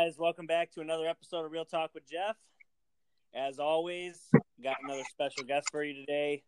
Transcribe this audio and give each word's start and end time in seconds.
Guys, 0.00 0.16
welcome 0.18 0.46
back 0.46 0.72
to 0.72 0.80
another 0.80 1.06
episode 1.06 1.44
of 1.44 1.52
Real 1.52 1.66
Talk 1.66 1.90
with 1.92 2.08
Jeff. 2.08 2.34
As 3.34 3.58
always, 3.58 4.18
got 4.64 4.76
another 4.82 5.02
special 5.10 5.44
guest 5.44 5.68
for 5.70 5.84
you 5.84 5.92
today. 5.92 6.42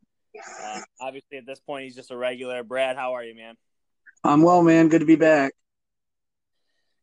Uh, 0.64 0.80
obviously, 1.02 1.36
at 1.36 1.44
this 1.44 1.60
point, 1.60 1.84
he's 1.84 1.94
just 1.94 2.10
a 2.10 2.16
regular. 2.16 2.62
Brad, 2.62 2.96
how 2.96 3.12
are 3.12 3.22
you, 3.22 3.34
man? 3.34 3.56
I'm 4.24 4.40
well, 4.40 4.62
man. 4.62 4.88
Good 4.88 5.00
to 5.00 5.06
be 5.06 5.16
back. 5.16 5.52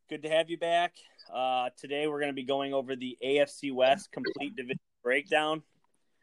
Good 0.08 0.22
to 0.22 0.28
have 0.28 0.50
you 0.50 0.58
back. 0.58 0.94
Uh, 1.32 1.70
today, 1.78 2.08
we're 2.08 2.18
going 2.18 2.32
to 2.32 2.34
be 2.34 2.42
going 2.42 2.74
over 2.74 2.96
the 2.96 3.16
AFC 3.24 3.72
West 3.72 4.10
complete 4.10 4.56
division 4.56 4.80
breakdown. 5.04 5.62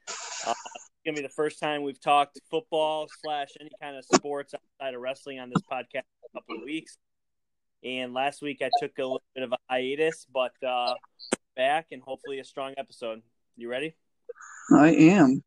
Uh, 0.10 0.54
it's 0.76 0.90
going 1.06 1.16
to 1.16 1.22
be 1.22 1.26
the 1.26 1.34
first 1.34 1.58
time 1.58 1.84
we've 1.84 2.02
talked 2.02 2.38
football 2.52 3.08
slash 3.24 3.48
any 3.62 3.72
kind 3.82 3.96
of 3.96 4.04
sports 4.04 4.54
outside 4.54 4.94
of 4.94 5.00
wrestling 5.00 5.40
on 5.40 5.50
this 5.50 5.64
podcast 5.72 5.94
in 5.94 6.30
a 6.34 6.38
couple 6.38 6.58
of 6.58 6.64
weeks. 6.66 6.98
And 7.84 8.14
last 8.14 8.42
week, 8.42 8.62
I 8.62 8.70
took 8.80 8.98
a 8.98 9.04
little 9.04 9.22
bit 9.36 9.44
of 9.44 9.54
a 9.54 9.58
hiatus, 9.70 10.26
but 10.34 10.52
uh, 10.64 10.96
back 11.56 11.88
and 11.92 12.02
hopefully 12.02 12.40
a 12.40 12.44
strong 12.44 12.74
episode. 12.78 13.22
You 13.56 13.70
ready? 13.70 13.96
I 14.72 14.90
am. 14.90 15.44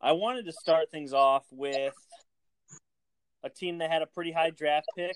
I 0.00 0.12
wanted 0.12 0.46
to 0.46 0.52
start 0.52 0.90
things 0.90 1.12
off 1.12 1.44
with 1.50 1.94
a 3.44 3.50
team 3.50 3.78
that 3.78 3.90
had 3.90 4.02
a 4.02 4.06
pretty 4.06 4.32
high 4.32 4.50
draft 4.50 4.86
pick, 4.96 5.14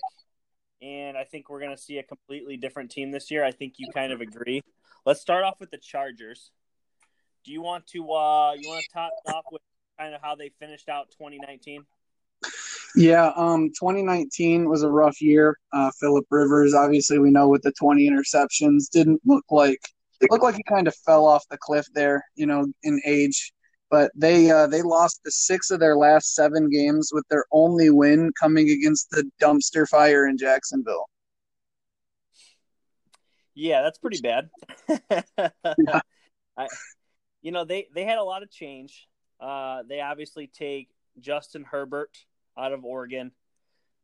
and 0.81 1.17
I 1.17 1.23
think 1.23 1.49
we're 1.49 1.59
going 1.59 1.75
to 1.75 1.81
see 1.81 1.97
a 1.97 2.03
completely 2.03 2.57
different 2.57 2.91
team 2.91 3.11
this 3.11 3.31
year. 3.31 3.43
I 3.43 3.51
think 3.51 3.75
you 3.77 3.87
kind 3.93 4.13
of 4.13 4.21
agree. 4.21 4.63
Let's 5.05 5.21
start 5.21 5.43
off 5.43 5.59
with 5.59 5.71
the 5.71 5.77
Chargers. 5.77 6.51
Do 7.43 7.51
you 7.51 7.61
want 7.61 7.87
to 7.87 8.11
uh 8.11 8.53
you 8.53 8.67
want 8.69 8.83
to 8.83 8.93
top 8.93 9.11
off 9.27 9.45
with 9.51 9.61
kind 9.97 10.13
of 10.13 10.21
how 10.21 10.35
they 10.35 10.51
finished 10.59 10.89
out 10.89 11.11
2019? 11.11 11.85
Yeah, 12.95 13.31
um, 13.35 13.69
2019 13.69 14.69
was 14.69 14.83
a 14.83 14.89
rough 14.89 15.21
year. 15.21 15.57
Uh, 15.73 15.91
Philip 15.99 16.25
Rivers, 16.29 16.73
obviously, 16.73 17.19
we 17.19 17.31
know 17.31 17.47
with 17.47 17.61
the 17.61 17.71
20 17.73 18.09
interceptions, 18.09 18.89
didn't 18.89 19.21
look 19.25 19.45
like 19.51 19.79
looked 20.31 20.43
like 20.43 20.55
he 20.55 20.63
kind 20.63 20.87
of 20.87 20.95
fell 20.95 21.25
off 21.25 21.47
the 21.49 21.57
cliff 21.57 21.85
there, 21.93 22.23
you 22.35 22.45
know, 22.45 22.65
in 22.83 22.99
age. 23.05 23.53
But 23.89 24.11
they 24.15 24.51
uh, 24.51 24.67
they 24.67 24.81
lost 24.81 25.21
the 25.23 25.31
six 25.31 25.71
of 25.71 25.79
their 25.79 25.95
last 25.95 26.35
seven 26.35 26.69
games, 26.69 27.11
with 27.13 27.25
their 27.29 27.45
only 27.51 27.89
win 27.89 28.31
coming 28.39 28.69
against 28.69 29.09
the 29.11 29.29
dumpster 29.41 29.87
fire 29.87 30.27
in 30.27 30.37
Jacksonville. 30.37 31.07
Yeah, 33.55 33.81
that's 33.81 33.97
pretty 33.97 34.21
bad. 34.21 34.49
Yeah. 35.39 36.01
I, 36.57 36.67
you 37.41 37.51
know, 37.51 37.63
they 37.63 37.87
they 37.95 38.03
had 38.03 38.17
a 38.17 38.23
lot 38.23 38.43
of 38.43 38.51
change. 38.51 39.07
Uh, 39.39 39.83
they 39.87 40.01
obviously 40.01 40.47
take 40.47 40.89
Justin 41.19 41.63
Herbert 41.63 42.17
out 42.57 42.73
of 42.73 42.85
Oregon. 42.85 43.31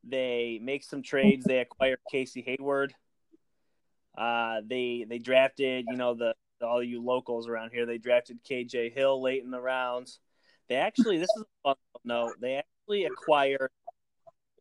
They 0.03 0.59
make 0.61 0.83
some 0.83 1.01
trades. 1.01 1.45
They 1.45 1.59
acquire 1.59 1.97
Casey 2.11 2.41
Hayward. 2.41 2.93
Uh, 4.17 4.61
they 4.65 5.05
they 5.07 5.17
drafted, 5.17 5.85
you 5.89 5.97
know, 5.97 6.13
the 6.13 6.35
all 6.61 6.83
you 6.83 7.01
locals 7.01 7.47
around 7.47 7.71
here. 7.71 7.85
They 7.85 7.97
drafted 7.97 8.43
KJ 8.43 8.93
Hill 8.93 9.21
late 9.21 9.43
in 9.43 9.51
the 9.51 9.61
rounds. 9.61 10.19
They 10.69 10.75
actually, 10.75 11.17
this 11.17 11.29
is 11.35 11.43
a 11.43 11.69
fun 11.69 11.75
note. 12.05 12.33
They 12.39 12.55
actually 12.55 13.05
acquired 13.05 13.69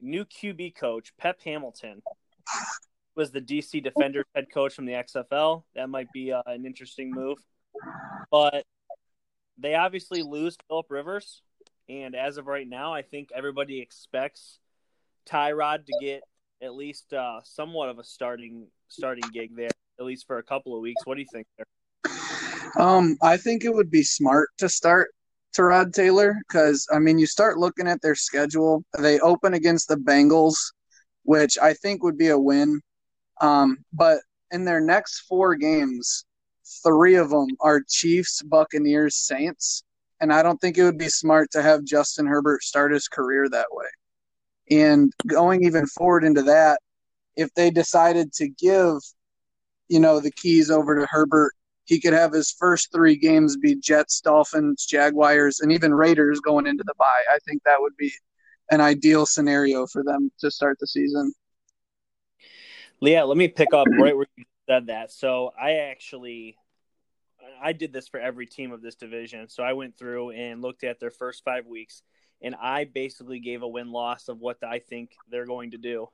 new 0.00 0.24
QB 0.24 0.76
coach 0.76 1.12
Pep 1.16 1.40
Hamilton. 1.44 2.02
Was 3.14 3.30
the 3.30 3.40
DC 3.40 3.82
Defenders 3.82 4.24
head 4.34 4.46
coach 4.52 4.74
from 4.74 4.86
the 4.86 4.92
XFL? 4.92 5.64
That 5.74 5.88
might 5.88 6.10
be 6.12 6.32
uh, 6.32 6.42
an 6.46 6.64
interesting 6.64 7.10
move. 7.10 7.38
But 8.30 8.64
they 9.58 9.74
obviously 9.74 10.22
lose 10.22 10.56
Philip 10.68 10.86
Rivers, 10.88 11.42
and 11.88 12.14
as 12.14 12.38
of 12.38 12.46
right 12.46 12.68
now, 12.68 12.92
I 12.92 13.02
think 13.02 13.30
everybody 13.34 13.80
expects 13.80 14.58
Tyrod 15.28 15.86
to 15.86 15.92
get 16.00 16.22
at 16.62 16.74
least 16.74 17.12
uh, 17.12 17.40
somewhat 17.44 17.88
of 17.88 17.98
a 17.98 18.04
starting 18.04 18.68
starting 18.88 19.24
gig 19.32 19.56
there, 19.56 19.70
at 19.98 20.04
least 20.04 20.26
for 20.26 20.38
a 20.38 20.42
couple 20.42 20.74
of 20.74 20.82
weeks. 20.82 21.02
What 21.04 21.14
do 21.14 21.20
you 21.20 21.26
think 21.32 21.46
there? 21.56 21.66
Um, 22.78 23.16
I 23.22 23.36
think 23.36 23.64
it 23.64 23.74
would 23.74 23.90
be 23.90 24.02
smart 24.02 24.48
to 24.58 24.68
start 24.68 25.10
Tyrod 25.56 25.92
Taylor 25.92 26.36
because 26.48 26.86
I 26.92 26.98
mean, 26.98 27.18
you 27.18 27.26
start 27.26 27.58
looking 27.58 27.88
at 27.88 28.00
their 28.00 28.14
schedule. 28.14 28.84
They 28.98 29.20
open 29.20 29.54
against 29.54 29.88
the 29.88 29.96
Bengals, 29.96 30.56
which 31.24 31.58
I 31.58 31.74
think 31.74 32.02
would 32.02 32.16
be 32.18 32.28
a 32.28 32.38
win. 32.38 32.80
Um, 33.40 33.78
but 33.92 34.18
in 34.50 34.64
their 34.64 34.80
next 34.80 35.20
four 35.20 35.56
games, 35.56 36.24
three 36.84 37.16
of 37.16 37.30
them 37.30 37.48
are 37.60 37.82
Chiefs, 37.88 38.40
Buccaneers, 38.42 39.16
Saints, 39.16 39.82
and 40.22 40.32
I 40.32 40.42
don't 40.42 40.58
think 40.60 40.78
it 40.78 40.84
would 40.84 40.98
be 40.98 41.08
smart 41.08 41.50
to 41.50 41.62
have 41.62 41.82
Justin 41.84 42.26
Herbert 42.26 42.62
start 42.62 42.92
his 42.92 43.08
career 43.08 43.48
that 43.50 43.66
way. 43.72 43.86
And 44.70 45.12
going 45.26 45.64
even 45.64 45.84
forward 45.86 46.22
into 46.22 46.42
that, 46.42 46.80
if 47.36 47.52
they 47.54 47.72
decided 47.72 48.32
to 48.34 48.48
give, 48.48 48.98
you 49.88 49.98
know, 49.98 50.20
the 50.20 50.30
keys 50.30 50.70
over 50.70 50.94
to 50.94 51.06
Herbert, 51.10 51.52
he 51.86 52.00
could 52.00 52.12
have 52.12 52.32
his 52.32 52.52
first 52.52 52.92
three 52.92 53.16
games 53.16 53.56
be 53.56 53.74
Jets, 53.74 54.20
Dolphins, 54.20 54.86
Jaguars, 54.86 55.58
and 55.58 55.72
even 55.72 55.92
Raiders 55.92 56.38
going 56.38 56.68
into 56.68 56.84
the 56.86 56.94
bye. 56.96 57.24
I 57.28 57.38
think 57.44 57.64
that 57.64 57.80
would 57.80 57.96
be 57.96 58.12
an 58.70 58.80
ideal 58.80 59.26
scenario 59.26 59.88
for 59.88 60.04
them 60.04 60.30
to 60.38 60.52
start 60.52 60.78
the 60.78 60.86
season. 60.86 61.32
Leah, 63.00 63.26
let 63.26 63.36
me 63.36 63.48
pick 63.48 63.74
up 63.74 63.88
right 63.90 64.16
where 64.16 64.28
you 64.36 64.44
said 64.68 64.86
that. 64.86 65.10
So 65.10 65.52
I 65.60 65.72
actually 65.72 66.56
I 67.62 67.72
did 67.72 67.92
this 67.92 68.08
for 68.08 68.18
every 68.18 68.46
team 68.46 68.72
of 68.72 68.82
this 68.82 68.96
division. 68.96 69.48
So 69.48 69.62
I 69.62 69.72
went 69.72 69.96
through 69.96 70.30
and 70.30 70.60
looked 70.60 70.84
at 70.84 70.98
their 70.98 71.10
first 71.10 71.44
five 71.44 71.66
weeks, 71.66 72.02
and 72.42 72.54
I 72.60 72.84
basically 72.84 73.38
gave 73.38 73.62
a 73.62 73.68
win 73.68 73.92
loss 73.92 74.28
of 74.28 74.40
what 74.40 74.58
I 74.64 74.80
think 74.80 75.12
they're 75.30 75.46
going 75.46 75.70
to 75.70 75.78
do. 75.78 76.08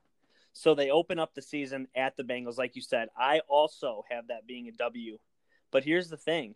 So 0.53 0.75
they 0.75 0.91
open 0.91 1.19
up 1.19 1.34
the 1.34 1.42
season 1.42 1.88
at 1.94 2.16
the 2.16 2.25
Bengals, 2.25 2.59
like 2.59 2.76
you 2.76 2.82
said. 2.82 3.09
I 3.16 3.41
also 3.48 4.04
have 4.10 4.28
that 4.28 4.47
being 4.47 4.69
a 4.69 4.72
W. 4.72 5.19
But 5.70 5.84
here's 5.84 6.09
the 6.09 6.16
thing 6.16 6.54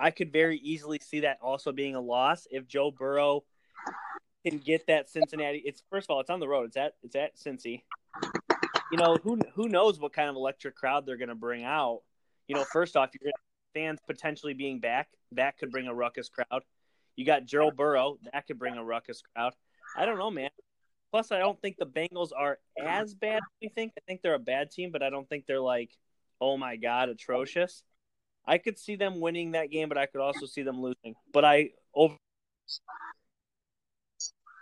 I 0.00 0.10
could 0.10 0.32
very 0.32 0.58
easily 0.58 0.98
see 1.00 1.20
that 1.20 1.38
also 1.42 1.72
being 1.72 1.94
a 1.94 2.00
loss 2.00 2.46
if 2.50 2.66
Joe 2.66 2.90
Burrow 2.90 3.44
can 4.46 4.58
get 4.58 4.86
that 4.86 5.08
Cincinnati. 5.08 5.62
It's 5.64 5.82
first 5.90 6.06
of 6.06 6.14
all, 6.14 6.20
it's 6.20 6.30
on 6.30 6.40
the 6.40 6.48
road. 6.48 6.66
It's 6.68 6.76
at 6.76 6.94
it's 7.02 7.16
at 7.16 7.36
Cincy. 7.36 7.82
You 8.92 8.98
know 8.98 9.16
who 9.22 9.38
who 9.54 9.68
knows 9.68 9.98
what 10.00 10.12
kind 10.12 10.28
of 10.28 10.36
electric 10.36 10.76
crowd 10.76 11.04
they're 11.04 11.16
going 11.16 11.28
to 11.28 11.34
bring 11.34 11.64
out. 11.64 12.02
You 12.46 12.54
know, 12.54 12.64
first 12.64 12.96
off, 12.96 13.10
you're 13.20 13.32
fans 13.78 14.00
potentially 14.06 14.54
being 14.54 14.80
back. 14.80 15.08
That 15.32 15.56
could 15.58 15.70
bring 15.70 15.86
a 15.86 15.94
ruckus 15.94 16.28
crowd. 16.28 16.62
You 17.16 17.24
got 17.24 17.44
Gerald 17.44 17.76
Burrow. 17.76 18.18
That 18.32 18.46
could 18.46 18.58
bring 18.58 18.76
a 18.76 18.84
ruckus 18.84 19.22
crowd. 19.34 19.52
I 19.96 20.04
don't 20.04 20.18
know, 20.18 20.30
man. 20.30 20.50
Plus, 21.10 21.32
I 21.32 21.38
don't 21.38 21.60
think 21.60 21.76
the 21.78 21.86
Bengals 21.86 22.30
are 22.36 22.58
as 22.82 23.14
bad 23.14 23.36
as 23.36 23.42
we 23.62 23.68
think. 23.68 23.92
I 23.96 24.00
think 24.06 24.20
they're 24.22 24.34
a 24.34 24.38
bad 24.38 24.70
team, 24.70 24.90
but 24.92 25.02
I 25.02 25.10
don't 25.10 25.28
think 25.28 25.46
they're 25.46 25.60
like, 25.60 25.90
oh 26.40 26.56
my 26.56 26.76
god, 26.76 27.08
atrocious. 27.08 27.82
I 28.46 28.58
could 28.58 28.78
see 28.78 28.96
them 28.96 29.20
winning 29.20 29.52
that 29.52 29.70
game, 29.70 29.88
but 29.88 29.98
I 29.98 30.06
could 30.06 30.20
also 30.20 30.46
see 30.46 30.62
them 30.62 30.80
losing. 30.80 31.14
But 31.32 31.44
I 31.44 31.70
over 31.94 32.16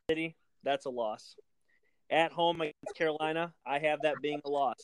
City, 0.09 0.37
that's 0.62 0.87
a 0.87 0.91
loss. 0.91 1.34
At 2.10 2.32
home 2.32 2.60
against 2.60 2.97
Carolina, 2.97 3.53
I 3.66 3.81
have 3.81 4.03
that 4.03 4.16
being 4.22 4.41
a 4.44 4.49
loss. 4.49 4.76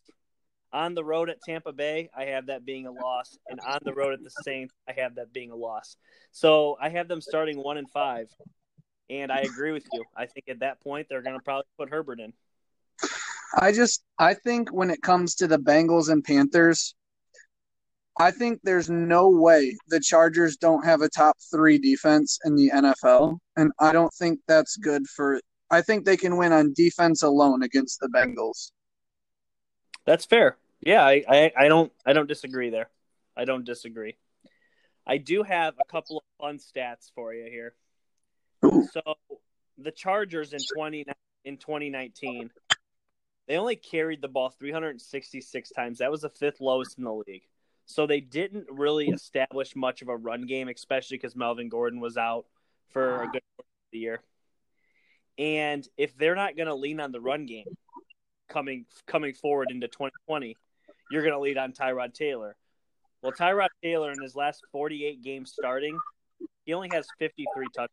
On 0.73 0.95
the 0.95 1.05
road 1.05 1.29
at 1.29 1.43
Tampa 1.43 1.73
Bay, 1.73 2.09
I 2.17 2.25
have 2.27 2.47
that 2.47 2.65
being 2.65 2.87
a 2.87 2.91
loss, 2.91 3.37
and 3.49 3.61
on 3.61 3.79
the 3.83 3.93
road 3.93 4.15
at 4.15 4.23
the 4.23 4.31
Saints, 4.31 4.73
I 4.89 4.93
have 4.93 5.17
that 5.17 5.33
being 5.33 5.51
a 5.51 5.57
loss. 5.57 5.97
So 6.31 6.79
I 6.81 6.89
have 6.89 7.09
them 7.09 7.21
starting 7.21 7.59
one 7.59 7.77
and 7.77 7.91
five, 7.91 8.29
and 9.11 9.31
I 9.31 9.41
agree 9.41 9.73
with 9.73 9.87
you. 9.93 10.05
I 10.17 10.25
think 10.27 10.49
at 10.49 10.61
that 10.61 10.81
point 10.81 11.09
they're 11.11 11.23
going 11.23 11.39
to 11.39 11.45
probably 11.45 11.67
put 11.79 11.91
Herbert 11.91 12.21
in. 12.21 12.33
I 13.59 13.73
just 13.73 14.03
I 14.19 14.35
think 14.35 14.71
when 14.71 14.89
it 14.89 15.03
comes 15.03 15.35
to 15.37 15.47
the 15.47 15.59
Bengals 15.59 16.09
and 16.09 16.25
Panthers, 16.25 16.95
I 18.19 18.31
think 18.31 18.61
there's 18.63 18.91
no 18.91 19.29
way 19.29 19.77
the 19.89 20.01
Chargers 20.01 20.57
don't 20.57 20.85
have 20.85 21.03
a 21.03 21.09
top 21.09 21.37
three 21.51 21.79
defense 21.79 22.39
in 22.45 22.55
the 22.57 22.71
NFL, 22.71 23.39
and 23.57 23.73
I 23.79 23.93
don't 23.93 24.13
think 24.15 24.41
that's 24.49 24.77
good 24.77 25.07
for. 25.07 25.41
I 25.71 25.81
think 25.81 26.05
they 26.05 26.17
can 26.17 26.37
win 26.37 26.53
on 26.53 26.75
defense 26.75 27.23
alone 27.23 27.63
against 27.63 28.01
the 28.01 28.09
Bengals. 28.09 28.73
That's 30.05 30.25
fair. 30.25 30.57
Yeah, 30.83 31.05
I, 31.05 31.25
I, 31.29 31.53
I 31.57 31.69
don't 31.69 31.93
I 32.05 32.13
don't 32.13 32.29
disagree 32.29 32.71
there. 32.71 32.89
I 33.37 33.45
don't 33.45 33.65
disagree. 33.65 34.17
I 35.07 35.19
do 35.19 35.43
have 35.43 35.75
a 35.81 35.91
couple 35.91 36.19
of 36.19 36.25
fun 36.41 36.59
stats 36.59 37.11
for 37.15 37.33
you 37.33 37.51
here. 37.51 37.75
Ooh. 38.65 38.87
So 38.93 39.01
the 39.79 39.93
Chargers 39.93 40.53
in 40.53 40.61
twenty 40.75 41.07
in 41.45 41.57
twenty 41.57 41.89
nineteen, 41.89 42.51
they 43.47 43.57
only 43.57 43.77
carried 43.77 44.21
the 44.21 44.29
ball 44.29 44.51
three 44.51 44.73
hundred 44.73 44.91
and 44.91 45.01
sixty 45.01 45.41
six 45.41 45.71
times. 45.71 45.99
That 45.99 46.11
was 46.11 46.23
the 46.23 46.31
fifth 46.31 46.61
lowest 46.61 46.99
in 46.99 47.05
the 47.05 47.13
league. 47.13 47.45
So 47.87 48.07
they 48.07 48.21
didn't 48.21 48.67
really 48.71 49.09
establish 49.09 49.75
much 49.77 50.03
of 50.03 50.09
a 50.09 50.17
run 50.17 50.47
game, 50.47 50.69
especially 50.69 51.17
because 51.17 51.37
Melvin 51.37 51.69
Gordon 51.69 52.01
was 52.01 52.17
out 52.17 52.47
for 52.93 53.23
a 53.23 53.27
good 53.27 53.43
part 53.57 53.61
of 53.61 53.93
the 53.93 53.99
year. 53.99 54.23
And 55.39 55.87
if 55.97 56.17
they're 56.17 56.37
not 56.37 56.57
going 56.57 56.69
to 56.69 56.75
lean 56.75 57.01
on 57.01 57.13
the 57.13 57.21
run 57.21 57.47
game 57.47 57.67
coming 58.49 58.85
coming 59.07 59.35
forward 59.35 59.71
into 59.71 59.89
2020, 59.89 60.57
you're 61.13 61.23
going 61.23 61.35
to 61.35 61.41
lead 61.41 61.59
on 61.59 61.73
Tyrod 61.73 62.15
Taylor. 62.15 62.57
Well, 63.21 63.33
Tyrod 63.33 63.69
Taylor 63.83 64.11
in 64.11 64.21
his 64.21 64.35
last 64.35 64.63
48 64.73 65.23
games 65.23 65.53
starting, 65.53 65.99
he 66.65 66.73
only 66.73 66.89
has 66.93 67.07
53 67.19 67.67
touchdowns. 67.75 67.91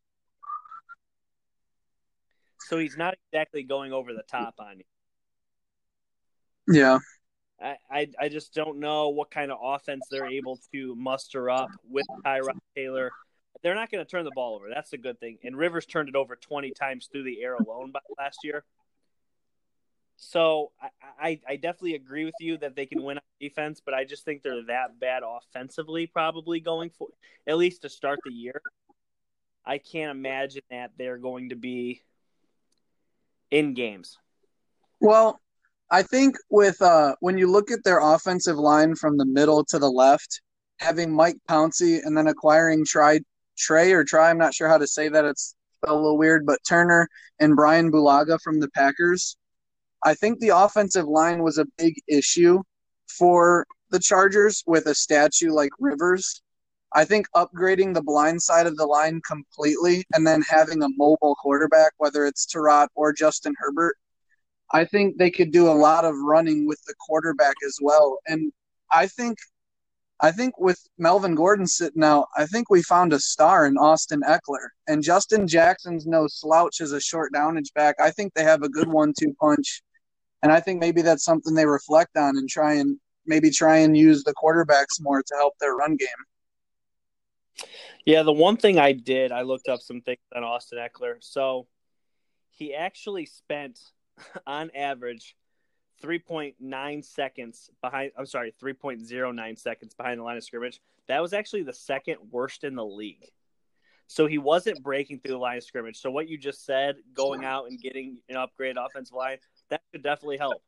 So 2.67 2.77
he's 2.77 2.97
not 2.97 3.15
exactly 3.31 3.63
going 3.63 3.93
over 3.93 4.13
the 4.13 4.23
top 4.23 4.55
on 4.59 4.77
you. 4.77 6.75
Yeah. 6.75 6.99
I, 7.61 7.75
I, 7.91 8.07
I 8.19 8.29
just 8.29 8.53
don't 8.53 8.79
know 8.79 9.09
what 9.09 9.31
kind 9.31 9.51
of 9.51 9.57
offense 9.61 10.05
they're 10.09 10.31
able 10.31 10.59
to 10.73 10.95
muster 10.95 11.49
up 11.49 11.69
with 11.89 12.05
Tyrod 12.25 12.57
Taylor. 12.75 13.11
They're 13.61 13.75
not 13.75 13.91
going 13.91 14.05
to 14.05 14.09
turn 14.09 14.23
the 14.23 14.31
ball 14.33 14.55
over. 14.55 14.67
That's 14.73 14.93
a 14.93 14.97
good 14.97 15.19
thing. 15.19 15.39
And 15.43 15.57
Rivers 15.57 15.85
turned 15.85 16.07
it 16.09 16.15
over 16.15 16.35
20 16.35 16.71
times 16.71 17.09
through 17.11 17.23
the 17.23 17.41
air 17.41 17.55
alone 17.55 17.91
by 17.91 17.99
last 18.17 18.39
year. 18.43 18.63
So 20.21 20.71
I, 20.81 20.89
I, 21.19 21.39
I 21.47 21.55
definitely 21.55 21.95
agree 21.95 22.25
with 22.25 22.35
you 22.41 22.57
that 22.57 22.75
they 22.75 22.85
can 22.85 23.01
win 23.01 23.17
on 23.17 23.23
defense, 23.39 23.81
but 23.83 23.93
I 23.93 24.03
just 24.03 24.25
think 24.25 24.43
they're 24.43 24.65
that 24.67 24.99
bad 24.99 25.23
offensively, 25.25 26.07
probably 26.07 26.59
going 26.59 26.89
for 26.89 27.07
at 27.47 27.57
least 27.57 27.83
to 27.83 27.89
start 27.89 28.19
the 28.25 28.33
year. 28.33 28.61
I 29.65 29.77
can't 29.77 30.11
imagine 30.11 30.61
that 30.71 30.91
they're 30.97 31.17
going 31.17 31.49
to 31.49 31.55
be 31.55 32.01
in 33.49 33.73
games. 33.73 34.17
Well, 34.99 35.39
I 35.89 36.03
think 36.03 36.35
with 36.49 36.81
uh, 36.81 37.15
when 37.21 37.37
you 37.37 37.49
look 37.49 37.71
at 37.71 37.83
their 37.85 37.99
offensive 37.99 38.57
line 38.57 38.95
from 38.95 39.17
the 39.17 39.25
middle 39.25 39.63
to 39.65 39.79
the 39.79 39.89
left, 39.89 40.41
having 40.79 41.13
Mike 41.15 41.37
Pouncey 41.49 41.99
and 42.03 42.15
then 42.15 42.27
acquiring 42.27 42.85
Try 42.85 43.21
Trey 43.57 43.93
or 43.93 44.03
Try, 44.03 44.29
I'm 44.29 44.37
not 44.37 44.53
sure 44.53 44.67
how 44.67 44.77
to 44.77 44.87
say 44.87 45.07
that. 45.07 45.23
It's 45.23 45.55
a 45.87 45.95
little 45.95 46.17
weird, 46.17 46.45
but 46.45 46.59
Turner 46.67 47.07
and 47.39 47.55
Brian 47.55 47.89
Bulaga 47.89 48.37
from 48.41 48.59
the 48.59 48.69
Packers. 48.71 49.37
I 50.03 50.13
think 50.13 50.39
the 50.39 50.49
offensive 50.49 51.07
line 51.07 51.43
was 51.43 51.57
a 51.57 51.65
big 51.77 51.95
issue 52.07 52.61
for 53.07 53.65
the 53.89 53.99
Chargers 53.99 54.63
with 54.67 54.85
a 54.85 54.95
statue 54.95 55.51
like 55.51 55.71
Rivers. 55.79 56.41
I 56.93 57.05
think 57.05 57.27
upgrading 57.35 57.93
the 57.93 58.01
blind 58.01 58.41
side 58.41 58.65
of 58.65 58.77
the 58.77 58.85
line 58.85 59.21
completely 59.27 60.05
and 60.13 60.25
then 60.25 60.41
having 60.41 60.81
a 60.81 60.89
mobile 60.97 61.35
quarterback, 61.35 61.91
whether 61.97 62.25
it's 62.25 62.45
Tyrod 62.45 62.87
or 62.95 63.13
Justin 63.13 63.53
Herbert, 63.57 63.95
I 64.71 64.85
think 64.85 65.17
they 65.17 65.31
could 65.31 65.51
do 65.51 65.67
a 65.67 65.73
lot 65.73 66.05
of 66.05 66.15
running 66.15 66.67
with 66.67 66.81
the 66.85 66.95
quarterback 66.99 67.55
as 67.65 67.77
well. 67.81 68.19
And 68.27 68.51
I 68.91 69.07
think 69.07 69.37
I 70.21 70.31
think 70.31 70.59
with 70.59 70.79
Melvin 70.97 71.33
Gordon 71.33 71.65
sitting 71.65 72.03
out, 72.03 72.27
I 72.35 72.45
think 72.45 72.69
we 72.69 72.83
found 72.83 73.13
a 73.13 73.19
star 73.19 73.65
in 73.65 73.77
Austin 73.77 74.21
Ekeler. 74.27 74.67
And 74.87 75.01
Justin 75.01 75.47
Jackson's 75.47 76.05
no 76.05 76.27
slouch 76.27 76.81
as 76.81 76.91
a 76.91 76.99
short 76.99 77.31
downage 77.33 77.73
back. 77.73 77.95
I 78.01 78.11
think 78.11 78.33
they 78.33 78.43
have 78.43 78.61
a 78.61 78.69
good 78.69 78.89
one 78.89 79.13
two 79.17 79.33
punch. 79.39 79.81
And 80.41 80.51
I 80.51 80.59
think 80.59 80.79
maybe 80.79 81.01
that's 81.01 81.23
something 81.23 81.53
they 81.53 81.65
reflect 81.65 82.15
on 82.17 82.37
and 82.37 82.49
try 82.49 82.75
and 82.75 82.97
maybe 83.25 83.49
try 83.51 83.77
and 83.77 83.95
use 83.95 84.23
the 84.23 84.33
quarterbacks 84.33 85.01
more 85.01 85.21
to 85.21 85.35
help 85.35 85.57
their 85.59 85.75
run 85.75 85.95
game. 85.97 87.67
Yeah, 88.05 88.23
the 88.23 88.33
one 88.33 88.57
thing 88.57 88.79
I 88.79 88.93
did, 88.93 89.31
I 89.31 89.41
looked 89.41 89.67
up 89.67 89.81
some 89.81 90.01
things 90.01 90.19
on 90.35 90.43
Austin 90.43 90.79
Ekeler. 90.79 91.15
So 91.19 91.67
he 92.49 92.73
actually 92.73 93.25
spent 93.25 93.79
on 94.47 94.71
average 94.75 95.35
3.9 96.03 97.05
seconds 97.05 97.69
behind 97.81 98.11
I'm 98.17 98.25
sorry, 98.25 98.53
3.09 98.61 99.59
seconds 99.59 99.93
behind 99.93 100.19
the 100.19 100.23
line 100.23 100.37
of 100.37 100.43
scrimmage. 100.43 100.79
That 101.07 101.21
was 101.21 101.33
actually 101.33 101.63
the 101.63 101.73
second 101.73 102.17
worst 102.31 102.63
in 102.63 102.75
the 102.75 102.85
league. 102.85 103.25
So 104.07 104.25
he 104.25 104.39
wasn't 104.39 104.81
breaking 104.81 105.19
through 105.19 105.33
the 105.33 105.37
line 105.37 105.57
of 105.57 105.63
scrimmage. 105.63 105.97
So 105.97 106.09
what 106.09 106.27
you 106.27 106.37
just 106.37 106.65
said, 106.65 106.95
going 107.13 107.45
out 107.45 107.69
and 107.69 107.79
getting 107.79 108.17
an 108.27 108.37
upgrade 108.37 108.75
offensive 108.77 109.15
line, 109.15 109.37
could 109.91 110.03
definitely 110.03 110.37
help. 110.37 110.61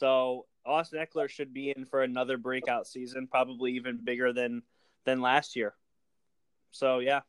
So 0.00 0.46
Austin 0.66 1.04
Ekeler 1.04 1.28
should 1.28 1.52
be 1.52 1.72
in 1.74 1.84
for 1.84 2.02
another 2.02 2.36
breakout 2.36 2.86
season, 2.86 3.26
probably 3.30 3.72
even 3.72 4.00
bigger 4.02 4.32
than 4.32 4.62
than 5.04 5.20
last 5.20 5.56
year. 5.56 5.74
So 6.70 6.98
yeah. 6.98 7.20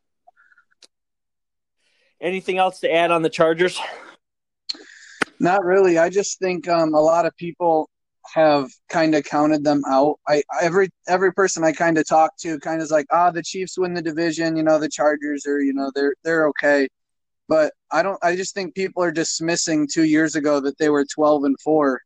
Anything 2.21 2.57
else 2.57 2.79
to 2.79 2.91
add 2.91 3.11
on 3.11 3.21
the 3.21 3.29
Chargers? 3.29 3.79
Not 5.39 5.65
really. 5.65 5.97
I 5.97 6.09
just 6.09 6.39
think 6.39 6.67
um, 6.67 6.93
a 6.93 6.99
lot 6.99 7.25
of 7.25 7.35
people 7.35 7.89
have 8.33 8.69
kind 8.89 9.13
of 9.15 9.23
counted 9.23 9.63
them 9.63 9.81
out. 9.87 10.17
I 10.27 10.43
every 10.61 10.89
every 11.07 11.33
person 11.33 11.63
I 11.63 11.73
kind 11.73 11.97
of 11.97 12.07
talk 12.07 12.37
to 12.37 12.59
kind 12.59 12.77
of 12.77 12.85
is 12.85 12.91
like, 12.91 13.05
ah, 13.11 13.31
the 13.31 13.43
Chiefs 13.43 13.77
win 13.77 13.93
the 13.93 14.01
division. 14.01 14.55
You 14.55 14.63
know, 14.63 14.79
the 14.79 14.89
Chargers 14.89 15.45
are, 15.45 15.61
you 15.61 15.73
know, 15.73 15.91
they're 15.93 16.15
they're 16.23 16.47
okay. 16.47 16.87
But 17.47 17.73
I 17.91 18.01
don't. 18.03 18.17
I 18.23 18.35
just 18.35 18.53
think 18.53 18.75
people 18.75 19.03
are 19.03 19.11
dismissing 19.11 19.87
two 19.91 20.05
years 20.05 20.35
ago 20.35 20.59
that 20.61 20.77
they 20.77 20.89
were 20.89 21.05
twelve 21.05 21.43
and 21.43 21.59
four. 21.59 22.01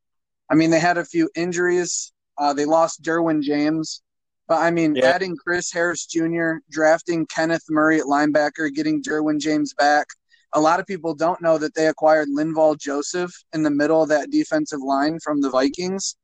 I 0.49 0.55
mean, 0.55 0.69
they 0.69 0.79
had 0.79 0.97
a 0.97 1.05
few 1.05 1.29
injuries. 1.35 2.11
Uh, 2.37 2.53
they 2.53 2.65
lost 2.65 3.03
Derwin 3.03 3.41
James. 3.41 4.01
But 4.47 4.61
I 4.61 4.71
mean, 4.71 4.95
yeah. 4.95 5.05
adding 5.05 5.37
Chris 5.37 5.71
Harris 5.71 6.07
Jr., 6.07 6.53
drafting 6.71 7.27
Kenneth 7.27 7.65
Murray 7.69 7.99
at 7.99 8.05
linebacker, 8.05 8.73
getting 8.73 9.01
Derwin 9.03 9.39
James 9.39 9.75
back, 9.75 10.07
a 10.53 10.59
lot 10.59 10.79
of 10.79 10.87
people 10.87 11.13
don't 11.13 11.41
know 11.41 11.57
that 11.59 11.75
they 11.75 11.87
acquired 11.87 12.29
Linval 12.29 12.77
Joseph 12.79 13.31
in 13.53 13.61
the 13.61 13.69
middle 13.69 14.01
of 14.01 14.09
that 14.09 14.31
defensive 14.31 14.81
line 14.81 15.19
from 15.23 15.41
the 15.41 15.51
Vikings. 15.51 16.15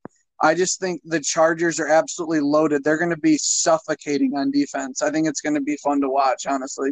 I 0.41 0.55
just 0.55 0.79
think 0.79 1.01
the 1.05 1.19
Chargers 1.19 1.79
are 1.79 1.87
absolutely 1.87 2.41
loaded. 2.41 2.83
They're 2.83 2.97
going 2.97 3.11
to 3.11 3.17
be 3.17 3.37
suffocating 3.37 4.35
on 4.35 4.51
defense. 4.51 5.01
I 5.01 5.11
think 5.11 5.27
it's 5.27 5.41
going 5.41 5.55
to 5.55 5.61
be 5.61 5.77
fun 5.77 6.01
to 6.01 6.09
watch, 6.09 6.45
honestly. 6.47 6.91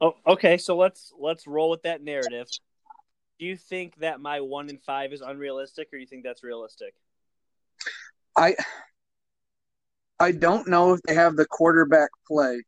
Oh, 0.00 0.14
okay. 0.26 0.58
So 0.58 0.76
let's 0.76 1.12
let's 1.18 1.46
roll 1.46 1.70
with 1.70 1.82
that 1.82 2.02
narrative. 2.02 2.48
Do 3.38 3.46
you 3.46 3.56
think 3.56 3.96
that 3.96 4.20
my 4.20 4.40
one 4.40 4.68
in 4.68 4.78
five 4.78 5.12
is 5.12 5.20
unrealistic, 5.20 5.88
or 5.92 5.96
do 5.96 6.00
you 6.00 6.06
think 6.06 6.24
that's 6.24 6.42
realistic? 6.42 6.94
I 8.36 8.56
I 10.18 10.32
don't 10.32 10.68
know 10.68 10.94
if 10.94 11.00
they 11.02 11.14
have 11.14 11.36
the 11.36 11.46
quarterback 11.46 12.10
play 12.26 12.62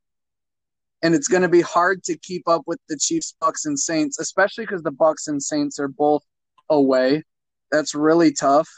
and 1.02 1.14
it's 1.14 1.28
going 1.28 1.42
to 1.42 1.48
be 1.48 1.60
hard 1.60 2.02
to 2.04 2.18
keep 2.18 2.48
up 2.48 2.62
with 2.66 2.78
the 2.88 2.98
Chiefs, 2.98 3.34
Bucks, 3.40 3.66
and 3.66 3.78
Saints, 3.78 4.18
especially 4.18 4.64
because 4.64 4.82
the 4.82 4.90
Bucks 4.90 5.28
and 5.28 5.42
Saints 5.42 5.78
are 5.78 5.88
both 5.88 6.22
away. 6.68 7.22
That's 7.70 7.94
really 7.94 8.32
tough. 8.32 8.68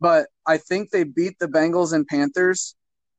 But 0.00 0.26
I 0.46 0.58
think 0.58 0.90
they 0.90 1.04
beat 1.04 1.38
the 1.38 1.46
Bengals 1.46 1.92
and 1.92 2.06
Panthers. 2.06 2.74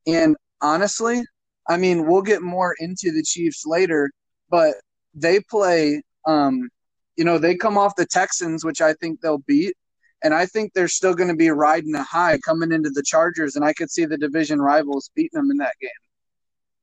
And 0.06 0.36
honestly, 0.60 1.22
I 1.68 1.76
mean, 1.76 2.06
we'll 2.06 2.22
get 2.22 2.42
more 2.42 2.74
into 2.78 3.12
the 3.12 3.22
Chiefs 3.22 3.64
later, 3.66 4.10
but 4.50 4.74
they 5.14 5.40
play, 5.40 6.02
um, 6.26 6.68
you 7.16 7.24
know, 7.24 7.38
they 7.38 7.54
come 7.54 7.76
off 7.76 7.96
the 7.96 8.06
Texans, 8.06 8.64
which 8.64 8.80
I 8.80 8.94
think 8.94 9.20
they'll 9.20 9.38
beat. 9.38 9.74
And 10.22 10.34
I 10.34 10.46
think 10.46 10.72
they're 10.72 10.88
still 10.88 11.14
going 11.14 11.28
to 11.28 11.36
be 11.36 11.50
riding 11.50 11.94
a 11.94 12.02
high 12.02 12.38
coming 12.38 12.72
into 12.72 12.90
the 12.90 13.02
Chargers. 13.02 13.54
And 13.56 13.64
I 13.64 13.72
could 13.72 13.90
see 13.90 14.04
the 14.04 14.18
division 14.18 14.60
rivals 14.60 15.10
beating 15.14 15.38
them 15.38 15.50
in 15.50 15.58
that 15.58 15.74
game. 15.80 15.90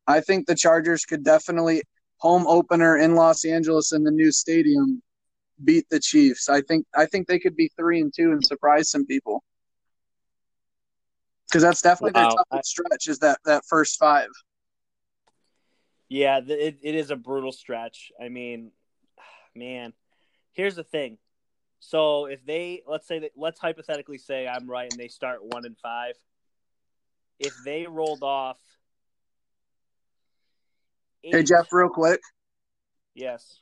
I 0.07 0.21
think 0.21 0.45
the 0.45 0.55
Chargers 0.55 1.03
could 1.05 1.23
definitely 1.23 1.81
home 2.17 2.47
opener 2.47 2.97
in 2.97 3.15
Los 3.15 3.43
Angeles 3.43 3.91
in 3.91 4.03
the 4.03 4.11
new 4.11 4.31
stadium 4.31 5.01
beat 5.63 5.85
the 5.89 5.99
Chiefs. 5.99 6.49
I 6.49 6.61
think 6.61 6.85
I 6.95 7.05
think 7.05 7.27
they 7.27 7.39
could 7.39 7.55
be 7.55 7.71
three 7.77 8.01
and 8.01 8.13
two 8.13 8.31
and 8.31 8.45
surprise 8.45 8.89
some 8.89 9.05
people. 9.05 9.43
Because 11.47 11.63
that's 11.63 11.81
definitely 11.81 12.19
wow. 12.19 12.29
their 12.29 12.37
toughest 12.37 12.69
stretch 12.69 13.07
is 13.07 13.19
that 13.19 13.39
that 13.45 13.63
first 13.67 13.97
five. 13.99 14.29
Yeah, 16.15 16.39
it, 16.47 16.77
it 16.81 16.95
is 16.95 17.11
a 17.11 17.17
brutal 17.17 17.51
stretch. 17.51 18.09
I 18.23 18.29
mean, 18.29 18.71
man, 19.55 19.91
here's 20.53 20.75
the 20.75 20.83
thing. 20.83 21.17
So 21.81 22.27
if 22.27 22.45
they 22.45 22.83
let's 22.87 23.05
say 23.05 23.19
that 23.19 23.31
let's 23.35 23.59
hypothetically 23.59 24.17
say 24.17 24.47
I'm 24.47 24.65
right 24.69 24.89
and 24.89 24.97
they 24.97 25.09
start 25.09 25.39
one 25.43 25.65
and 25.65 25.77
five. 25.77 26.13
If 27.37 27.53
they 27.65 27.85
rolled 27.85 28.23
off 28.23 28.57
Hey 31.21 31.43
Jeff, 31.43 31.67
real 31.73 31.89
quick. 31.89 32.21
Yes. 33.13 33.59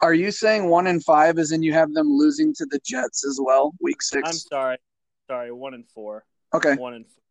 Are 0.00 0.14
you 0.14 0.30
saying 0.30 0.70
one 0.70 0.86
and 0.86 1.04
five 1.04 1.38
is 1.38 1.52
in 1.52 1.62
you 1.62 1.74
have 1.74 1.92
them 1.92 2.08
losing 2.10 2.54
to 2.54 2.66
the 2.70 2.80
Jets 2.86 3.26
as 3.26 3.38
well, 3.42 3.74
week 3.82 4.00
six? 4.00 4.26
I'm 4.26 4.34
sorry. 4.34 4.78
Sorry, 5.26 5.52
one 5.52 5.74
and 5.74 5.86
four. 5.90 6.24
Okay. 6.54 6.74
One 6.76 6.94
and 6.94 7.04
four. 7.04 7.22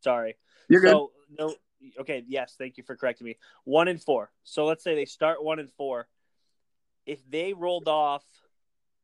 Sorry. 0.00 0.36
You're 0.68 0.82
good. 0.82 0.90
So, 0.90 1.12
no 1.38 1.54
okay, 2.00 2.24
yes, 2.26 2.54
thank 2.58 2.76
you 2.76 2.84
for 2.84 2.96
correcting 2.96 3.26
me. 3.26 3.36
One 3.64 3.88
and 3.88 4.02
four. 4.02 4.30
So 4.44 4.64
let's 4.64 4.84
say 4.84 4.94
they 4.94 5.04
start 5.04 5.42
one 5.42 5.58
and 5.58 5.70
four. 5.72 6.08
If 7.06 7.20
they 7.30 7.52
rolled 7.52 7.88
off 7.88 8.24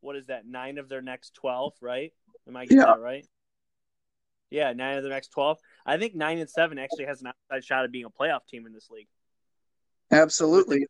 what 0.01 0.17
is 0.17 0.27
that, 0.27 0.47
nine 0.47 0.79
of 0.79 0.89
their 0.89 1.03
next 1.03 1.35
twelve, 1.35 1.73
right? 1.81 2.13
Am 2.47 2.57
I 2.57 2.65
getting 2.65 2.79
yeah. 2.79 2.87
that 2.87 3.01
right? 3.01 3.27
Yeah, 4.51 4.73
nine 4.73 4.99
of 4.99 5.03
the 5.03 5.09
next 5.09 5.29
twelve. 5.29 5.59
I 5.85 5.97
think 5.97 6.15
nine 6.15 6.39
and 6.39 6.49
seven 6.49 6.79
actually 6.79 7.07
has 7.07 7.23
an 7.23 7.29
outside 7.29 7.65
shot 7.65 7.85
of 7.85 7.91
being 7.91 8.05
a 8.05 8.11
playoff 8.11 8.47
team 8.47 8.67
in 8.67 8.73
this 8.73 8.91
league. 8.91 9.09
Absolutely. 10.13 10.87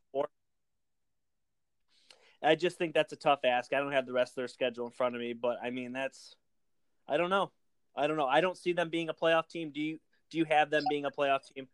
I 2.42 2.56
just 2.56 2.76
think 2.76 2.92
that's 2.92 3.12
a 3.12 3.16
tough 3.16 3.40
ask. 3.44 3.72
I 3.72 3.78
don't 3.78 3.92
have 3.92 4.04
the 4.04 4.12
rest 4.12 4.32
of 4.32 4.36
their 4.36 4.48
schedule 4.48 4.84
in 4.84 4.92
front 4.92 5.14
of 5.14 5.20
me, 5.20 5.32
but 5.32 5.56
I 5.62 5.70
mean 5.70 5.92
that's 5.92 6.34
I 7.08 7.16
don't 7.16 7.30
know. 7.30 7.52
I 7.96 8.06
don't 8.06 8.16
know. 8.16 8.26
I 8.26 8.40
don't 8.40 8.58
see 8.58 8.72
them 8.72 8.90
being 8.90 9.08
a 9.08 9.14
playoff 9.14 9.48
team. 9.48 9.70
Do 9.70 9.80
you 9.80 9.98
do 10.30 10.38
you 10.38 10.44
have 10.44 10.70
them 10.70 10.84
being 10.90 11.04
a 11.04 11.10
playoff 11.10 11.40
team? 11.54 11.68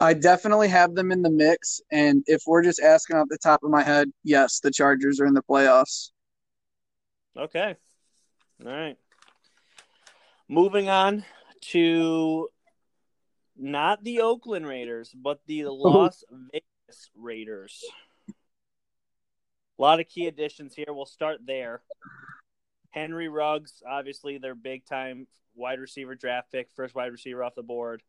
I 0.00 0.14
definitely 0.14 0.68
have 0.68 0.94
them 0.94 1.12
in 1.12 1.22
the 1.22 1.30
mix 1.30 1.80
and 1.92 2.24
if 2.26 2.42
we're 2.46 2.62
just 2.62 2.80
asking 2.80 3.16
off 3.16 3.28
the 3.30 3.38
top 3.38 3.62
of 3.62 3.70
my 3.70 3.82
head, 3.82 4.10
yes, 4.24 4.60
the 4.60 4.70
Chargers 4.70 5.20
are 5.20 5.26
in 5.26 5.34
the 5.34 5.42
playoffs. 5.42 6.10
Okay. 7.36 7.76
All 8.64 8.72
right. 8.72 8.96
Moving 10.48 10.88
on 10.88 11.24
to 11.70 12.48
not 13.56 14.02
the 14.02 14.20
Oakland 14.20 14.66
Raiders, 14.66 15.14
but 15.14 15.40
the 15.46 15.66
Las 15.66 16.24
Vegas 16.52 17.10
Raiders. 17.16 17.84
A 18.28 19.82
lot 19.82 20.00
of 20.00 20.08
key 20.08 20.26
additions 20.26 20.74
here. 20.74 20.86
We'll 20.88 21.06
start 21.06 21.40
there. 21.46 21.82
Henry 22.90 23.28
Ruggs, 23.28 23.82
obviously 23.88 24.38
their 24.38 24.54
big 24.54 24.84
time 24.84 25.26
wide 25.54 25.80
receiver 25.80 26.14
draft 26.14 26.52
pick, 26.52 26.68
first 26.74 26.94
wide 26.94 27.12
receiver 27.12 27.42
off 27.42 27.54
the 27.54 27.62
board. 27.62 28.02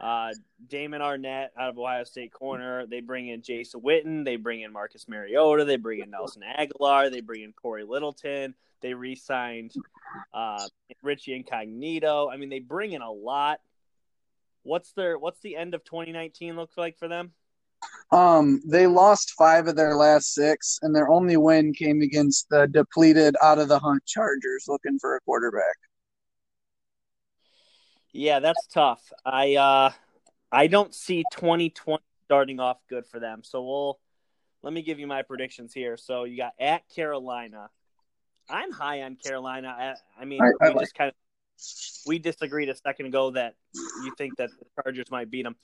Uh, 0.00 0.32
Damon 0.68 1.00
Arnette 1.00 1.48
out 1.58 1.70
of 1.70 1.78
Ohio 1.78 2.04
State 2.04 2.32
corner. 2.32 2.86
They 2.86 3.00
bring 3.00 3.28
in 3.28 3.42
Jason 3.42 3.80
Witten. 3.80 4.24
They 4.24 4.36
bring 4.36 4.60
in 4.62 4.72
Marcus 4.72 5.08
Mariota. 5.08 5.64
They 5.64 5.76
bring 5.76 6.00
in 6.00 6.10
Nelson 6.10 6.42
Agholor. 6.42 7.10
They 7.10 7.20
bring 7.20 7.42
in 7.42 7.52
Cory 7.52 7.84
Littleton. 7.84 8.54
They 8.80 8.92
re-signed 8.92 9.72
uh, 10.34 10.66
Richie 11.02 11.34
Incognito. 11.34 12.28
I 12.28 12.36
mean, 12.36 12.50
they 12.50 12.58
bring 12.58 12.92
in 12.92 13.02
a 13.02 13.10
lot. 13.10 13.60
What's 14.62 14.92
their 14.92 15.18
What's 15.18 15.40
the 15.40 15.56
end 15.56 15.74
of 15.74 15.84
2019 15.84 16.56
look 16.56 16.70
like 16.76 16.98
for 16.98 17.08
them? 17.08 17.32
Um, 18.12 18.62
they 18.66 18.86
lost 18.86 19.34
five 19.36 19.66
of 19.66 19.76
their 19.76 19.96
last 19.96 20.34
six, 20.34 20.78
and 20.82 20.94
their 20.94 21.08
only 21.08 21.36
win 21.36 21.72
came 21.72 22.00
against 22.00 22.48
the 22.48 22.66
depleted, 22.66 23.36
out 23.42 23.58
of 23.58 23.68
the 23.68 23.78
hunt 23.78 24.04
Chargers, 24.06 24.64
looking 24.68 24.98
for 24.98 25.16
a 25.16 25.20
quarterback. 25.20 25.76
Yeah, 28.14 28.38
that's 28.38 28.66
tough. 28.68 29.02
I 29.26 29.56
uh, 29.56 29.90
I 30.50 30.68
don't 30.68 30.94
see 30.94 31.24
2020 31.32 32.00
starting 32.26 32.60
off 32.60 32.78
good 32.88 33.04
for 33.06 33.18
them. 33.18 33.42
So 33.42 33.62
we'll 33.62 33.98
let 34.62 34.72
me 34.72 34.82
give 34.82 35.00
you 35.00 35.08
my 35.08 35.22
predictions 35.22 35.74
here. 35.74 35.96
So 35.96 36.22
you 36.22 36.36
got 36.36 36.52
at 36.60 36.88
Carolina. 36.94 37.70
I'm 38.48 38.70
high 38.70 39.02
on 39.02 39.16
Carolina. 39.16 39.68
I, 39.68 40.22
I 40.22 40.24
mean, 40.26 40.40
I, 40.40 40.66
I 40.66 40.70
we 40.70 40.80
just 40.80 40.94
kind 40.94 41.08
of 41.08 41.14
we 42.06 42.20
disagreed 42.20 42.68
a 42.68 42.76
second 42.76 43.06
ago 43.06 43.32
that 43.32 43.56
you 43.74 44.14
think 44.16 44.36
that 44.36 44.50
the 44.50 44.82
Chargers 44.82 45.10
might 45.10 45.28
beat 45.28 45.42
them. 45.42 45.56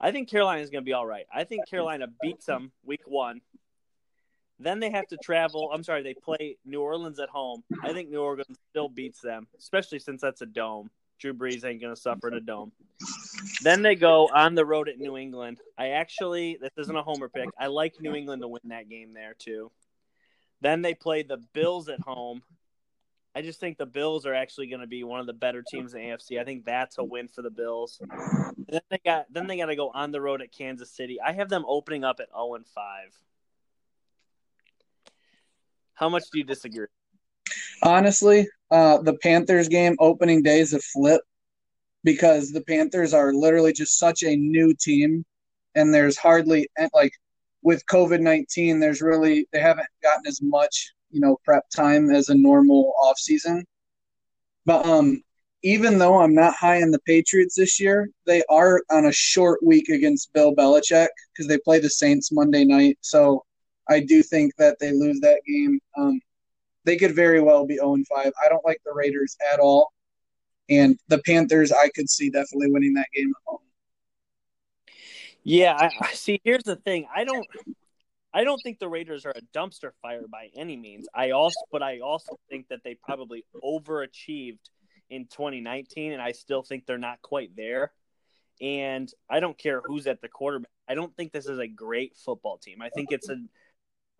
I 0.00 0.10
think 0.10 0.30
Carolina 0.30 0.62
is 0.62 0.70
going 0.70 0.82
to 0.82 0.88
be 0.88 0.94
all 0.94 1.06
right. 1.06 1.26
I 1.32 1.44
think 1.44 1.68
Carolina 1.68 2.06
beats 2.22 2.46
them 2.46 2.72
week 2.84 3.02
one. 3.06 3.42
Then 4.58 4.80
they 4.80 4.90
have 4.90 5.06
to 5.08 5.18
travel. 5.22 5.70
I'm 5.74 5.84
sorry, 5.84 6.02
they 6.02 6.14
play 6.14 6.56
New 6.64 6.80
Orleans 6.80 7.20
at 7.20 7.28
home. 7.28 7.64
I 7.82 7.92
think 7.92 8.08
New 8.08 8.20
Orleans 8.20 8.58
still 8.70 8.88
beats 8.88 9.20
them, 9.20 9.46
especially 9.58 9.98
since 9.98 10.22
that's 10.22 10.40
a 10.40 10.46
dome. 10.46 10.90
Drew 11.18 11.34
Brees 11.34 11.64
ain't 11.64 11.80
going 11.80 11.94
to 11.94 12.00
suffer 12.00 12.28
in 12.28 12.34
a 12.34 12.40
dome. 12.40 12.72
Then 13.62 13.82
they 13.82 13.94
go 13.94 14.28
on 14.32 14.54
the 14.54 14.64
road 14.64 14.88
at 14.88 14.98
New 14.98 15.16
England. 15.16 15.58
I 15.76 15.90
actually, 15.90 16.58
this 16.60 16.72
isn't 16.78 16.94
a 16.96 17.02
homer 17.02 17.28
pick. 17.28 17.48
I 17.58 17.66
like 17.66 18.00
New 18.00 18.14
England 18.14 18.42
to 18.42 18.48
win 18.48 18.62
that 18.66 18.88
game 18.88 19.12
there, 19.14 19.34
too. 19.38 19.70
Then 20.60 20.82
they 20.82 20.94
play 20.94 21.22
the 21.22 21.38
Bills 21.52 21.88
at 21.88 22.00
home. 22.00 22.42
I 23.34 23.42
just 23.42 23.60
think 23.60 23.78
the 23.78 23.86
Bills 23.86 24.26
are 24.26 24.34
actually 24.34 24.66
going 24.66 24.80
to 24.80 24.86
be 24.86 25.04
one 25.04 25.20
of 25.20 25.26
the 25.26 25.32
better 25.32 25.62
teams 25.62 25.94
in 25.94 26.00
the 26.00 26.06
AFC. 26.08 26.40
I 26.40 26.44
think 26.44 26.64
that's 26.64 26.98
a 26.98 27.04
win 27.04 27.28
for 27.28 27.42
the 27.42 27.50
Bills. 27.50 28.00
And 28.00 28.54
then 28.68 28.80
they 28.90 28.98
got 29.04 29.26
then 29.30 29.46
they 29.46 29.56
got 29.56 29.66
to 29.66 29.76
go 29.76 29.90
on 29.94 30.10
the 30.10 30.20
road 30.20 30.42
at 30.42 30.50
Kansas 30.50 30.90
City. 30.90 31.18
I 31.24 31.32
have 31.32 31.48
them 31.48 31.64
opening 31.68 32.02
up 32.02 32.18
at 32.20 32.30
0 32.34 32.54
and 32.54 32.66
5. 32.66 32.84
How 35.94 36.08
much 36.08 36.24
do 36.32 36.38
you 36.38 36.44
disagree? 36.44 36.86
Honestly, 37.82 38.46
uh, 38.70 38.98
the 38.98 39.16
Panthers 39.18 39.68
game 39.68 39.96
opening 39.98 40.42
day 40.42 40.60
is 40.60 40.74
a 40.74 40.80
flip 40.80 41.22
because 42.04 42.50
the 42.50 42.62
Panthers 42.62 43.14
are 43.14 43.32
literally 43.32 43.72
just 43.72 43.98
such 43.98 44.22
a 44.22 44.36
new 44.36 44.74
team, 44.74 45.24
and 45.74 45.92
there's 45.92 46.16
hardly 46.16 46.68
like 46.94 47.12
with 47.62 47.84
COVID 47.86 48.20
nineteen, 48.20 48.80
there's 48.80 49.02
really 49.02 49.46
they 49.52 49.60
haven't 49.60 49.88
gotten 50.02 50.26
as 50.26 50.40
much 50.42 50.92
you 51.10 51.20
know 51.20 51.38
prep 51.44 51.64
time 51.74 52.10
as 52.10 52.28
a 52.28 52.34
normal 52.34 52.94
off 53.02 53.18
season. 53.18 53.64
But 54.66 54.84
um, 54.86 55.22
even 55.62 55.98
though 55.98 56.20
I'm 56.20 56.34
not 56.34 56.54
high 56.54 56.76
in 56.76 56.90
the 56.90 57.00
Patriots 57.00 57.56
this 57.56 57.80
year, 57.80 58.10
they 58.26 58.42
are 58.48 58.82
on 58.90 59.06
a 59.06 59.12
short 59.12 59.62
week 59.64 59.88
against 59.88 60.32
Bill 60.32 60.54
Belichick 60.54 61.08
because 61.32 61.48
they 61.48 61.58
play 61.58 61.78
the 61.80 61.90
Saints 61.90 62.30
Monday 62.30 62.64
night. 62.64 62.98
So 63.00 63.44
I 63.88 64.00
do 64.00 64.22
think 64.22 64.54
that 64.56 64.78
they 64.78 64.92
lose 64.92 65.20
that 65.20 65.40
game. 65.46 65.80
Um, 65.96 66.20
they 66.88 66.96
could 66.96 67.14
very 67.14 67.40
well 67.40 67.66
be 67.66 67.74
0 67.74 67.98
5. 68.08 68.32
I 68.44 68.48
don't 68.48 68.64
like 68.64 68.80
the 68.84 68.92
Raiders 68.94 69.36
at 69.52 69.60
all. 69.60 69.92
And 70.70 70.98
the 71.08 71.18
Panthers, 71.18 71.70
I 71.72 71.88
could 71.94 72.08
see 72.10 72.30
definitely 72.30 72.70
winning 72.70 72.94
that 72.94 73.08
game 73.14 73.28
at 73.28 73.42
home. 73.46 73.60
Yeah, 75.42 75.90
I, 76.00 76.12
see. 76.12 76.40
Here's 76.44 76.64
the 76.64 76.76
thing: 76.76 77.06
I 77.14 77.24
don't, 77.24 77.46
I 78.34 78.44
don't 78.44 78.60
think 78.62 78.78
the 78.78 78.88
Raiders 78.88 79.24
are 79.24 79.32
a 79.34 79.40
dumpster 79.56 79.92
fire 80.02 80.24
by 80.30 80.48
any 80.54 80.76
means. 80.76 81.08
I 81.14 81.30
also, 81.30 81.60
but 81.72 81.82
I 81.82 82.00
also 82.00 82.38
think 82.50 82.68
that 82.68 82.80
they 82.84 82.94
probably 83.02 83.44
overachieved 83.64 84.58
in 85.08 85.24
2019, 85.26 86.12
and 86.12 86.20
I 86.20 86.32
still 86.32 86.62
think 86.62 86.84
they're 86.84 86.98
not 86.98 87.22
quite 87.22 87.56
there. 87.56 87.92
And 88.60 89.10
I 89.30 89.40
don't 89.40 89.56
care 89.56 89.80
who's 89.84 90.06
at 90.06 90.20
the 90.20 90.28
quarterback. 90.28 90.70
I 90.88 90.94
don't 90.94 91.16
think 91.16 91.32
this 91.32 91.46
is 91.46 91.58
a 91.58 91.68
great 91.68 92.16
football 92.16 92.58
team. 92.58 92.82
I 92.82 92.90
think 92.90 93.12
it's 93.12 93.28
a 93.28 93.36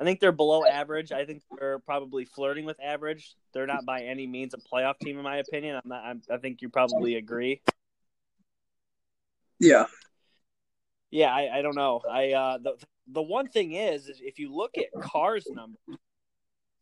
I 0.01 0.05
think 0.05 0.21
they're 0.21 0.33
below 0.33 0.65
average. 0.65 1.11
I 1.11 1.25
think 1.25 1.43
they're 1.59 1.81
probably 1.81 2.25
flirting 2.25 2.65
with 2.65 2.79
average. 2.81 3.35
They're 3.53 3.67
not 3.67 3.85
by 3.85 4.03
any 4.03 4.27
means 4.27 4.55
a 4.55 4.59
playoff 4.59 4.99
team, 4.99 5.19
in 5.19 5.25
my 5.25 5.39
opinion. 5.39 5.77
I'm 5.77 5.89
not. 5.89 6.05
I'm, 6.05 6.23
i 6.31 6.37
think 6.37 6.63
you 6.63 6.69
probably 6.69 7.17
agree. 7.17 7.63
Yeah. 9.59 9.87
Yeah, 11.11 11.35
I, 11.35 11.59
I 11.59 11.63
don't 11.63 11.75
know. 11.75 12.03
I 12.09 12.33
uh, 12.33 12.59
the 12.59 12.77
the 13.09 13.23
one 13.23 13.49
thing 13.49 13.73
is, 13.73 14.09
is 14.09 14.21
if 14.23 14.39
you 14.39 14.55
look 14.55 14.77
at 14.79 14.87
Carr's 15.01 15.47
number, 15.51 15.79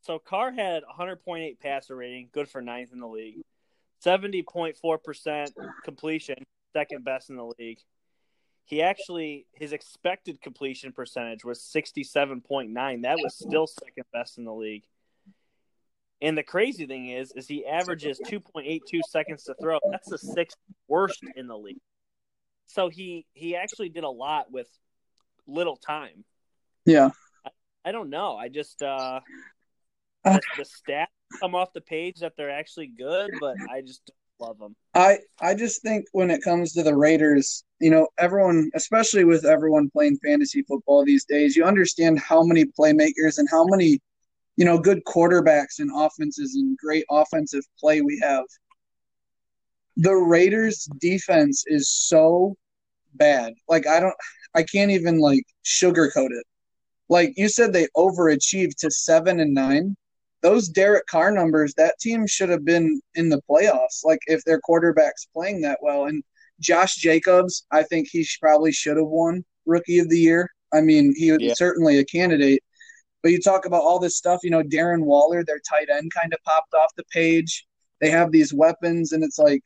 so 0.03 0.19
Carr 0.19 0.53
had 0.53 0.83
100.8 0.83 1.59
passer 1.61 1.97
rating, 1.97 2.29
good 2.33 2.49
for 2.49 2.61
ninth 2.61 2.93
in 2.93 2.99
the 2.99 3.07
league, 3.07 3.37
70.4 4.05 5.03
percent 5.03 5.53
completion, 5.85 6.37
second 6.75 7.05
best 7.05 7.31
in 7.31 7.37
the 7.37 7.51
league 7.59 7.79
he 8.67 8.83
actually 8.83 9.47
his 9.53 9.73
expected 9.73 10.43
completion 10.43 10.93
percentage 10.93 11.45
was 11.45 11.61
67.9 11.61 13.03
that 13.03 13.19
was 13.23 13.39
still 13.39 13.67
second 13.67 14.05
best 14.13 14.39
in 14.39 14.45
the 14.45 14.53
league. 14.53 14.85
And 16.21 16.37
the 16.37 16.43
crazy 16.43 16.87
thing 16.87 17.11
is 17.11 17.33
is 17.33 17.47
he 17.47 17.65
averages 17.65 18.21
2.82 18.27 19.01
seconds 19.09 19.45
to 19.45 19.55
throw. 19.61 19.79
That's 19.91 20.09
the 20.09 20.19
sixth 20.19 20.59
worst 20.89 21.21
in 21.37 21.47
the 21.47 21.57
league. 21.57 21.81
So 22.67 22.89
he 22.89 23.27
he 23.33 23.57
actually 23.57 23.89
did 23.89 24.05
a 24.05 24.11
lot 24.11 24.51
with 24.51 24.69
little 25.47 25.77
time. 25.77 26.25
Yeah. 26.85 27.11
I, 27.45 27.51
I 27.87 27.93
don't 27.93 28.11
know. 28.11 28.37
I 28.37 28.49
just 28.49 28.83
uh 28.83 29.21
the, 30.25 30.41
the 30.57 30.65
stats 30.65 31.07
come 31.41 31.55
off 31.55 31.73
the 31.73 31.81
page 31.81 32.21
that 32.21 32.33
they're 32.37 32.51
actually 32.51 32.87
good 32.87 33.31
but 33.41 33.57
i 33.71 33.81
just 33.81 34.03
don't 34.39 34.49
love 34.49 34.59
them 34.59 34.77
i 34.95 35.19
i 35.41 35.55
just 35.55 35.83
think 35.83 36.07
when 36.13 36.31
it 36.31 36.43
comes 36.43 36.73
to 36.73 36.83
the 36.83 36.95
raiders 36.95 37.65
you 37.81 37.91
know, 37.91 38.09
everyone, 38.19 38.71
especially 38.75 39.25
with 39.25 39.45
everyone 39.45 39.91
playing 39.91 40.19
fantasy 40.25 40.63
football 40.63 41.05
these 41.05 41.25
days, 41.25 41.57
you 41.57 41.65
understand 41.65 42.19
how 42.19 42.43
many 42.43 42.65
playmakers 42.65 43.39
and 43.39 43.49
how 43.51 43.65
many, 43.67 44.01
you 44.57 44.65
know, 44.65 44.79
good 44.79 45.05
quarterbacks 45.05 45.79
and 45.79 45.91
offenses 45.95 46.55
and 46.55 46.79
great 46.79 47.05
offensive 47.11 47.65
play 47.79 48.01
we 48.01 48.19
have. 48.23 48.45
The 49.99 50.15
Raiders 50.15 50.89
defense 51.01 51.65
is 51.67 51.91
so 51.91 52.57
bad. 53.15 53.55
Like 53.69 53.87
I 53.87 54.01
don't 54.01 54.15
I 54.55 54.63
can't 54.63 54.91
even 54.91 55.19
like 55.19 55.45
sugarcoat 55.65 56.31
it. 56.31 56.45
Like 57.09 57.35
you 57.37 57.49
said 57.49 57.73
they 57.73 57.89
overachieved 57.97 58.77
to 58.79 58.91
7 58.91 59.41
and 59.41 59.55
9. 59.55 59.97
Those 60.43 60.69
Derek 60.69 61.07
Carr 61.07 61.31
numbers, 61.31 61.75
that 61.75 61.99
team 61.99 62.27
should 62.27 62.51
have 62.51 62.65
been 62.65 63.01
in 63.15 63.29
the 63.29 63.41
playoffs 63.51 64.05
like 64.05 64.21
if 64.27 64.45
their 64.45 64.61
quarterback's 64.61 65.27
playing 65.33 65.61
that 65.63 65.79
well 65.83 66.07
and 66.07 66.23
Josh 66.61 66.97
Jacobs, 66.97 67.67
I 67.71 67.83
think 67.83 68.09
he 68.09 68.27
probably 68.41 68.73
should 68.73 68.97
have 68.97 69.07
won 69.07 69.45
Rookie 69.67 69.99
of 69.99 70.09
the 70.09 70.19
Year. 70.19 70.51
I 70.73 70.81
mean, 70.81 71.15
he 71.17 71.33
was 71.33 71.43
yeah. 71.43 71.55
certainly 71.55 71.99
a 71.99 72.05
candidate. 72.05 72.63
But 73.23 73.33
you 73.33 73.41
talk 73.41 73.67
about 73.67 73.83
all 73.83 73.99
this 73.99 74.17
stuff, 74.17 74.41
you 74.43 74.51
know, 74.51 74.63
Darren 74.63 75.03
Waller, 75.03 75.45
their 75.45 75.61
tight 75.69 75.89
end, 75.91 76.13
kind 76.15 76.33
of 76.33 76.43
popped 76.45 76.75
off 76.75 76.95
the 76.97 77.05
page. 77.13 77.67
They 78.01 78.11
have 78.11 78.31
these 78.31 78.55
weapons, 78.55 79.13
and 79.13 79.25
it's 79.25 79.39
like 79.39 79.63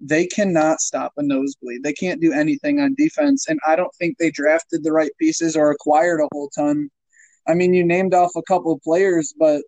they 0.00 0.26
cannot 0.26 0.80
stop 0.80 1.12
a 1.16 1.22
nosebleed. 1.22 1.82
They 1.82 1.92
can't 1.92 2.20
do 2.20 2.32
anything 2.32 2.80
on 2.80 2.94
defense. 2.96 3.48
And 3.48 3.60
I 3.66 3.76
don't 3.76 3.94
think 3.96 4.16
they 4.16 4.30
drafted 4.30 4.82
the 4.82 4.92
right 4.92 5.10
pieces 5.20 5.56
or 5.56 5.70
acquired 5.70 6.20
a 6.20 6.28
whole 6.32 6.50
ton. 6.56 6.90
I 7.46 7.54
mean, 7.54 7.74
you 7.74 7.84
named 7.84 8.14
off 8.14 8.30
a 8.36 8.42
couple 8.42 8.72
of 8.72 8.82
players, 8.82 9.34
but 9.38 9.62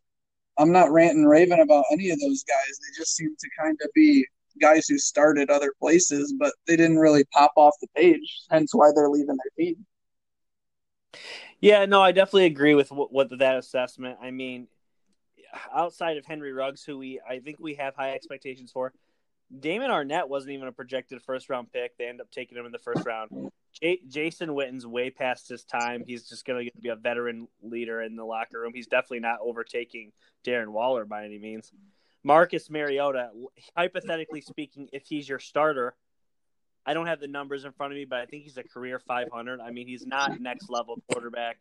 I'm 0.59 0.73
not 0.73 0.91
ranting 0.91 1.25
raving 1.25 1.61
about 1.61 1.85
any 1.93 2.11
of 2.11 2.21
those 2.21 2.45
guys. 2.45 2.79
They 2.81 2.99
just 2.99 3.15
seem 3.15 3.35
to 3.39 3.49
kind 3.59 3.79
of 3.83 3.91
be 3.95 4.27
guys 4.61 4.87
who 4.89 4.99
started 4.99 5.51
other 5.51 5.73
places, 5.81 6.35
but 6.39 6.53
they 6.67 6.77
didn't 6.77 6.99
really 6.99 7.25
pop 7.33 7.53
off 7.57 7.75
the 7.81 7.89
page. 7.97 8.43
Hence 8.51 8.75
why 8.75 8.91
they're 8.95 9.09
leaving 9.09 9.37
their 9.37 9.67
team. 9.67 9.87
Yeah, 11.61 11.85
no, 11.87 12.03
I 12.03 12.13
definitely 12.13 12.47
agree 12.47 12.75
with 12.75 12.91
what, 12.91 13.13
what 13.13 13.31
that 13.39 13.57
assessment. 13.57 14.19
I 14.21 14.31
mean, 14.31 14.67
outside 15.73 16.17
of 16.17 16.25
Henry 16.25 16.53
Ruggs, 16.53 16.83
who 16.85 16.99
we 16.99 17.21
I 17.29 17.39
think 17.39 17.59
we 17.61 17.75
have 17.75 17.95
high 17.95 18.13
expectations 18.13 18.73
for, 18.73 18.93
Damon 19.61 19.91
Arnette 19.91 20.29
wasn't 20.29 20.53
even 20.53 20.69
a 20.69 20.73
projected 20.73 21.23
first 21.23 21.51
round 21.51 21.73
pick. 21.73 21.97
They 21.97 22.07
end 22.07 22.21
up 22.21 22.31
taking 22.31 22.57
him 22.57 22.67
in 22.67 22.73
the 22.73 22.79
first 22.79 23.05
round. 23.07 23.31
J- 23.81 24.01
Jason 24.09 24.55
Witten's 24.55 24.87
way 24.87 25.11
past 25.11 25.49
his 25.49 25.65
time. 25.65 26.05
He's 26.07 26.29
just 26.29 26.45
going 26.45 26.71
to 26.75 26.81
be 26.81 26.89
a 26.89 26.97
veteran 26.97 27.49
leader 27.63 28.03
in 28.03 28.17
the 28.17 28.25
locker 28.25 28.61
room. 28.61 28.73
He's 28.75 28.87
definitely 28.87 29.21
not 29.21 29.39
overtaking 29.43 30.13
Darren 30.45 30.69
Waller 30.69 31.05
by 31.05 31.25
any 31.25 31.39
means. 31.39 31.71
Marcus 32.25 32.71
Mariota, 32.71 33.31
hypothetically 33.77 34.41
speaking, 34.41 34.89
if 34.93 35.05
he's 35.07 35.29
your 35.29 35.39
starter, 35.39 35.95
I 36.85 36.95
don't 36.95 37.07
have 37.07 37.21
the 37.21 37.29
numbers 37.29 37.65
in 37.65 37.73
front 37.73 37.93
of 37.93 37.97
me, 37.97 38.05
but 38.05 38.21
I 38.21 38.27
think 38.27 38.45
he's 38.45 38.57
a 38.57 38.63
career 38.63 38.99
500. 38.99 39.61
I 39.61 39.71
mean, 39.71 39.87
he's 39.87 40.07
not 40.07 40.41
next 40.41 40.69
level 40.71 40.97
quarterback. 41.11 41.59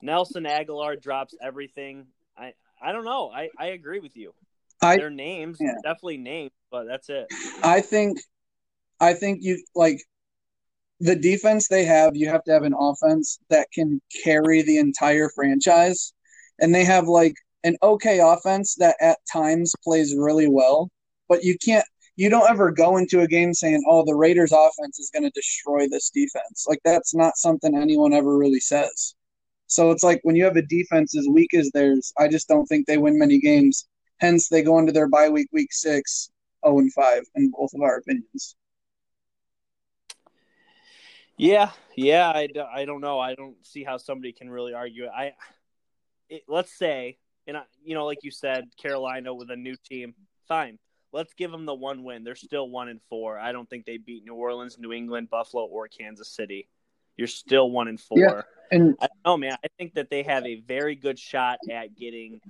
Nelson 0.00 0.44
Agholor 0.44 1.00
drops 1.00 1.34
everything. 1.40 2.06
I 2.36 2.54
I 2.82 2.92
don't 2.92 3.04
know. 3.04 3.30
I, 3.30 3.48
I 3.58 3.66
agree 3.66 4.00
with 4.00 4.16
you. 4.16 4.34
I 4.80 4.96
Their 4.96 5.10
names, 5.10 5.58
yeah. 5.60 5.74
definitely 5.82 6.18
names, 6.18 6.50
but 6.70 6.84
that's 6.84 7.08
it. 7.08 7.26
I 7.62 7.80
think 7.80 8.18
I 9.00 9.14
think 9.14 9.40
you 9.42 9.62
like 9.74 10.02
the 11.00 11.16
defense 11.16 11.68
they 11.68 11.84
have, 11.84 12.16
you 12.16 12.28
have 12.28 12.44
to 12.44 12.52
have 12.52 12.62
an 12.62 12.74
offense 12.78 13.38
that 13.50 13.68
can 13.72 14.00
carry 14.24 14.62
the 14.62 14.78
entire 14.78 15.28
franchise. 15.28 16.12
And 16.60 16.74
they 16.74 16.84
have 16.84 17.08
like 17.08 17.34
an 17.64 17.76
okay 17.82 18.20
offense 18.20 18.74
that 18.76 18.96
at 19.00 19.18
times 19.30 19.74
plays 19.84 20.14
really 20.16 20.48
well, 20.48 20.90
but 21.28 21.44
you 21.44 21.56
can't 21.64 21.86
you 22.16 22.28
don't 22.28 22.50
ever 22.50 22.70
go 22.70 22.98
into 22.98 23.20
a 23.20 23.26
game 23.26 23.54
saying, 23.54 23.82
"Oh, 23.88 24.04
the 24.04 24.14
Raiders 24.14 24.52
offense 24.52 24.98
is 24.98 25.10
going 25.10 25.22
to 25.24 25.30
destroy 25.30 25.88
this 25.88 26.10
defense." 26.10 26.66
Like 26.68 26.80
that's 26.84 27.14
not 27.14 27.36
something 27.36 27.76
anyone 27.76 28.12
ever 28.12 28.36
really 28.36 28.60
says. 28.60 29.14
So 29.66 29.90
it's 29.90 30.02
like 30.02 30.20
when 30.22 30.36
you 30.36 30.44
have 30.44 30.56
a 30.56 30.62
defense 30.62 31.16
as 31.16 31.26
weak 31.28 31.54
as 31.54 31.70
theirs, 31.72 32.12
I 32.18 32.28
just 32.28 32.48
don't 32.48 32.66
think 32.66 32.86
they 32.86 32.98
win 32.98 33.18
many 33.18 33.38
games. 33.40 33.88
Hence, 34.20 34.48
they 34.48 34.62
go 34.62 34.78
into 34.78 34.92
their 34.92 35.08
bye 35.08 35.30
week, 35.30 35.48
week 35.52 35.72
six, 35.72 36.30
0 36.64 36.78
and 36.78 36.92
5, 36.92 37.22
in 37.36 37.50
both 37.50 37.72
of 37.74 37.80
our 37.80 37.96
opinions. 37.96 38.54
Yeah, 41.38 41.70
yeah. 41.96 42.28
I, 42.28 42.48
I 42.72 42.84
don't 42.84 43.00
know. 43.00 43.18
I 43.18 43.34
don't 43.34 43.56
see 43.66 43.82
how 43.82 43.96
somebody 43.96 44.32
can 44.32 44.50
really 44.50 44.74
argue. 44.74 45.06
I 45.06 45.32
it, 46.28 46.44
let's 46.48 46.72
say, 46.72 47.18
and 47.46 47.56
I, 47.56 47.62
you 47.84 47.94
know, 47.94 48.06
like 48.06 48.18
you 48.22 48.30
said, 48.30 48.64
Carolina 48.80 49.34
with 49.34 49.50
a 49.50 49.56
new 49.56 49.76
team, 49.88 50.14
fine. 50.48 50.78
Let's 51.12 51.34
give 51.34 51.50
them 51.50 51.66
the 51.66 51.74
one 51.74 52.04
win. 52.04 52.24
They're 52.24 52.34
still 52.34 52.68
one 52.70 52.88
and 52.88 53.00
four. 53.10 53.38
I 53.38 53.52
don't 53.52 53.68
think 53.68 53.84
they 53.84 53.98
beat 53.98 54.24
New 54.24 54.34
Orleans, 54.34 54.78
New 54.78 54.92
England, 54.92 55.28
Buffalo, 55.28 55.64
or 55.64 55.86
Kansas 55.88 56.28
City. 56.34 56.68
You're 57.16 57.28
still 57.28 57.70
one 57.70 57.88
and 57.88 58.00
four. 58.00 58.18
Yeah. 58.18 58.42
And 58.70 58.94
I 59.00 59.08
don't 59.08 59.20
know, 59.26 59.36
man. 59.36 59.56
I 59.62 59.68
think 59.76 59.94
that 59.94 60.08
they 60.08 60.22
have 60.22 60.46
a 60.46 60.60
very 60.60 60.94
good 60.94 61.18
shot 61.18 61.58
at 61.70 61.94
getting. 61.96 62.40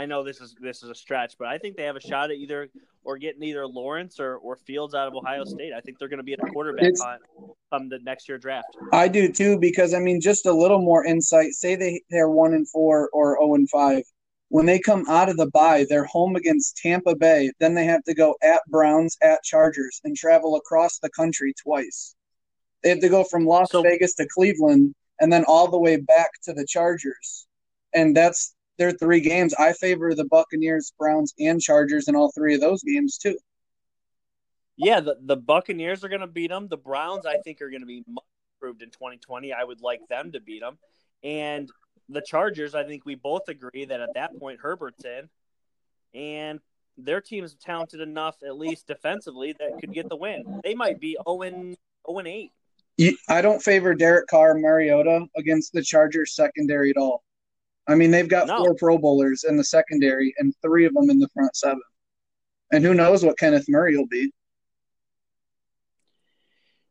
I 0.00 0.06
know 0.06 0.24
this 0.24 0.40
is 0.40 0.54
this 0.58 0.82
is 0.82 0.88
a 0.88 0.94
stretch, 0.94 1.34
but 1.38 1.46
I 1.46 1.58
think 1.58 1.76
they 1.76 1.82
have 1.84 1.94
a 1.96 2.00
shot 2.00 2.30
at 2.30 2.38
either 2.38 2.70
or 3.04 3.18
getting 3.18 3.42
either 3.42 3.66
Lawrence 3.66 4.18
or, 4.18 4.36
or 4.36 4.56
Fields 4.56 4.94
out 4.94 5.06
of 5.06 5.14
Ohio 5.14 5.44
State. 5.44 5.74
I 5.76 5.80
think 5.82 5.98
they're 5.98 6.08
going 6.08 6.20
to 6.20 6.24
be 6.24 6.32
at 6.32 6.38
a 6.42 6.50
quarterback 6.50 6.92
come 7.70 7.90
the 7.90 7.98
next 8.02 8.26
year 8.26 8.38
draft. 8.38 8.68
I 8.94 9.08
do 9.08 9.30
too 9.30 9.58
because 9.58 9.92
I 9.92 9.98
mean, 9.98 10.18
just 10.18 10.46
a 10.46 10.52
little 10.52 10.80
more 10.80 11.04
insight. 11.04 11.52
Say 11.52 11.76
they 11.76 12.00
they're 12.08 12.30
one 12.30 12.54
and 12.54 12.66
four 12.66 13.10
or 13.12 13.36
zero 13.38 13.54
and 13.56 13.68
five. 13.68 14.04
When 14.48 14.64
they 14.64 14.78
come 14.78 15.04
out 15.06 15.28
of 15.28 15.36
the 15.36 15.50
bye, 15.50 15.84
they're 15.86 16.06
home 16.06 16.34
against 16.34 16.78
Tampa 16.78 17.14
Bay. 17.14 17.52
Then 17.60 17.74
they 17.74 17.84
have 17.84 18.02
to 18.04 18.14
go 18.14 18.36
at 18.42 18.62
Browns, 18.68 19.18
at 19.22 19.42
Chargers, 19.42 20.00
and 20.04 20.16
travel 20.16 20.56
across 20.56 20.98
the 20.98 21.10
country 21.10 21.52
twice. 21.62 22.14
They 22.82 22.88
have 22.88 23.00
to 23.00 23.10
go 23.10 23.22
from 23.22 23.44
Las 23.44 23.70
So- 23.70 23.82
Vegas 23.82 24.14
to 24.14 24.26
Cleveland, 24.26 24.94
and 25.20 25.30
then 25.30 25.44
all 25.44 25.68
the 25.68 25.78
way 25.78 25.98
back 25.98 26.30
to 26.44 26.54
the 26.54 26.66
Chargers. 26.66 27.46
And 27.92 28.16
that's 28.16 28.54
their 28.80 28.90
three 28.90 29.20
games. 29.20 29.54
I 29.54 29.74
favor 29.74 30.14
the 30.14 30.24
Buccaneers, 30.24 30.92
Browns, 30.98 31.34
and 31.38 31.60
Chargers 31.60 32.08
in 32.08 32.16
all 32.16 32.32
three 32.32 32.54
of 32.54 32.62
those 32.62 32.82
games 32.82 33.18
too. 33.18 33.38
Yeah, 34.76 35.00
the, 35.00 35.18
the 35.20 35.36
Buccaneers 35.36 36.02
are 36.02 36.08
going 36.08 36.22
to 36.22 36.26
beat 36.26 36.48
them. 36.48 36.66
The 36.66 36.78
Browns, 36.78 37.26
I 37.26 37.36
think, 37.44 37.60
are 37.60 37.68
going 37.68 37.82
to 37.82 37.86
be 37.86 38.02
much 38.08 38.24
improved 38.56 38.80
in 38.80 38.88
2020. 38.88 39.52
I 39.52 39.62
would 39.62 39.82
like 39.82 40.00
them 40.08 40.32
to 40.32 40.40
beat 40.40 40.62
them. 40.62 40.78
And 41.22 41.70
the 42.08 42.22
Chargers, 42.22 42.74
I 42.74 42.84
think 42.84 43.04
we 43.04 43.16
both 43.16 43.48
agree 43.48 43.84
that 43.84 44.00
at 44.00 44.14
that 44.14 44.38
point 44.40 44.60
Herbert's 44.62 45.04
in, 45.04 45.28
and 46.14 46.58
their 46.96 47.20
team's 47.20 47.54
talented 47.54 48.00
enough, 48.00 48.36
at 48.42 48.56
least 48.56 48.86
defensively, 48.86 49.54
that 49.58 49.78
could 49.78 49.92
get 49.92 50.08
the 50.08 50.16
win. 50.16 50.60
They 50.64 50.74
might 50.74 50.98
be 50.98 51.18
0 51.28 51.42
0 51.42 51.76
8. 52.08 52.50
I 53.28 53.42
don't 53.42 53.62
favor 53.62 53.94
Derek 53.94 54.26
Carr, 54.28 54.54
Mariota 54.54 55.26
against 55.36 55.74
the 55.74 55.82
Chargers 55.82 56.34
secondary 56.34 56.88
at 56.90 56.96
all. 56.96 57.22
I 57.88 57.94
mean, 57.94 58.10
they've 58.10 58.28
got 58.28 58.46
No. 58.46 58.58
four 58.58 58.74
Pro 58.74 58.98
Bowlers 58.98 59.44
in 59.44 59.56
the 59.56 59.64
secondary 59.64 60.32
and 60.38 60.54
three 60.62 60.84
of 60.84 60.94
them 60.94 61.10
in 61.10 61.18
the 61.18 61.28
front 61.28 61.56
seven. 61.56 61.82
And 62.72 62.84
who 62.84 62.94
knows 62.94 63.24
what 63.24 63.38
Kenneth 63.38 63.64
Murray 63.68 63.96
will 63.96 64.06
be? 64.06 64.32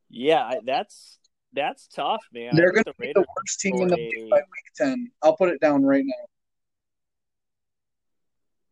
Yeah, 0.10 0.56
that's 0.66 1.20
that's 1.54 1.88
tough, 1.88 2.24
man. 2.34 2.56
They're 2.56 2.72
going 2.72 2.84
to 2.84 2.94
be 3.00 3.12
the 3.14 3.26
worst 3.38 3.60
team 3.60 3.76
in 3.82 3.88
the 3.88 3.96
league 3.96 4.14
a- 4.18 4.30
by 4.30 4.38
week 4.38 4.66
10. 4.76 5.12
I'll 5.24 5.36
put 5.38 5.50
it 5.50 5.62
down 5.62 5.84
right 5.84 6.04
now. 6.06 6.26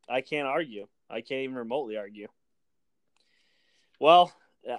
I 0.10 0.22
can't 0.22 0.48
argue. 0.48 0.88
I 1.10 1.22
can't 1.22 1.42
even 1.44 1.56
remotely 1.56 1.98
argue. 1.98 2.28
Well, 4.00 4.32
uh, 4.70 4.78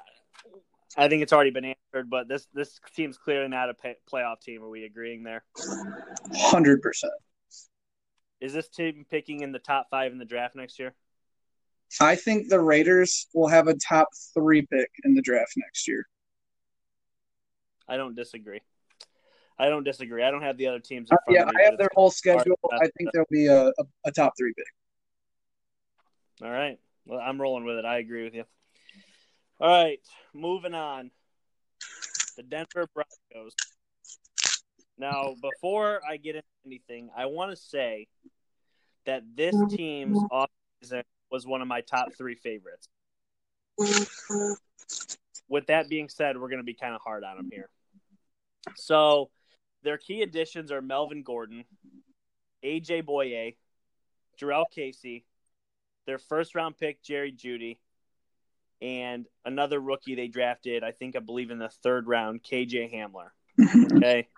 I 0.97 1.09
think 1.09 1.23
it's 1.23 1.33
already 1.33 1.51
been 1.51 1.65
answered, 1.65 2.09
but 2.11 2.29
this 2.29 2.47
this 2.53 2.79
team's 2.95 3.19
clearly 3.19 3.49
not 3.49 3.71
a 3.71 3.75
pay, 3.75 3.97
playoff 4.13 4.41
team. 4.41 4.63
Are 4.63 4.69
we 4.69 4.85
agreeing 4.85 5.23
there? 5.23 5.45
100%. 5.57 7.05
Is 8.41 8.53
this 8.53 8.69
team 8.69 9.05
picking 9.11 9.41
in 9.41 9.53
the 9.53 9.59
top 9.59 9.89
five 9.91 10.13
in 10.13 10.19
the 10.19 10.25
draft 10.25 10.55
next 10.55 10.79
year? 10.79 10.95
I 12.01 12.15
think 12.15 12.49
the 12.49 12.61
Raiders 12.61 13.27
will 13.35 13.49
have 13.49 13.67
a 13.67 13.75
top 13.75 14.09
three 14.35 14.63
pick 14.67 14.91
in 15.05 15.15
the 15.15 15.23
draft 15.23 15.53
next 15.57 15.89
year. 15.89 16.07
I 17.89 17.97
don't 17.97 18.15
disagree. 18.15 18.61
I 19.59 19.69
don't 19.69 19.85
disagree. 19.85 20.23
I 20.23 20.31
don't 20.31 20.43
have 20.43 20.59
the 20.59 20.69
other 20.69 20.79
teams. 20.79 21.11
In 21.11 21.17
Uh, 21.17 21.33
yeah, 21.33 21.43
of 21.43 21.49
me, 21.49 21.55
I 21.59 21.65
have 21.65 21.79
their 21.79 21.89
whole 21.95 22.11
schedule. 22.11 22.59
I 22.73 22.89
think 22.97 23.11
there'll 23.13 23.27
be 23.31 23.47
a, 23.47 23.69
a, 23.69 23.85
a 24.05 24.13
top 24.13 24.35
three 24.39 24.53
pick. 24.57 24.67
All 26.47 26.53
right. 26.53 26.79
Well, 27.07 27.19
I'm 27.19 27.41
rolling 27.41 27.65
with 27.65 27.79
it. 27.79 27.85
I 27.85 27.99
agree 27.99 28.25
with 28.25 28.35
you. 28.35 28.45
All 29.61 29.69
right, 29.69 29.99
moving 30.33 30.75
on. 30.75 31.11
The 32.37 32.45
Denver 32.45 32.87
Broncos. 32.95 33.55
Now, 34.99 35.35
before 35.43 36.01
I 36.09 36.17
get 36.17 36.37
into 36.37 36.49
anything, 36.67 37.11
I 37.17 37.27
want 37.27 37.51
to 37.51 37.57
say 37.57 38.09
that 39.07 39.23
this 39.35 39.55
mm-hmm. 39.55 39.75
team's 39.75 40.19
offseason 40.31 41.03
was 41.31 41.47
one 41.47 41.63
of 41.63 41.69
my 41.69 41.81
top 41.81 42.09
three 42.17 42.35
favorites. 42.35 42.89
Mm-hmm. 43.81 44.53
With 45.49 45.67
that 45.67 45.89
being 45.89 46.09
said, 46.09 46.37
we're 46.37 46.49
going 46.49 46.59
to 46.59 46.65
be 46.65 46.75
kind 46.75 46.95
of 46.95 47.01
hard 47.01 47.25
on 47.25 47.37
them 47.37 47.49
here. 47.51 47.69
So, 48.77 49.31
their 49.83 49.97
key 49.97 50.23
additions 50.23 50.73
are 50.73 50.83
Melvin 50.83 51.23
Gordon, 51.23 51.65
AJ 52.65 53.05
Bouye, 53.05 53.57
Jurrell 54.39 54.65
Casey, 54.71 55.25
their 56.07 56.19
first 56.19 56.55
round 56.55 56.77
pick, 56.77 57.03
Jerry 57.03 57.33
Jeudy, 57.33 57.79
and 58.81 59.27
another 59.45 59.81
rookie 59.81 60.15
they 60.15 60.29
drafted, 60.29 60.85
I 60.85 60.93
think 60.93 61.17
I 61.17 61.21
believe 61.21 61.51
in 61.51 61.59
the 61.59 61.69
third 61.83 62.07
round, 62.07 62.43
KJ 62.43 62.93
Hamler. 62.95 63.31
Okay. 63.97 64.29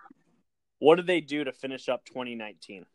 What 0.81 0.95
did 0.95 1.05
they 1.05 1.21
do 1.21 1.43
to 1.43 1.51
finish 1.51 1.89
up 1.89 2.05
2019? 2.05 2.87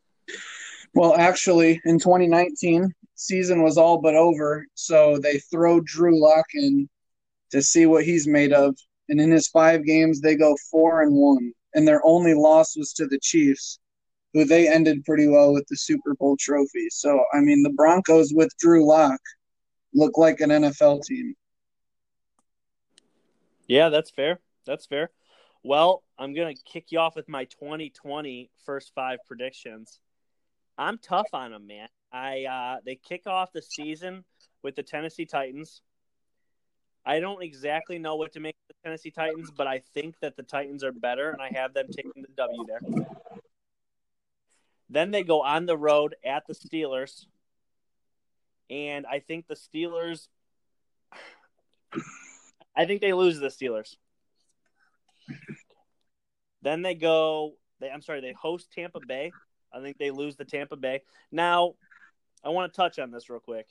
Well, 0.92 1.14
actually, 1.16 1.81
in 1.85 2.01
2019, 2.01 2.92
season 3.14 3.62
was 3.62 3.79
all 3.79 3.99
but 3.99 4.16
over, 4.16 4.66
so 4.75 5.18
they 5.18 5.38
throw 5.38 5.81
Drew 5.83 6.20
Lock 6.20 6.46
in 6.55 6.88
to 7.53 7.62
see 7.62 7.87
what 7.87 8.05
he's 8.05 8.27
made 8.27 8.53
of. 8.53 8.77
And 9.09 9.20
in 9.20 9.31
his 9.31 9.46
five 9.46 9.85
games, 9.85 10.20
they 10.20 10.35
go 10.35 10.57
four 10.68 11.03
and 11.03 11.14
one, 11.14 11.53
and 11.75 11.87
their 11.87 12.05
only 12.05 12.35
loss 12.35 12.77
was 12.77 12.92
to 12.94 13.07
the 13.07 13.20
Chiefs, 13.20 13.79
who 14.35 14.44
they 14.44 14.66
ended 14.66 15.05
pretty 15.05 15.29
well 15.29 15.53
with 15.53 15.68
the 15.68 15.77
Super 15.77 16.16
Bowl 16.16 16.37
trophy. 16.40 16.88
So, 16.90 17.22
I 17.33 17.38
mean, 17.38 17.62
the 17.62 17.70
Broncos 17.70 18.33
with 18.35 18.51
Drew 18.59 18.85
Lock 18.85 19.20
look 19.94 20.18
like 20.18 20.40
an 20.40 20.51
NFL 20.51 21.05
team. 21.05 21.37
Yeah, 23.68 23.90
that's 23.90 24.11
fair. 24.11 24.40
That's 24.66 24.87
fair. 24.87 25.12
Well, 25.67 26.05
I'm 26.17 26.33
going 26.33 26.55
to 26.55 26.63
kick 26.63 26.93
you 26.93 27.01
off 27.01 27.17
with 27.17 27.29
my 27.29 27.45
2020 27.47 28.51
first 28.65 28.93
five 28.95 29.19
predictions. 29.27 29.99
I'm 30.79 30.97
tough 30.97 31.27
on 31.33 31.51
them, 31.51 31.67
man. 31.67 31.89
I 32.13 32.45
uh, 32.45 32.81
they 32.87 32.95
kick 32.95 33.27
off 33.27 33.53
the 33.53 33.63
season 33.63 34.23
with 34.63 34.77
the 34.77 34.85
Tennessee 34.85 35.27
Titans. 35.27 35.83
I 37.05 37.19
don't 37.19 37.43
exactly 37.43 37.99
know 37.99 38.15
what 38.15 38.35
to 38.35 38.41
make 38.41 38.55
of 38.55 38.77
the 38.77 38.89
Tennessee 38.89 39.11
Titans, 39.11 39.51
but 39.51 39.67
I 39.67 39.83
think 39.93 40.15
that 40.21 40.37
the 40.37 40.45
Titans 40.45 40.85
are 40.85 40.93
better, 40.93 41.31
and 41.31 41.43
I 41.43 41.51
have 41.59 41.75
them 41.75 41.89
taking 41.91 42.23
the 42.23 42.29
W 42.37 42.65
there. 42.69 42.81
Then 44.89 45.11
they 45.11 45.25
go 45.25 45.43
on 45.43 45.67
the 45.67 45.77
road 45.77 46.15
at 46.25 46.47
the 46.47 46.55
Steelers, 46.55 47.27
and 48.71 49.05
I 49.05 49.19
think 49.19 49.49
the 49.49 49.57
Steelers. 49.57 50.29
I 52.77 52.85
think 52.85 53.01
they 53.01 53.13
lose 53.13 53.41
the 53.41 53.49
Steelers. 53.49 53.97
Then 56.62 56.83
they 56.83 56.95
go. 56.95 57.55
They, 57.81 57.90
I'm 57.90 58.03
sorry. 58.03 58.21
They 58.21 58.33
host 58.33 58.73
Tampa 58.73 59.01
Bay. 59.07 59.33
I 59.73 59.81
think 59.81 59.99
they 59.99 60.11
lose 60.11 60.37
the 60.37 60.45
Tampa 60.45 60.77
Bay. 60.77 61.03
Now, 61.31 61.75
I 62.45 62.49
want 62.51 62.73
to 62.73 62.77
touch 62.77 62.99
on 62.99 63.11
this 63.11 63.29
real 63.29 63.40
quick. 63.40 63.66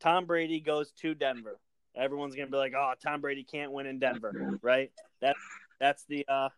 Tom 0.00 0.26
Brady 0.26 0.60
goes 0.60 0.92
to 1.02 1.14
Denver. 1.14 1.58
Everyone's 1.94 2.34
gonna 2.34 2.50
be 2.50 2.56
like, 2.56 2.72
"Oh, 2.76 2.94
Tom 3.04 3.20
Brady 3.20 3.44
can't 3.44 3.72
win 3.72 3.86
in 3.86 3.98
Denver," 3.98 4.58
right? 4.62 4.90
That 5.20 5.36
that's 5.78 6.04
the 6.04 6.24
uh, 6.28 6.48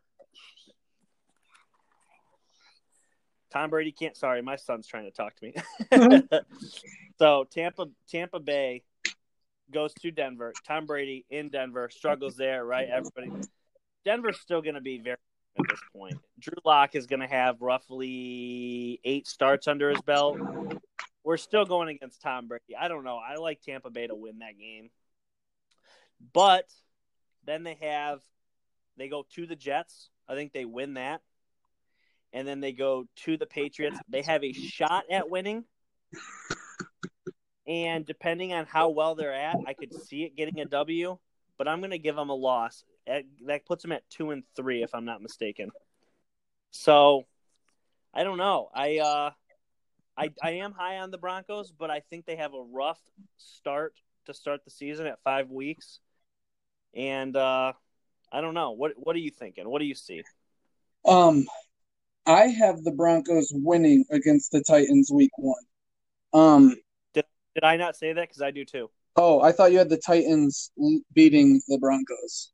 Tom 3.50 3.70
Brady 3.70 3.92
can't. 3.92 4.16
Sorry, 4.16 4.42
my 4.42 4.56
son's 4.56 4.86
trying 4.86 5.04
to 5.04 5.10
talk 5.10 5.34
to 5.36 5.46
me. 5.46 6.38
so 7.18 7.44
Tampa 7.50 7.86
Tampa 8.08 8.40
Bay 8.40 8.82
goes 9.70 9.92
to 9.94 10.10
Denver. 10.10 10.52
Tom 10.66 10.86
Brady 10.86 11.24
in 11.30 11.48
Denver 11.48 11.90
struggles 11.90 12.36
there, 12.36 12.64
right? 12.64 12.88
Everybody. 12.88 13.30
Denver's 14.04 14.40
still 14.40 14.62
going 14.62 14.74
to 14.74 14.80
be 14.80 14.98
very 14.98 15.16
at 15.58 15.64
this 15.68 15.80
point. 15.94 16.18
Drew 16.38 16.54
Lock 16.64 16.94
is 16.94 17.06
going 17.06 17.20
to 17.20 17.26
have 17.26 17.60
roughly 17.60 19.00
eight 19.04 19.26
starts 19.26 19.68
under 19.68 19.90
his 19.90 20.00
belt. 20.02 20.38
We're 21.24 21.36
still 21.36 21.64
going 21.64 21.88
against 21.88 22.20
Tom 22.20 22.48
Brady. 22.48 22.76
I 22.78 22.88
don't 22.88 23.04
know. 23.04 23.16
I 23.16 23.36
like 23.36 23.60
Tampa 23.62 23.90
Bay 23.90 24.06
to 24.06 24.14
win 24.14 24.40
that 24.40 24.58
game. 24.58 24.90
But 26.32 26.66
then 27.44 27.62
they 27.64 27.78
have 27.80 28.20
they 28.96 29.08
go 29.08 29.24
to 29.34 29.46
the 29.46 29.56
Jets. 29.56 30.10
I 30.28 30.34
think 30.34 30.52
they 30.52 30.64
win 30.64 30.94
that. 30.94 31.20
And 32.32 32.46
then 32.46 32.60
they 32.60 32.72
go 32.72 33.06
to 33.24 33.36
the 33.36 33.46
Patriots. 33.46 33.98
They 34.08 34.22
have 34.22 34.42
a 34.42 34.52
shot 34.52 35.04
at 35.10 35.28
winning. 35.28 35.64
And 37.66 38.04
depending 38.04 38.52
on 38.52 38.66
how 38.66 38.88
well 38.88 39.14
they're 39.14 39.34
at, 39.34 39.56
I 39.66 39.74
could 39.74 39.94
see 39.94 40.24
it 40.24 40.36
getting 40.36 40.60
a 40.60 40.64
W, 40.64 41.18
but 41.58 41.68
I'm 41.68 41.80
going 41.80 41.90
to 41.90 41.98
give 41.98 42.16
them 42.16 42.30
a 42.30 42.34
loss. 42.34 42.84
That 43.06 43.66
puts 43.66 43.82
them 43.82 43.92
at 43.92 44.08
2 44.10 44.30
and 44.30 44.44
3 44.56 44.82
if 44.82 44.94
I'm 44.94 45.04
not 45.04 45.22
mistaken. 45.22 45.70
So, 46.70 47.24
I 48.14 48.24
don't 48.24 48.38
know. 48.38 48.70
I 48.74 48.98
uh 48.98 49.30
I 50.16 50.30
I 50.42 50.50
am 50.52 50.72
high 50.72 50.98
on 50.98 51.10
the 51.10 51.18
Broncos, 51.18 51.72
but 51.72 51.90
I 51.90 52.00
think 52.00 52.26
they 52.26 52.36
have 52.36 52.54
a 52.54 52.62
rough 52.62 53.00
start 53.38 53.94
to 54.26 54.34
start 54.34 54.64
the 54.64 54.70
season 54.70 55.06
at 55.06 55.22
5 55.24 55.50
weeks. 55.50 56.00
And 56.94 57.36
uh 57.36 57.72
I 58.32 58.40
don't 58.40 58.54
know. 58.54 58.70
What 58.72 58.92
what 58.96 59.14
are 59.14 59.20
you 59.20 59.30
thinking? 59.30 59.68
What 59.68 59.80
do 59.80 59.84
you 59.86 59.94
see? 59.94 60.22
Um, 61.04 61.44
I 62.26 62.46
have 62.46 62.82
the 62.84 62.92
Broncos 62.92 63.50
winning 63.52 64.04
against 64.10 64.52
the 64.52 64.62
Titans 64.62 65.10
week 65.12 65.32
one. 65.36 65.62
Um, 66.32 66.76
did 67.12 67.26
did 67.54 67.64
I 67.64 67.76
not 67.76 67.96
say 67.96 68.12
that? 68.12 68.28
Because 68.28 68.40
I 68.40 68.50
do 68.50 68.64
too. 68.64 68.90
Oh, 69.16 69.40
I 69.40 69.52
thought 69.52 69.72
you 69.72 69.78
had 69.78 69.90
the 69.90 69.98
Titans 69.98 70.70
beating 71.12 71.60
the 71.68 71.78
Broncos. 71.78 72.51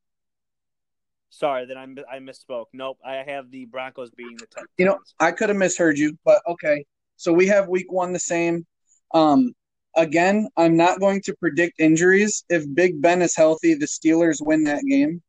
Sorry, 1.30 1.66
then 1.66 1.76
I 1.76 2.16
I 2.16 2.18
misspoke. 2.20 2.66
Nope, 2.72 2.98
I 3.04 3.16
have 3.16 3.50
the 3.50 3.66
Broncos 3.66 4.10
beating 4.10 4.36
the 4.36 4.46
Titans. 4.46 4.70
You 4.78 4.86
know, 4.86 4.98
I 5.20 5.32
could 5.32 5.48
have 5.48 5.58
misheard 5.58 5.98
you, 5.98 6.18
but 6.24 6.40
okay. 6.48 6.84
So 7.16 7.32
we 7.32 7.46
have 7.48 7.68
week 7.68 7.92
one 7.92 8.12
the 8.12 8.18
same. 8.18 8.66
Um, 9.12 9.52
again, 9.96 10.48
I'm 10.56 10.76
not 10.76 11.00
going 11.00 11.20
to 11.22 11.34
predict 11.36 11.80
injuries. 11.80 12.44
If 12.48 12.64
Big 12.74 13.00
Ben 13.02 13.22
is 13.22 13.36
healthy, 13.36 13.74
the 13.74 13.86
Steelers 13.86 14.38
win 14.40 14.64
that 14.64 14.82
game. 14.88 15.22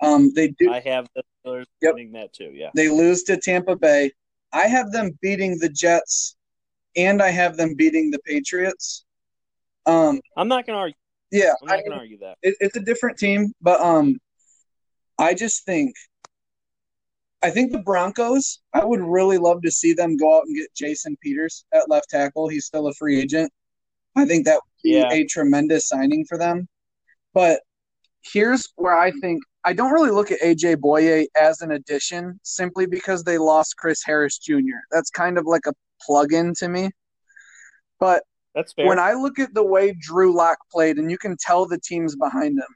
Um, 0.00 0.32
they 0.34 0.48
do. 0.48 0.70
I 0.70 0.80
have 0.80 1.08
the 1.14 1.22
Steelers 1.44 1.66
yep. 1.80 1.94
winning 1.94 2.12
that 2.12 2.32
too. 2.32 2.50
Yeah. 2.52 2.70
They 2.74 2.88
lose 2.88 3.22
to 3.24 3.36
Tampa 3.36 3.76
Bay. 3.76 4.12
I 4.52 4.66
have 4.66 4.92
them 4.92 5.18
beating 5.22 5.58
the 5.58 5.68
Jets, 5.68 6.36
and 6.96 7.22
I 7.22 7.30
have 7.30 7.56
them 7.56 7.74
beating 7.74 8.10
the 8.10 8.18
Patriots. 8.20 9.04
Um, 9.86 10.20
I'm 10.36 10.48
not 10.48 10.66
going 10.66 10.76
to 10.76 10.80
argue. 10.80 10.96
Yeah, 11.30 11.54
I'm 11.62 11.68
not 11.68 11.78
going 11.78 11.92
to 11.92 11.96
argue 11.96 12.18
that. 12.18 12.36
It, 12.42 12.56
it's 12.60 12.76
a 12.76 12.80
different 12.80 13.16
team, 13.16 13.52
but 13.62 13.80
um, 13.80 14.18
I 15.22 15.34
just 15.34 15.64
think, 15.64 15.94
I 17.42 17.50
think 17.50 17.70
the 17.70 17.78
Broncos. 17.78 18.60
I 18.74 18.84
would 18.84 19.00
really 19.00 19.38
love 19.38 19.62
to 19.62 19.70
see 19.70 19.92
them 19.92 20.16
go 20.16 20.36
out 20.36 20.44
and 20.46 20.56
get 20.56 20.74
Jason 20.74 21.16
Peters 21.22 21.64
at 21.72 21.88
left 21.88 22.10
tackle. 22.10 22.48
He's 22.48 22.66
still 22.66 22.88
a 22.88 22.94
free 22.94 23.20
agent. 23.20 23.52
I 24.16 24.24
think 24.26 24.44
that 24.44 24.54
would 24.56 24.82
be 24.82 24.96
a 24.98 25.24
tremendous 25.24 25.88
signing 25.88 26.24
for 26.28 26.38
them. 26.38 26.68
But 27.34 27.60
here's 28.22 28.68
where 28.76 28.98
I 28.98 29.12
think 29.22 29.42
I 29.64 29.72
don't 29.72 29.92
really 29.92 30.10
look 30.10 30.32
at 30.32 30.40
AJ 30.40 30.76
Bouye 30.76 31.26
as 31.40 31.60
an 31.60 31.70
addition 31.70 32.40
simply 32.42 32.86
because 32.86 33.22
they 33.22 33.38
lost 33.38 33.76
Chris 33.76 34.02
Harris 34.04 34.38
Jr. 34.38 34.82
That's 34.90 35.10
kind 35.10 35.38
of 35.38 35.46
like 35.46 35.66
a 35.66 35.72
plug-in 36.04 36.52
to 36.54 36.68
me. 36.68 36.90
But 38.00 38.24
that's 38.56 38.72
fair. 38.72 38.86
when 38.86 38.98
I 38.98 39.12
look 39.12 39.38
at 39.38 39.54
the 39.54 39.64
way 39.64 39.96
Drew 39.98 40.34
Lock 40.34 40.58
played, 40.70 40.98
and 40.98 41.10
you 41.10 41.16
can 41.16 41.36
tell 41.38 41.66
the 41.66 41.78
teams 41.78 42.16
behind 42.16 42.58
him, 42.58 42.74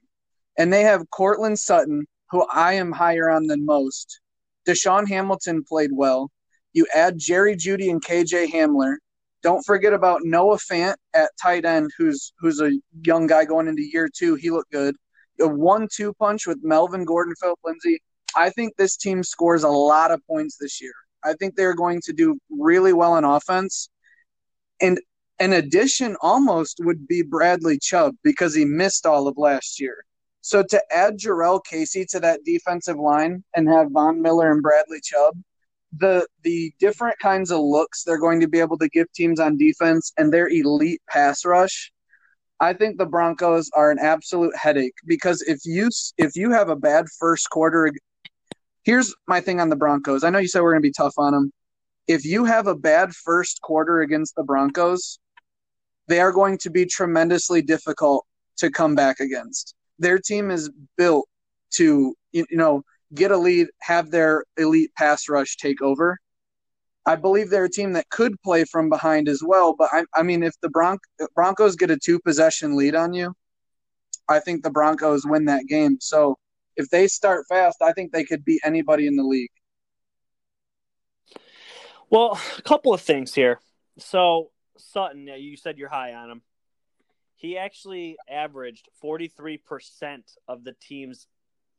and 0.56 0.72
they 0.72 0.82
have 0.82 1.10
Courtland 1.10 1.58
Sutton, 1.58 2.06
who 2.30 2.46
I 2.52 2.74
am 2.74 2.92
higher 2.92 3.30
on 3.30 3.46
than 3.46 3.64
most. 3.64 4.20
DaeSean 4.66 5.08
Hamilton 5.08 5.64
played 5.64 5.90
well. 5.92 6.30
You 6.72 6.86
add 6.94 7.18
Jerry 7.18 7.56
Jeudy 7.56 7.90
and 7.90 8.04
KJ 8.04 8.48
Hamler. 8.48 8.96
Don't 9.42 9.64
forget 9.64 9.92
about 9.92 10.22
Noah 10.24 10.58
Fant 10.58 10.96
at 11.14 11.30
tight 11.40 11.64
end, 11.64 11.90
who's 11.96 12.32
who's 12.38 12.60
a 12.60 12.72
young 13.04 13.26
guy 13.26 13.44
going 13.44 13.68
into 13.68 13.82
year 13.82 14.08
two. 14.12 14.34
He 14.34 14.50
looked 14.50 14.72
good 14.72 14.96
a 15.40 15.48
one-two 15.48 16.14
punch 16.14 16.46
with 16.46 16.58
Melvin 16.62 17.04
Gordon, 17.04 17.34
Philip 17.40 17.58
Lindsay. 17.64 18.02
I 18.34 18.50
think 18.50 18.76
this 18.76 18.96
team 18.96 19.22
scores 19.22 19.62
a 19.62 19.68
lot 19.68 20.10
of 20.10 20.20
points 20.26 20.56
this 20.60 20.80
year. 20.80 20.92
I 21.24 21.34
think 21.34 21.56
they're 21.56 21.74
going 21.74 22.00
to 22.04 22.12
do 22.12 22.38
really 22.50 22.92
well 22.92 23.12
on 23.12 23.24
offense. 23.24 23.88
And 24.80 25.00
an 25.38 25.52
addition 25.52 26.16
almost 26.20 26.80
would 26.80 27.06
be 27.06 27.22
Bradley 27.22 27.78
Chubb 27.78 28.14
because 28.22 28.54
he 28.54 28.64
missed 28.64 29.06
all 29.06 29.28
of 29.28 29.36
last 29.36 29.80
year. 29.80 30.04
So 30.46 30.62
to 30.62 30.80
add 30.92 31.18
Jurrell 31.18 31.64
Casey 31.64 32.04
to 32.10 32.20
that 32.20 32.44
defensive 32.44 32.98
line 32.98 33.42
and 33.56 33.68
have 33.68 33.90
Von 33.90 34.22
Miller 34.22 34.52
and 34.52 34.62
Bradley 34.62 35.00
Chubb, 35.02 35.34
the 35.96 36.24
the 36.44 36.72
different 36.78 37.18
kinds 37.18 37.50
of 37.50 37.58
looks 37.60 38.04
they're 38.04 38.16
going 38.18 38.40
to 38.40 38.48
be 38.48 38.60
able 38.60 38.78
to 38.78 38.88
give 38.88 39.10
teams 39.12 39.40
on 39.40 39.56
defense 39.56 40.12
and 40.16 40.32
their 40.32 40.48
elite 40.48 41.00
pass 41.08 41.44
rush 41.44 41.90
I 42.60 42.72
think 42.72 42.96
the 42.96 43.06
Broncos 43.06 43.70
are 43.74 43.90
an 43.90 43.98
absolute 43.98 44.54
headache 44.56 44.94
because 45.06 45.42
if 45.42 45.60
you 45.64 45.90
if 46.16 46.36
you 46.36 46.50
have 46.52 46.68
a 46.70 46.76
bad 46.76 47.06
first 47.18 47.50
quarter, 47.50 47.92
here's 48.82 49.14
my 49.26 49.40
thing 49.40 49.60
on 49.60 49.68
the 49.68 49.76
Broncos. 49.76 50.24
I 50.24 50.30
know 50.30 50.38
you 50.38 50.48
said 50.48 50.62
we're 50.62 50.72
going 50.72 50.82
to 50.82 50.88
be 50.88 50.92
tough 50.92 51.14
on 51.18 51.32
them. 51.32 51.52
If 52.08 52.24
you 52.24 52.44
have 52.44 52.66
a 52.66 52.74
bad 52.74 53.14
first 53.14 53.60
quarter 53.60 54.00
against 54.00 54.36
the 54.36 54.42
Broncos, 54.42 55.18
they 56.08 56.20
are 56.20 56.32
going 56.32 56.56
to 56.58 56.70
be 56.70 56.86
tremendously 56.86 57.60
difficult 57.62 58.24
to 58.58 58.70
come 58.70 58.94
back 58.94 59.20
against. 59.20 59.75
Their 59.98 60.18
team 60.18 60.50
is 60.50 60.70
built 60.96 61.26
to 61.74 62.14
you 62.32 62.46
know 62.50 62.82
get 63.14 63.30
a 63.30 63.36
lead, 63.36 63.68
have 63.82 64.10
their 64.10 64.44
elite 64.56 64.90
pass 64.96 65.28
rush 65.28 65.56
take 65.56 65.80
over, 65.80 66.18
I 67.06 67.14
believe 67.14 67.50
they're 67.50 67.64
a 67.64 67.70
team 67.70 67.92
that 67.92 68.10
could 68.10 68.34
play 68.42 68.64
from 68.64 68.88
behind 68.88 69.28
as 69.28 69.40
well. 69.44 69.74
But 69.78 69.90
I, 69.92 70.04
I 70.12 70.24
mean, 70.24 70.42
if 70.42 70.54
the 70.60 70.68
Bron- 70.68 70.98
Broncos 71.36 71.76
get 71.76 71.90
a 71.90 71.96
two 71.96 72.18
possession 72.18 72.76
lead 72.76 72.96
on 72.96 73.14
you, 73.14 73.32
I 74.28 74.40
think 74.40 74.64
the 74.64 74.70
Broncos 74.70 75.24
win 75.24 75.44
that 75.44 75.66
game. 75.68 75.98
So 76.00 76.36
if 76.76 76.90
they 76.90 77.06
start 77.06 77.46
fast, 77.48 77.80
I 77.80 77.92
think 77.92 78.10
they 78.10 78.24
could 78.24 78.44
beat 78.44 78.60
anybody 78.64 79.06
in 79.06 79.14
the 79.14 79.22
league. 79.22 79.50
Well, 82.10 82.40
a 82.58 82.62
couple 82.62 82.92
of 82.92 83.00
things 83.00 83.32
here. 83.32 83.60
So 83.98 84.50
Sutton, 84.76 85.28
you 85.28 85.56
said 85.56 85.78
you're 85.78 85.88
high 85.88 86.12
on 86.12 86.30
him. 86.30 86.42
He 87.36 87.58
actually 87.58 88.16
averaged 88.28 88.88
43% 89.02 89.60
of 90.48 90.64
the 90.64 90.74
team's 90.80 91.28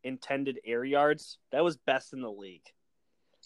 intended 0.04 0.60
air 0.64 0.86
yards. 0.86 1.40
That 1.52 1.64
was 1.64 1.78
best 1.78 2.14
in 2.14 2.22
the 2.22 2.32
league. 2.32 2.66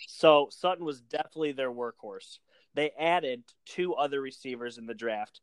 So 0.08 0.50
Sutton 0.52 0.86
was 0.86 1.02
definitely 1.02 1.54
their 1.54 1.72
workhorse. 1.72 2.40
They 2.74 2.92
added 3.00 3.44
two 3.66 3.94
other 3.96 4.22
receivers 4.22 4.78
in 4.78 4.86
the 4.86 4.94
draft. 4.94 5.42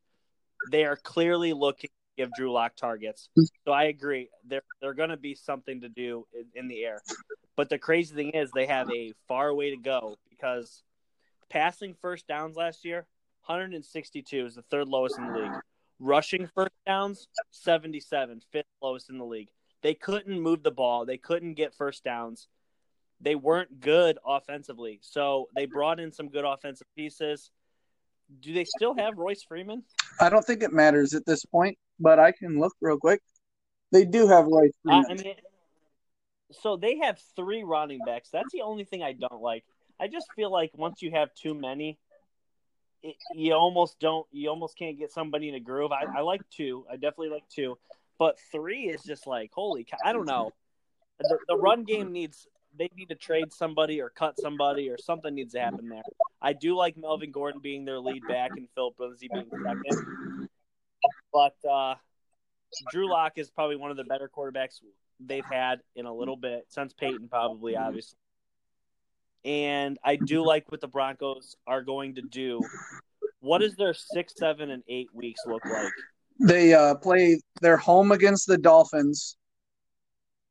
They 0.70 0.85
are 0.85 0.96
clearly 0.96 1.52
looking 1.52 1.88
to 1.88 2.24
give 2.24 2.33
Drew 2.37 2.52
Lock 2.52 2.74
targets. 2.76 3.28
So 3.64 3.72
I 3.72 3.85
agree. 3.85 4.28
They're 4.46 4.62
they're 4.81 4.94
going 4.94 5.11
to 5.11 5.16
be 5.16 5.35
something 5.35 5.83
to 5.83 5.88
do 5.88 6.26
in, 6.35 6.46
in 6.54 6.68
the 6.68 6.85
air. 6.85 7.00
But 7.57 7.68
the 7.68 7.78
crazy 7.78 8.14
thing 8.14 8.31
is 8.31 8.50
they 8.50 8.66
have 8.66 8.90
a 8.90 9.12
far 9.26 9.54
way 9.54 9.70
to 9.70 9.76
go 9.76 10.16
because 10.31 10.83
passing 11.48 11.94
first 12.00 12.26
downs 12.26 12.57
last 12.57 12.85
year, 12.85 13.07
162 13.46 14.46
is 14.46 14.54
the 14.54 14.62
third 14.62 14.88
lowest 14.88 15.18
in 15.18 15.26
the 15.26 15.38
league. 15.38 15.52
Rushing 16.00 16.48
first 16.54 16.72
downs, 16.87 17.26
77, 17.50 18.40
fifth 18.52 18.66
lowest 18.82 19.11
in 19.11 19.18
the 19.18 19.24
league. 19.24 19.48
They 19.82 19.94
couldn't 19.94 20.40
move 20.40 20.62
the 20.62 20.70
ball. 20.70 21.04
They 21.04 21.18
couldn't 21.18 21.54
get 21.54 21.74
first 21.74 22.04
downs 22.04 22.48
they 23.20 23.34
weren't 23.34 23.80
good 23.80 24.18
offensively. 24.26 25.00
So 25.02 25.48
they 25.54 25.66
brought 25.66 26.00
in 26.00 26.12
some 26.12 26.28
good 26.28 26.44
offensive 26.44 26.87
pieces. 26.96 27.50
Do 28.40 28.52
they 28.52 28.64
still 28.64 28.94
have 28.96 29.16
Royce 29.16 29.42
Freeman? 29.42 29.82
I 30.20 30.28
don't 30.28 30.44
think 30.44 30.62
it 30.62 30.72
matters 30.72 31.14
at 31.14 31.24
this 31.26 31.44
point, 31.44 31.78
but 31.98 32.18
I 32.18 32.32
can 32.32 32.61
look 32.61 32.74
real 32.80 32.98
quick. 32.98 33.20
They 33.90 34.04
do 34.04 34.28
have 34.28 34.46
Royce 34.46 34.72
Freeman. 34.82 35.06
I 35.11 35.14
mean, 35.14 35.34
so 36.52 36.76
they 36.76 36.98
have 36.98 37.18
three 37.37 37.62
running 37.62 38.00
backs. 38.04 38.28
That's 38.30 38.52
the 38.52 38.62
only 38.62 38.84
thing 38.84 39.02
I 39.02 39.12
don't 39.12 39.40
like. 39.42 39.64
I 40.00 40.08
just 40.08 40.26
feel 40.37 40.52
like 40.52 40.70
once 40.76 41.02
you 41.02 41.11
have 41.12 41.34
too 41.34 41.54
many, 41.54 41.98
it, 43.02 43.16
you 43.34 43.52
almost 43.54 43.98
don't. 44.00 44.26
You 44.32 44.48
almost 44.50 44.76
can't 44.76 44.98
get 44.98 45.12
somebody 45.12 45.48
in 45.48 45.54
a 45.54 45.61
groove. 45.61 45.92
I, 45.92 46.18
I 46.18 46.20
like 46.20 46.42
two. 46.50 46.84
I 46.90 46.94
definitely 46.94 47.30
like 47.30 47.48
two, 47.48 47.78
but 48.18 48.38
three 48.52 48.88
is 48.88 49.02
just 49.02 49.26
like 49.26 49.50
holy. 49.52 49.87
I 50.04 50.12
don't 50.12 50.26
know. 50.26 50.52
The, 51.20 51.38
the 51.48 51.56
run 51.56 51.84
game 51.84 52.12
needs 52.12 52.46
they 52.76 52.90
need 52.96 53.08
to 53.08 53.14
trade 53.14 53.52
somebody 53.52 54.00
or 54.00 54.11
cut 54.11 54.38
somebody 54.38 54.88
or 54.88 54.96
something 54.98 55.34
needs 55.34 55.54
to 55.54 55.61
happen 55.61 55.88
there. 55.88 56.02
I 56.40 56.52
do 56.52 56.76
like 56.76 56.96
Melvin 56.96 57.32
Gordon 57.32 57.61
being 57.61 57.84
their 57.84 57.98
lead 57.98 58.22
back 58.28 58.50
and 58.56 58.68
Philip 58.74 58.94
Lindsay 58.98 59.28
being 59.32 59.48
second. 59.50 60.48
But 61.32 61.56
uh, 61.68 61.96
Drew 62.90 63.11
Lock 63.11 63.32
is 63.37 63.50
probably 63.50 63.76
one 63.76 63.90
of 63.90 63.96
the 63.96 64.04
better 64.04 64.30
quarterbacks 64.34 64.80
they've 65.20 65.44
had 65.44 65.80
in 65.96 66.06
a 66.06 66.14
little 66.14 66.37
bit 66.37 66.66
since 66.68 66.92
Peyton, 66.92 67.28
probably 67.28 67.76
obviously. 67.76 68.18
And 69.48 69.98
I 70.04 70.16
do 70.16 70.44
like 70.44 70.70
what 70.70 70.82
the 70.82 70.88
Broncos 70.88 71.56
are 71.66 71.80
going 71.80 72.16
to 72.16 72.22
do. 72.22 72.61
What 73.40 73.61
does 73.61 73.76
their 73.76 73.94
six, 73.94 74.34
seven, 74.37 74.70
and 74.70 74.82
eight 74.88 75.08
weeks 75.14 75.40
look 75.46 75.62
like? 75.64 75.90
They 76.38 76.74
uh, 76.74 76.96
play. 76.96 77.40
They're 77.62 77.78
home 77.78 78.12
against 78.12 78.46
the 78.46 78.58
Dolphins, 78.58 79.38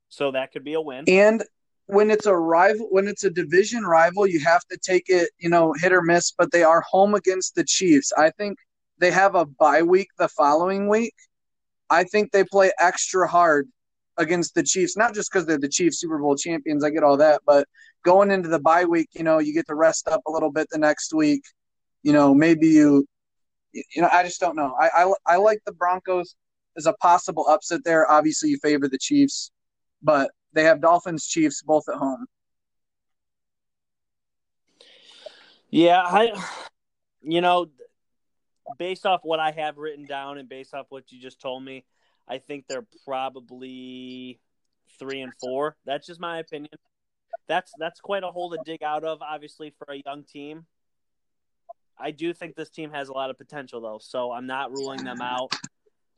so 0.10 0.32
that 0.32 0.52
could 0.52 0.64
be 0.64 0.74
a 0.74 0.82
win. 0.82 1.04
And 1.08 1.44
when 1.86 2.10
it's 2.10 2.26
a 2.26 2.36
rival, 2.36 2.88
when 2.90 3.08
it's 3.08 3.24
a 3.24 3.30
division 3.30 3.84
rival, 3.84 4.26
you 4.26 4.40
have 4.40 4.66
to 4.72 4.78
take 4.78 5.04
it, 5.10 5.30
you 5.38 5.50
know, 5.50 5.76
hit 5.80 5.94
or 5.94 6.02
miss. 6.02 6.34
But 6.36 6.52
they 6.52 6.64
are 6.64 6.82
home 6.82 7.14
against 7.14 7.54
the 7.54 7.64
Chiefs. 7.64 8.12
I 8.18 8.32
think 8.32 8.58
they 8.98 9.12
have 9.12 9.36
a 9.36 9.46
bye 9.46 9.84
week 9.84 10.08
the 10.18 10.28
following 10.28 10.90
week. 10.90 11.14
I 11.92 12.04
think 12.04 12.32
they 12.32 12.44
play 12.46 12.72
extra 12.80 13.28
hard 13.28 13.68
against 14.18 14.56
the 14.56 14.64
Chiefs, 14.64 14.98
not 14.98 15.14
just 15.14 15.32
because 15.32 15.46
they're 15.46 15.60
the 15.60 15.68
Chiefs 15.68 16.00
Super 16.00 16.18
Bowl 16.18 16.36
champions. 16.36 16.84
I 16.84 16.90
get 16.90 17.04
all 17.04 17.18
that, 17.18 17.42
but 17.46 17.68
going 18.04 18.32
into 18.32 18.50
the 18.50 18.60
bye 18.60 18.86
week, 18.86 19.10
you 19.14 19.24
know, 19.24 19.40
you 19.40 19.54
get 19.54 19.68
to 19.68 19.76
rest 19.76 20.08
up 20.08 20.22
a 20.28 20.32
little 20.32 20.52
bit 20.52 20.68
the 20.72 20.78
next 20.78 21.14
week. 21.14 21.44
You 22.04 22.14
know, 22.14 22.34
maybe 22.34 22.68
you, 22.68 23.06
you 23.74 24.02
know, 24.02 24.10
I 24.12 24.24
just 24.24 24.40
don't 24.40 24.56
know. 24.56 24.76
I 24.80 24.90
I, 25.06 25.14
I 25.34 25.36
like 25.38 25.60
the 25.66 25.74
Broncos 25.74 26.36
as 26.78 26.86
a 26.86 26.94
possible 26.94 27.48
upset 27.48 27.84
there. 27.84 28.10
Obviously, 28.10 28.50
you 28.50 28.58
favor 28.62 28.88
the 28.88 28.98
Chiefs, 28.98 29.52
but 30.02 30.32
they 30.54 30.64
have 30.64 30.82
Dolphins, 30.82 31.28
Chiefs 31.28 31.62
both 31.62 31.84
at 31.90 31.96
home. 31.96 32.26
Yeah, 35.70 36.02
I, 36.02 36.32
you 37.22 37.42
know, 37.42 37.68
based 38.78 39.06
off 39.06 39.22
what 39.24 39.40
I 39.40 39.52
have 39.52 39.78
written 39.78 40.06
down 40.06 40.38
and 40.38 40.48
based 40.48 40.74
off 40.74 40.86
what 40.90 41.12
you 41.12 41.20
just 41.20 41.42
told 41.42 41.64
me, 41.64 41.84
I 42.28 42.40
think 42.40 42.66
they're 42.68 42.86
probably 43.06 44.40
three 45.00 45.22
and 45.22 45.34
four. 45.40 45.76
That's 45.86 46.06
just 46.08 46.20
my 46.20 46.40
opinion. 46.40 46.72
That's 47.48 47.72
that's 47.80 48.00
quite 48.02 48.24
a 48.24 48.32
hole 48.32 48.52
to 48.52 48.58
dig 48.66 48.84
out 48.84 49.04
of, 49.04 49.22
obviously, 49.22 49.74
for 49.78 49.94
a 49.94 50.02
young 50.06 50.24
team. 50.24 50.66
I 51.98 52.12
do 52.12 52.34
think 52.34 52.56
this 52.56 52.70
team 52.70 52.92
has 52.92 53.10
a 53.10 53.14
lot 53.14 53.30
of 53.30 53.38
potential, 53.38 53.82
though, 53.82 54.00
so 54.02 54.32
I'm 54.32 54.46
not 54.46 54.72
ruling 54.72 55.04
them 55.04 55.22
out. 55.22 55.52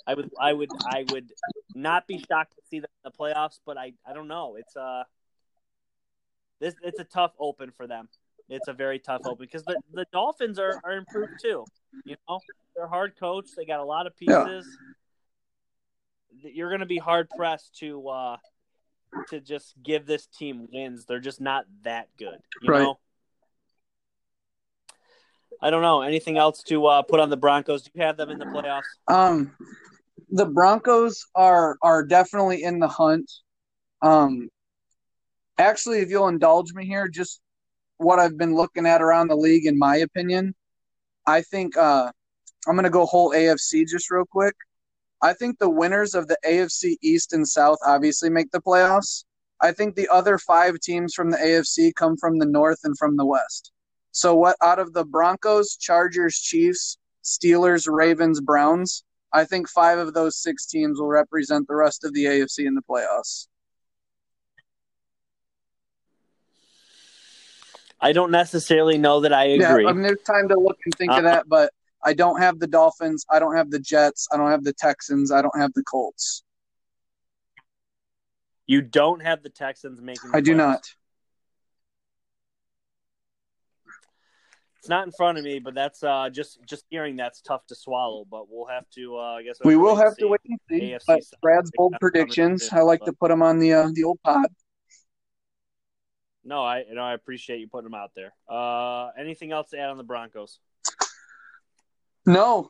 I 0.06 0.14
would, 0.14 0.30
I 0.40 0.54
would, 0.54 0.70
I 0.86 1.06
would 1.12 1.32
not 1.76 2.08
be 2.08 2.24
shocked 2.28 2.56
to 2.56 2.62
see 2.70 2.80
them 2.80 2.90
in 3.04 3.12
the 3.12 3.18
playoffs, 3.18 3.60
but 3.66 3.78
I, 3.78 3.94
I 4.06 4.14
don't 4.14 4.28
know. 4.28 4.56
It's 4.58 4.76
a, 4.76 4.82
uh, 4.82 5.04
this, 6.60 6.76
it's 6.82 7.00
a 7.00 7.06
tough 7.06 7.32
open 7.40 7.72
for 7.72 7.88
them. 7.88 8.10
It's 8.50 8.68
a 8.68 8.74
very 8.74 9.00
tough 9.00 9.22
open 9.26 9.46
because 9.46 9.64
the, 9.64 9.80
the 9.94 10.06
Dolphins 10.12 10.58
are, 10.60 10.82
are 10.84 10.94
improved 10.94 11.34
too. 11.42 11.64
You 12.04 12.16
know, 12.28 12.40
they're 12.76 12.88
hard 12.88 13.14
coached. 13.18 13.52
They 13.56 13.66
got 13.66 13.80
a 13.80 13.86
lot 13.86 14.08
of 14.08 14.18
pieces. 14.18 14.36
Yeah. 14.36 14.62
You're 16.32 16.70
going 16.70 16.82
to 16.82 16.86
be 16.86 16.98
hard 16.98 17.30
pressed 17.30 17.78
to 17.80 18.08
uh, 18.08 18.38
to 19.30 19.40
just 19.40 19.74
give 19.82 20.06
this 20.06 20.28
team 20.28 20.68
wins. 20.72 21.06
They're 21.06 21.20
just 21.20 21.42
not 21.42 21.66
that 21.84 22.08
good. 22.18 22.38
You 22.62 22.72
right. 22.72 22.84
know. 22.84 23.00
I 25.62 25.70
don't 25.70 25.82
know 25.82 26.02
anything 26.02 26.38
else 26.38 26.64
to 26.64 26.86
uh, 26.86 27.02
put 27.02 27.20
on 27.20 27.30
the 27.30 27.38
Broncos. 27.38 27.84
Do 27.84 27.92
you 27.94 28.04
have 28.04 28.16
them 28.16 28.30
in 28.30 28.40
the 28.40 28.46
playoffs? 28.46 28.84
Um, 29.08 29.52
the 30.30 30.46
Broncos 30.46 31.26
are 31.36 31.78
are 31.82 32.06
definitely 32.06 32.64
in 32.64 32.80
the 32.80 32.88
hunt. 32.88 33.30
Um, 34.02 34.50
actually, 35.58 36.00
if 36.00 36.10
you'll 36.10 36.30
indulge 36.30 36.74
me 36.74 36.86
here, 36.86 37.08
just 37.08 37.42
what 37.98 38.20
I've 38.20 38.38
been 38.38 38.56
looking 38.56 38.86
at 38.86 39.02
around 39.02 39.28
the 39.28 39.36
league, 39.36 39.66
in 39.66 39.78
my 39.78 39.98
opinion, 39.98 40.56
I 41.28 41.42
think 41.42 41.76
uh, 41.76 42.12
I'm 42.68 42.76
going 42.76 42.86
to 42.86 42.90
go 42.90 43.06
whole 43.06 43.32
AFC 43.32 43.86
just 43.88 44.10
real 44.10 44.26
quick. 44.26 44.56
I 45.22 45.34
think 45.34 45.60
the 45.60 45.70
winners 45.70 46.16
of 46.16 46.28
the 46.28 46.38
AFC 46.46 46.96
East 47.02 47.34
and 47.34 47.48
South 47.48 47.78
obviously 47.86 48.30
make 48.30 48.52
the 48.52 48.62
playoffs. 48.62 49.26
I 49.62 49.74
think 49.74 49.96
the 49.96 50.08
other 50.08 50.38
five 50.38 50.80
teams 50.80 51.14
from 51.14 51.32
the 51.32 51.38
AFC 51.38 51.94
come 51.96 52.16
from 52.16 52.40
the 52.40 52.46
North 52.46 52.80
and 52.84 52.98
from 52.98 53.18
the 53.18 53.26
West. 53.26 53.72
So, 54.12 54.34
what 54.36 54.56
out 54.62 54.80
of 54.80 54.94
the 54.94 55.04
Broncos, 55.04 55.76
Chargers, 55.76 56.40
Chiefs, 56.40 56.98
Steelers, 57.24 57.88
Ravens, 57.92 58.40
Browns, 58.40 59.04
I 59.34 59.44
think 59.44 59.70
five 59.70 60.00
of 60.00 60.14
those 60.14 60.38
six 60.38 60.66
teams 60.66 61.00
will 61.00 61.08
represent 61.08 61.68
the 61.68 61.76
rest 61.76 62.04
of 62.04 62.14
the 62.14 62.26
AFC 62.26 62.66
in 62.66 62.74
the 62.74 62.82
playoffs. 62.82 63.48
I 68.02 68.14
don't 68.14 68.32
necessarily 68.32 68.98
know 68.98 69.20
that 69.22 69.34
I 69.34 69.44
agree. 69.46 69.84
Yeah, 69.84 69.90
I 69.90 69.94
mean, 69.94 70.04
there's 70.04 70.22
time 70.22 70.48
to 70.48 70.58
look 70.58 70.78
and 70.86 70.96
think 70.96 71.12
uh, 71.12 71.18
of 71.18 71.24
that, 71.26 71.50
but 71.50 71.72
I 72.04 72.14
don't 72.14 72.40
have 72.40 72.60
the 72.60 72.68
Dolphins. 72.68 73.26
I 73.30 73.40
don't 73.40 73.56
have 73.56 73.72
the 73.72 73.80
Jets. 73.80 74.28
I 74.32 74.38
don't 74.38 74.52
have 74.52 74.64
the 74.64 74.74
Texans. 74.74 75.32
I 75.32 75.42
don't 75.42 75.58
have 75.58 75.74
the 75.74 75.84
Colts. 75.84 76.44
You 78.68 78.82
don't 78.82 79.22
have 79.22 79.44
the 79.44 79.50
Texans 79.50 80.02
making. 80.02 80.32
The 80.32 80.38
I 80.38 80.42
do 80.42 80.56
not. 80.56 80.88
It's 84.78 84.88
not 84.88 85.06
in 85.06 85.12
front 85.12 85.38
of 85.38 85.44
me, 85.44 85.60
but 85.60 85.76
that's 85.76 86.04
uh, 86.04 86.30
just 86.30 86.60
just 86.66 86.86
hearing 86.90 87.18
that's 87.18 87.42
tough 87.42 87.66
to 87.68 87.76
swallow. 87.76 88.26
But 88.30 88.46
we'll 88.50 88.68
have 88.68 88.90
to. 88.92 89.18
Uh, 89.18 89.22
I 89.22 89.44
guess 89.44 89.58
we 89.66 89.76
will 89.76 89.96
have 89.96 90.16
to 90.18 90.28
wait 90.28 90.40
and 90.46 90.60
see. 90.70 90.92
AFC 90.92 91.00
but 91.06 91.20
Brad's 91.42 91.72
bold 91.76 91.96
predictions. 92.00 92.70
I 92.72 92.82
like 92.82 93.02
but... 93.02 93.08
to 93.08 93.14
put 93.14 93.30
them 93.30 93.42
on 93.42 93.60
the 93.60 93.74
uh, 93.74 93.90
the 93.92 94.06
old 94.06 94.20
pod. 94.24 94.48
No, 96.46 96.64
I 96.64 96.86
you 96.88 96.96
know 96.96 97.02
I 97.02 97.14
appreciate 97.14 97.60
you 97.60 97.68
putting 97.68 97.92
them 97.92 98.00
out 98.00 98.12
there. 98.16 98.34
Uh, 98.48 99.10
anything 99.20 99.52
else 99.52 99.70
to 99.72 99.80
add 99.80 99.90
on 99.90 99.98
the 99.98 100.04
Broncos? 100.04 100.60
No. 102.30 102.70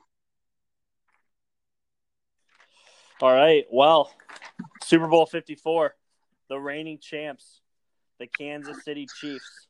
All 3.21 3.33
right. 3.33 3.65
Well, 3.69 4.09
Super 4.83 5.07
Bowl 5.07 5.25
Fifty 5.25 5.55
Four, 5.55 5.95
the 6.47 6.57
reigning 6.57 6.97
champs, 7.01 7.59
the 8.19 8.27
Kansas 8.27 8.85
City 8.85 9.05
Chiefs. 9.19 9.67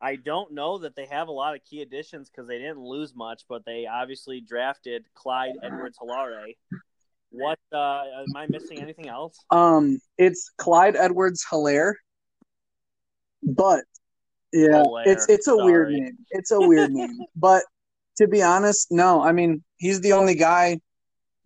I 0.00 0.14
don't 0.14 0.52
know 0.52 0.78
that 0.78 0.94
they 0.94 1.06
have 1.06 1.26
a 1.26 1.32
lot 1.32 1.56
of 1.56 1.64
key 1.64 1.82
additions 1.82 2.30
because 2.30 2.46
they 2.46 2.58
didn't 2.58 2.78
lose 2.78 3.12
much, 3.16 3.42
but 3.48 3.64
they 3.64 3.88
obviously 3.92 4.40
drafted 4.40 5.04
Clyde 5.14 5.54
Edwards 5.60 5.98
Helaire. 6.00 6.54
What 7.30 7.58
uh, 7.72 8.04
am 8.20 8.36
I 8.36 8.46
missing? 8.46 8.80
Anything 8.80 9.08
else? 9.08 9.36
Um, 9.50 9.98
it's 10.16 10.52
Clyde 10.58 10.94
Edwards 10.94 11.44
Helaire, 11.50 11.94
but 13.42 13.82
yeah, 14.52 14.84
Hilaire. 14.84 15.08
it's 15.08 15.28
it's 15.28 15.48
a 15.48 15.56
Sorry. 15.56 15.64
weird 15.64 15.88
name. 15.88 16.18
It's 16.30 16.52
a 16.52 16.60
weird 16.60 16.92
name, 16.92 17.18
but 17.34 17.64
to 18.16 18.28
be 18.28 18.42
honest, 18.42 18.88
no. 18.90 19.22
I 19.22 19.32
mean, 19.32 19.62
he's 19.76 20.00
the 20.00 20.12
only 20.12 20.34
guy 20.34 20.80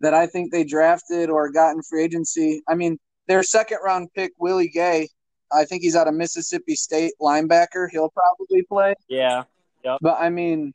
that 0.01 0.13
I 0.13 0.27
think 0.27 0.51
they 0.51 0.63
drafted 0.63 1.29
or 1.29 1.51
got 1.51 1.75
in 1.75 1.81
free 1.81 2.03
agency. 2.03 2.61
I 2.67 2.75
mean, 2.75 2.97
their 3.27 3.43
second 3.43 3.79
round 3.83 4.09
pick 4.15 4.33
Willie 4.39 4.69
Gay. 4.69 5.09
I 5.51 5.65
think 5.65 5.81
he's 5.81 5.95
out 5.95 6.07
of 6.07 6.13
Mississippi 6.13 6.75
State 6.75 7.13
linebacker. 7.21 7.87
He'll 7.91 8.11
probably 8.11 8.63
play. 8.63 8.93
Yeah. 9.07 9.43
Yep. 9.83 9.99
But 10.01 10.19
I 10.19 10.29
mean, 10.29 10.73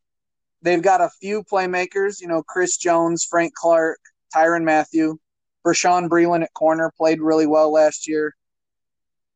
they've 0.62 0.82
got 0.82 1.00
a 1.00 1.10
few 1.20 1.42
playmakers. 1.44 2.20
You 2.20 2.28
know, 2.28 2.42
Chris 2.42 2.76
Jones, 2.76 3.24
Frank 3.24 3.54
Clark, 3.54 4.00
Tyrann 4.34 4.64
Mathieu, 4.64 5.18
Bashaud 5.64 6.08
Breeland 6.08 6.42
at 6.42 6.52
corner 6.54 6.92
played 6.96 7.20
really 7.20 7.46
well 7.46 7.72
last 7.72 8.08
year. 8.08 8.34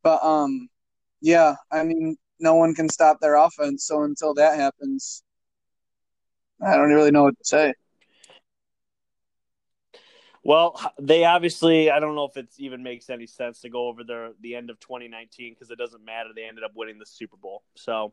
But 0.02 0.22
um, 0.24 0.68
yeah, 1.20 1.54
I 1.70 1.84
mean, 1.84 2.16
no 2.40 2.54
one 2.54 2.74
can 2.74 2.88
stop 2.88 3.20
their 3.20 3.36
offense. 3.36 3.84
So 3.86 4.02
until 4.02 4.34
that 4.34 4.56
happens, 4.56 5.22
I 6.60 6.76
don't 6.76 6.88
really 6.88 7.10
know 7.10 7.24
what 7.24 7.38
to 7.38 7.44
say. 7.44 7.74
Well, 10.44 10.80
they 10.98 11.24
obviously, 11.24 11.90
I 11.90 12.00
don't 12.00 12.14
know 12.14 12.24
if 12.24 12.36
it 12.36 12.48
even 12.58 12.82
makes 12.82 13.10
any 13.10 13.26
sense 13.26 13.60
to 13.60 13.68
go 13.68 13.86
over 13.86 14.02
their 14.02 14.30
the 14.40 14.54
end 14.54 14.70
of 14.70 14.80
2019 14.80 15.52
because 15.52 15.70
it 15.70 15.78
doesn't 15.78 16.04
matter. 16.04 16.30
They 16.34 16.44
ended 16.44 16.64
up 16.64 16.72
winning 16.74 16.98
the 16.98 17.06
Super 17.06 17.36
Bowl. 17.36 17.62
So, 17.74 18.12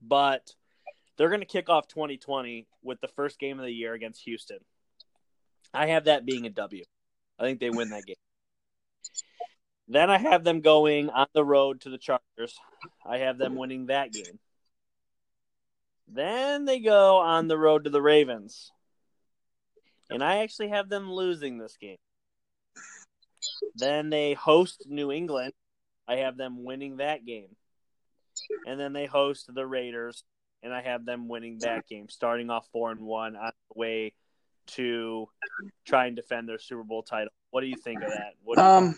but 0.00 0.52
they're 1.16 1.28
going 1.28 1.40
to 1.40 1.46
kick 1.46 1.68
off 1.68 1.86
2020 1.88 2.66
with 2.82 3.00
the 3.00 3.08
first 3.08 3.38
game 3.38 3.58
of 3.58 3.64
the 3.64 3.72
year 3.72 3.94
against 3.94 4.24
Houston. 4.24 4.58
I 5.72 5.86
have 5.86 6.04
that 6.04 6.26
being 6.26 6.46
a 6.46 6.50
W. 6.50 6.84
I 7.38 7.44
think 7.44 7.60
they 7.60 7.70
win 7.70 7.90
that 7.90 8.04
game. 8.04 8.16
Then 9.88 10.10
I 10.10 10.18
have 10.18 10.44
them 10.44 10.60
going 10.60 11.10
on 11.10 11.26
the 11.34 11.44
road 11.44 11.82
to 11.82 11.90
the 11.90 11.98
Chargers. 11.98 12.58
I 13.06 13.18
have 13.18 13.38
them 13.38 13.56
winning 13.56 13.86
that 13.86 14.12
game. 14.12 14.38
Then 16.08 16.64
they 16.64 16.80
go 16.80 17.18
on 17.18 17.48
the 17.48 17.58
road 17.58 17.84
to 17.84 17.90
the 17.90 18.02
Ravens. 18.02 18.70
And 20.10 20.22
I 20.22 20.38
actually 20.38 20.68
have 20.68 20.88
them 20.88 21.10
losing 21.10 21.58
this 21.58 21.76
game. 21.80 21.96
Then 23.76 24.10
they 24.10 24.34
host 24.34 24.84
New 24.86 25.10
England. 25.10 25.52
I 26.06 26.16
have 26.16 26.36
them 26.36 26.64
winning 26.64 26.98
that 26.98 27.24
game. 27.24 27.56
And 28.66 28.78
then 28.78 28.92
they 28.92 29.06
host 29.06 29.50
the 29.52 29.66
Raiders, 29.66 30.24
and 30.62 30.72
I 30.72 30.82
have 30.82 31.04
them 31.04 31.28
winning 31.28 31.58
that 31.60 31.86
game, 31.86 32.08
starting 32.08 32.50
off 32.50 32.66
four 32.72 32.90
and 32.90 33.00
one 33.00 33.36
on 33.36 33.52
the 33.70 33.78
way 33.78 34.12
to 34.68 35.28
try 35.86 36.06
and 36.06 36.16
defend 36.16 36.48
their 36.48 36.58
Super 36.58 36.84
Bowl 36.84 37.02
title. 37.02 37.32
What 37.50 37.62
do 37.62 37.66
you 37.66 37.76
think 37.76 38.02
of 38.02 38.10
that? 38.10 38.34
um, 38.58 38.94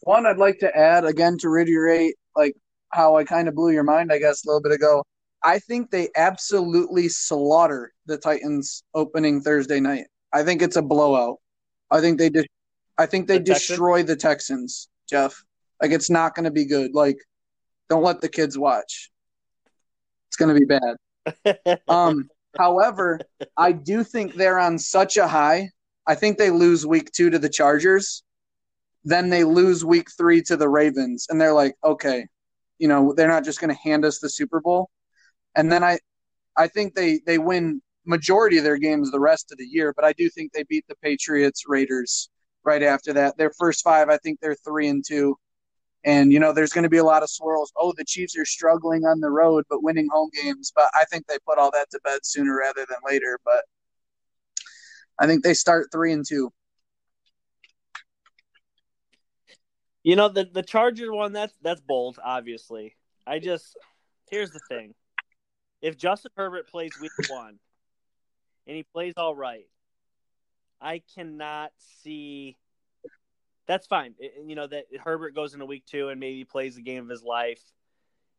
one 0.00 0.26
I'd 0.26 0.38
like 0.38 0.58
to 0.60 0.76
add 0.76 1.04
again 1.04 1.38
to 1.38 1.48
reiterate, 1.48 2.14
like 2.36 2.54
how 2.90 3.16
I 3.16 3.24
kind 3.24 3.48
of 3.48 3.54
blew 3.54 3.70
your 3.70 3.82
mind, 3.82 4.12
I 4.12 4.18
guess, 4.18 4.44
a 4.44 4.48
little 4.48 4.62
bit 4.62 4.72
ago. 4.72 5.04
I 5.42 5.58
think 5.58 5.90
they 5.90 6.08
absolutely 6.16 7.08
slaughter 7.08 7.92
the 8.06 8.18
Titans 8.18 8.84
opening 8.94 9.40
Thursday 9.40 9.80
night. 9.80 10.06
I 10.32 10.42
think 10.42 10.62
it's 10.62 10.76
a 10.76 10.82
blowout. 10.82 11.38
I 11.90 12.00
think 12.00 12.18
they 12.18 12.28
de- 12.28 12.46
I 12.98 13.06
think 13.06 13.26
they 13.26 13.38
the 13.38 13.44
destroy 13.44 13.98
Texans? 13.98 14.08
the 14.08 14.16
Texans, 14.16 14.88
Jeff. 15.08 15.44
Like 15.80 15.92
it's 15.92 16.10
not 16.10 16.34
going 16.34 16.44
to 16.44 16.50
be 16.50 16.66
good. 16.66 16.94
Like 16.94 17.16
don't 17.88 18.02
let 18.02 18.20
the 18.20 18.28
kids 18.28 18.58
watch. 18.58 19.10
It's 20.28 20.36
going 20.36 20.54
to 20.54 20.60
be 20.60 20.66
bad. 20.66 21.80
um 21.88 22.28
however, 22.58 23.20
I 23.56 23.72
do 23.72 24.04
think 24.04 24.34
they're 24.34 24.58
on 24.58 24.78
such 24.78 25.16
a 25.16 25.26
high. 25.26 25.70
I 26.06 26.14
think 26.14 26.38
they 26.38 26.50
lose 26.50 26.86
week 26.86 27.10
2 27.12 27.30
to 27.30 27.38
the 27.38 27.48
Chargers. 27.48 28.22
Then 29.04 29.30
they 29.30 29.44
lose 29.44 29.84
week 29.84 30.08
three 30.16 30.42
to 30.42 30.56
the 30.56 30.68
Ravens, 30.68 31.26
and 31.30 31.40
they're 31.40 31.54
like, 31.54 31.74
okay, 31.82 32.26
you 32.78 32.88
know, 32.88 33.14
they're 33.14 33.28
not 33.28 33.44
just 33.44 33.60
going 33.60 33.74
to 33.74 33.82
hand 33.82 34.04
us 34.04 34.18
the 34.18 34.28
Super 34.28 34.60
Bowl. 34.60 34.90
And 35.56 35.70
then 35.70 35.82
I, 35.82 35.98
I 36.56 36.68
think 36.68 36.94
they 36.94 37.20
they 37.26 37.38
win 37.38 37.82
majority 38.06 38.58
of 38.58 38.64
their 38.64 38.78
games 38.78 39.10
the 39.10 39.20
rest 39.20 39.52
of 39.52 39.58
the 39.58 39.66
year, 39.66 39.92
but 39.94 40.04
I 40.04 40.12
do 40.12 40.28
think 40.30 40.52
they 40.52 40.64
beat 40.64 40.84
the 40.88 40.96
Patriots, 40.96 41.64
Raiders 41.66 42.30
right 42.64 42.82
after 42.82 43.12
that. 43.14 43.36
Their 43.36 43.52
first 43.58 43.82
five, 43.82 44.08
I 44.08 44.18
think 44.18 44.40
they're 44.40 44.54
three 44.54 44.88
and 44.88 45.04
two. 45.06 45.36
And 46.04 46.32
you 46.32 46.38
know, 46.38 46.52
there's 46.52 46.72
going 46.72 46.84
to 46.84 46.90
be 46.90 46.98
a 46.98 47.04
lot 47.04 47.22
of 47.22 47.30
swirls. 47.30 47.72
Oh, 47.76 47.92
the 47.96 48.04
Chiefs 48.04 48.36
are 48.38 48.44
struggling 48.46 49.04
on 49.04 49.20
the 49.20 49.30
road, 49.30 49.64
but 49.68 49.82
winning 49.82 50.08
home 50.10 50.30
games. 50.42 50.72
But 50.74 50.90
I 50.94 51.04
think 51.10 51.26
they 51.26 51.36
put 51.46 51.58
all 51.58 51.70
that 51.72 51.90
to 51.90 52.00
bed 52.04 52.20
sooner 52.22 52.56
rather 52.56 52.86
than 52.88 52.98
later. 53.06 53.38
But 53.44 53.62
I 55.18 55.26
think 55.26 55.44
they 55.44 55.54
start 55.54 55.88
three 55.92 56.12
and 56.12 56.24
two. 56.26 56.50
You 60.02 60.16
know 60.16 60.28
the 60.28 60.48
the 60.50 60.62
Charger 60.62 61.12
one 61.12 61.34
that's 61.34 61.52
that's 61.60 61.82
bold. 61.82 62.18
Obviously, 62.24 62.96
I 63.26 63.38
just 63.38 63.76
here's 64.30 64.50
the 64.50 64.60
thing: 64.70 64.94
if 65.82 65.96
Justin 65.96 66.32
Herbert 66.36 66.68
plays 66.68 66.92
Week 67.00 67.12
One 67.30 67.58
and 68.66 68.76
he 68.76 68.82
plays 68.82 69.14
all 69.16 69.34
right, 69.34 69.66
I 70.80 71.02
cannot 71.14 71.72
see. 72.02 72.56
That's 73.66 73.86
fine. 73.86 74.14
You 74.44 74.54
know 74.54 74.66
that 74.66 74.86
Herbert 75.02 75.34
goes 75.34 75.54
into 75.54 75.66
Week 75.66 75.84
Two 75.86 76.08
and 76.08 76.18
maybe 76.20 76.44
plays 76.44 76.76
the 76.76 76.82
game 76.82 77.04
of 77.04 77.08
his 77.08 77.22
life, 77.22 77.62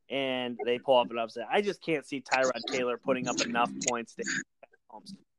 and 0.10 0.58
they 0.65 0.77
pull 0.80 0.97
up 0.97 1.10
an 1.12 1.17
upset. 1.17 1.47
I 1.51 1.62
just 1.62 1.82
can't 1.82 2.06
see 2.06 2.21
Tyrod 2.21 2.62
Taylor 2.67 2.97
putting 2.97 3.27
up 3.27 3.41
enough 3.41 3.71
points 3.88 4.15
to 4.15 4.23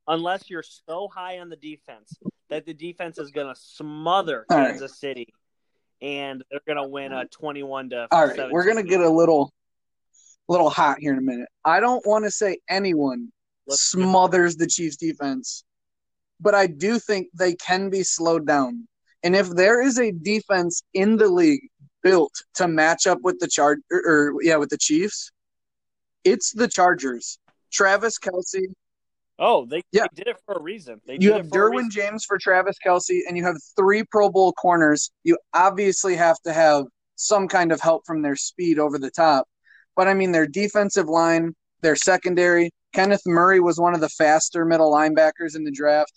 unless 0.07 0.49
you're 0.49 0.63
so 0.63 1.07
high 1.13 1.39
on 1.39 1.49
the 1.49 1.55
defense 1.55 2.17
that 2.49 2.65
the 2.65 2.73
defense 2.73 3.17
is 3.17 3.31
going 3.31 3.53
to 3.53 3.59
smother 3.59 4.45
Kansas 4.49 4.81
right. 4.81 4.89
City 4.89 5.33
and 6.01 6.43
they're 6.51 6.59
going 6.67 6.83
to 6.83 6.87
win 6.87 7.13
a 7.13 7.25
21 7.25 7.91
to 7.91 8.07
All 8.11 8.27
right, 8.27 8.51
we're 8.51 8.65
going 8.65 8.77
to 8.77 8.83
get 8.83 8.99
a 8.99 9.09
little 9.09 9.53
little 10.47 10.69
hot 10.69 10.99
here 10.99 11.13
in 11.13 11.19
a 11.19 11.21
minute. 11.21 11.49
I 11.65 11.79
don't 11.79 12.05
want 12.05 12.25
to 12.25 12.31
say 12.31 12.57
anyone 12.69 13.31
Let's 13.67 13.81
smothers 13.81 14.55
the 14.55 14.67
Chiefs 14.67 14.97
defense, 14.97 15.63
but 16.39 16.53
I 16.53 16.67
do 16.67 16.99
think 16.99 17.27
they 17.33 17.55
can 17.55 17.89
be 17.89 18.03
slowed 18.03 18.45
down. 18.45 18.87
And 19.23 19.35
if 19.35 19.49
there 19.49 19.81
is 19.81 19.99
a 19.99 20.11
defense 20.11 20.83
in 20.93 21.15
the 21.15 21.27
league 21.27 21.69
built 22.03 22.33
to 22.55 22.67
match 22.67 23.07
up 23.07 23.19
with 23.23 23.39
the 23.39 23.47
chart 23.47 23.79
or, 23.89 23.97
er, 23.97 24.01
or 24.05 24.27
er, 24.27 24.33
yeah, 24.41 24.57
with 24.57 24.69
the 24.69 24.77
Chiefs, 24.77 25.31
it's 26.23 26.51
the 26.51 26.67
Chargers. 26.67 27.39
Travis 27.71 28.19
Kelce. 28.19 28.65
Oh, 29.39 29.65
they, 29.65 29.81
yeah. 29.91 30.05
they 30.13 30.23
did 30.23 30.27
it 30.27 30.37
for 30.45 30.55
a 30.55 30.61
reason. 30.61 31.01
They 31.07 31.17
you 31.19 31.33
have 31.33 31.47
Derwin 31.47 31.89
James 31.89 32.23
for 32.23 32.37
Travis 32.37 32.77
Kelce, 32.85 33.21
and 33.27 33.35
you 33.35 33.43
have 33.43 33.57
three 33.75 34.03
Pro 34.03 34.29
Bowl 34.29 34.53
corners. 34.53 35.09
You 35.23 35.37
obviously 35.53 36.15
have 36.15 36.39
to 36.41 36.53
have 36.53 36.85
some 37.15 37.47
kind 37.47 37.71
of 37.71 37.81
help 37.81 38.05
from 38.05 38.21
their 38.21 38.35
speed 38.35 38.77
over 38.77 38.99
the 38.99 39.09
top. 39.09 39.47
But 39.95 40.07
I 40.07 40.13
mean, 40.13 40.31
their 40.31 40.47
defensive 40.47 41.07
line, 41.07 41.53
their 41.81 41.95
secondary. 41.95 42.71
Kenneth 42.93 43.21
Murray 43.25 43.59
was 43.59 43.79
one 43.79 43.93
of 43.95 44.01
the 44.01 44.09
faster 44.09 44.65
middle 44.65 44.91
linebackers 44.91 45.55
in 45.55 45.63
the 45.63 45.71
draft. 45.71 46.13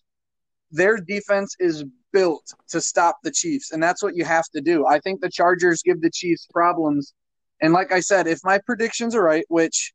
Their 0.71 0.99
defense 0.99 1.55
is 1.59 1.85
built 2.13 2.53
to 2.69 2.81
stop 2.81 3.19
the 3.23 3.31
Chiefs, 3.31 3.73
and 3.73 3.83
that's 3.83 4.03
what 4.03 4.17
you 4.17 4.25
have 4.25 4.49
to 4.55 4.61
do. 4.61 4.87
I 4.87 4.99
think 5.01 5.21
the 5.21 5.31
Chargers 5.31 5.83
give 5.83 6.01
the 6.01 6.11
Chiefs 6.11 6.47
problems. 6.53 7.15
And 7.61 7.73
like 7.73 7.93
I 7.93 8.01
said, 8.01 8.27
if 8.27 8.41
my 8.45 8.59
predictions 8.59 9.15
are 9.15 9.23
right, 9.23 9.45
which 9.49 9.93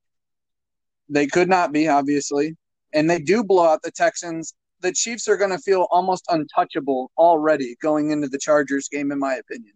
they 1.10 1.28
could 1.28 1.50
not 1.50 1.72
be, 1.72 1.88
obviously, 1.88 2.56
and 2.94 3.10
they 3.10 3.20
do 3.20 3.44
blow 3.44 3.65
out 3.65 3.82
the 3.84 3.91
Texans, 3.91 4.54
the 4.82 4.91
Chiefs 4.91 5.28
are 5.28 5.38
going 5.38 5.52
to 5.52 5.60
feel 5.60 5.88
almost 5.91 6.26
untouchable 6.30 7.12
already 7.17 7.76
going 7.82 8.12
into 8.12 8.28
the 8.28 8.39
Chargers 8.39 8.88
game, 8.88 9.12
in 9.12 9.20
my 9.20 9.36
opinion. 9.36 9.74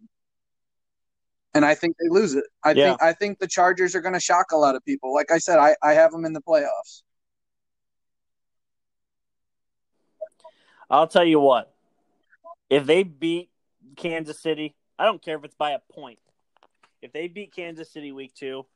And 1.56 1.64
I 1.64 1.74
think 1.74 1.96
they 1.98 2.08
lose 2.08 2.34
it. 2.34 2.44
I 2.62 2.72
yeah. 2.72 2.88
think 2.88 3.02
I 3.02 3.12
think 3.12 3.38
the 3.38 3.46
Chargers 3.46 3.94
are 3.94 4.00
going 4.00 4.14
to 4.14 4.20
shock 4.20 4.52
a 4.52 4.56
lot 4.56 4.76
of 4.76 4.84
people. 4.84 5.14
Like 5.14 5.30
I 5.30 5.38
said, 5.38 5.58
I, 5.58 5.74
I 5.82 5.92
have 5.94 6.12
them 6.12 6.24
in 6.24 6.32
the 6.32 6.42
playoffs. 6.42 7.02
I'll 10.90 11.08
tell 11.08 11.24
you 11.24 11.40
what. 11.40 11.72
If 12.68 12.86
they 12.86 13.02
beat 13.02 13.50
Kansas 13.96 14.40
City, 14.40 14.74
I 14.98 15.04
don't 15.04 15.22
care 15.22 15.36
if 15.36 15.44
it's 15.44 15.54
by 15.54 15.72
a 15.72 15.78
point. 15.92 16.18
If 17.02 17.12
they 17.12 17.28
beat 17.28 17.54
Kansas 17.54 17.92
City 17.92 18.12
week 18.12 18.34
two, 18.34 18.66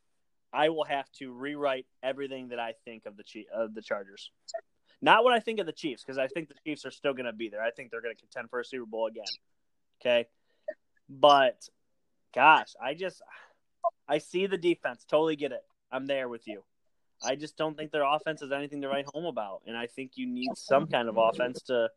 I 0.53 0.69
will 0.69 0.85
have 0.85 1.11
to 1.19 1.33
rewrite 1.33 1.87
everything 2.03 2.49
that 2.49 2.59
I 2.59 2.75
think 2.85 3.07
of 3.07 3.17
the 3.17 3.25
of 3.53 3.75
the 3.75 3.83
Chargers. 3.83 4.31
Not 5.03 5.25
what 5.25 5.33
I 5.33 5.41
think 5.41 5.61
of 5.61 5.67
the 5.67 5.73
Chiefs, 5.73 6.03
because 6.05 6.19
I 6.19 6.27
think 6.27 6.49
the 6.49 6.55
Chiefs 6.65 6.85
are 6.85 6.91
still 6.91 7.15
going 7.15 7.27
to 7.27 7.33
be 7.33 7.49
there. 7.49 7.63
I 7.63 7.71
think 7.71 7.91
they're 7.91 8.03
going 8.03 8.15
to 8.15 8.21
contend 8.21 8.51
for 8.51 8.61
a 8.61 8.65
Super 8.65 8.87
Bowl 8.87 9.07
again. 9.07 9.25
Okay, 10.01 10.27
but 11.09 11.69
gosh, 12.35 12.69
I 12.83 12.95
just 12.95 13.23
I 14.09 14.19
see 14.19 14.47
the 14.47 14.59
defense. 14.59 15.05
Totally 15.09 15.37
get 15.37 15.53
it. 15.53 15.65
I'm 15.93 16.07
there 16.07 16.29
with 16.29 16.47
you. 16.47 16.63
I 17.23 17.37
just 17.37 17.57
don't 17.57 17.77
think 17.77 17.91
their 17.91 18.05
offense 18.05 18.41
is 18.41 18.51
anything 18.51 18.81
to 18.81 18.89
write 18.89 19.05
home 19.13 19.27
about, 19.27 19.61
and 19.67 19.77
I 19.77 19.87
think 19.87 20.13
you 20.15 20.27
need 20.27 20.49
some 20.55 20.87
kind 20.87 21.09
of 21.09 21.19
offense 21.19 21.61
to 21.63 21.89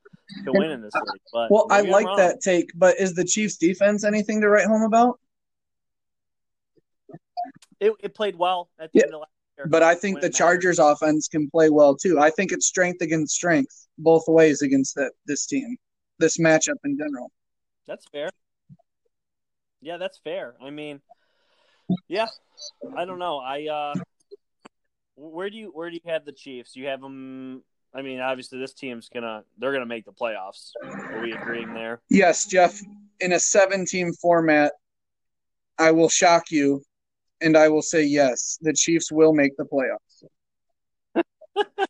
to 0.44 0.52
win 0.52 0.72
in 0.72 0.82
this 0.82 0.94
league. 0.94 1.22
But 1.32 1.50
well, 1.50 1.68
I 1.70 1.82
like 1.82 2.08
that 2.18 2.42
take. 2.42 2.72
But 2.76 3.00
is 3.00 3.14
the 3.14 3.24
Chiefs' 3.24 3.58
defense 3.58 4.04
anything 4.04 4.42
to 4.42 4.50
write 4.50 4.68
home 4.68 4.84
about? 4.84 5.20
It, 7.80 7.94
it 8.00 8.14
played 8.14 8.36
well 8.36 8.70
at 8.80 8.92
the 8.92 9.00
yeah, 9.00 9.06
end 9.06 9.14
of 9.14 9.20
last 9.22 9.32
year. 9.58 9.68
But 9.68 9.84
I 9.84 9.96
think 9.96 10.22
the 10.22 10.30
Chargers 10.30 10.80
offense 10.80 11.28
can 11.28 11.50
play 11.50 11.70
well 11.70 11.96
too. 11.96 12.20
I 12.20 12.30
think 12.30 12.52
it's 12.52 12.66
strength 12.66 13.02
against 13.02 13.36
strength 13.36 13.84
both 13.98 14.24
ways 14.28 14.62
against 14.62 14.96
the, 14.96 15.12
this 15.26 15.46
team, 15.46 15.78
this 16.20 16.38
matchup 16.38 16.78
in 16.84 16.98
general. 16.98 17.32
That's 17.88 18.06
fair. 18.12 18.30
Yeah, 19.84 19.98
that's 19.98 20.18
fair. 20.18 20.56
I 20.62 20.70
mean, 20.70 21.02
yeah, 22.08 22.28
I 22.98 23.06
don't 23.06 23.20
know. 23.20 23.40
I 23.40 23.68
uh, 23.68 23.94
where 25.16 25.50
do 25.50 25.58
you 25.58 25.72
where 25.74 25.90
do 25.90 25.96
you 25.96 26.10
have 26.10 26.26
the 26.26 26.32
Chiefs? 26.32 26.76
You 26.76 26.88
have 26.88 27.02
them. 27.02 27.64
I 27.94 28.02
mean, 28.02 28.20
obviously, 28.20 28.60
this 28.60 28.74
team's 28.74 29.10
gonna 29.14 29.44
they're 29.58 29.74
gonna 29.74 29.86
make 29.86 30.06
the 30.06 30.14
playoffs. 30.14 30.72
Are 30.84 31.22
we 31.22 31.34
agreeing 31.34 31.74
there? 31.74 32.02
Yes, 32.10 32.46
Jeff. 32.46 32.80
In 33.20 33.34
a 33.34 33.40
seven-team 33.40 34.14
format, 34.14 34.74
I 35.78 35.92
will 35.92 36.10
shock 36.10 36.50
you 36.50 36.82
and 37.42 37.58
I 37.58 37.70
will 37.70 37.82
say 37.82 38.04
yes. 38.04 38.58
The 38.62 38.74
Chiefs 38.74 39.12
will 39.12 39.34
make 39.34 39.56
the 39.58 39.66
playoffs. 39.66 40.24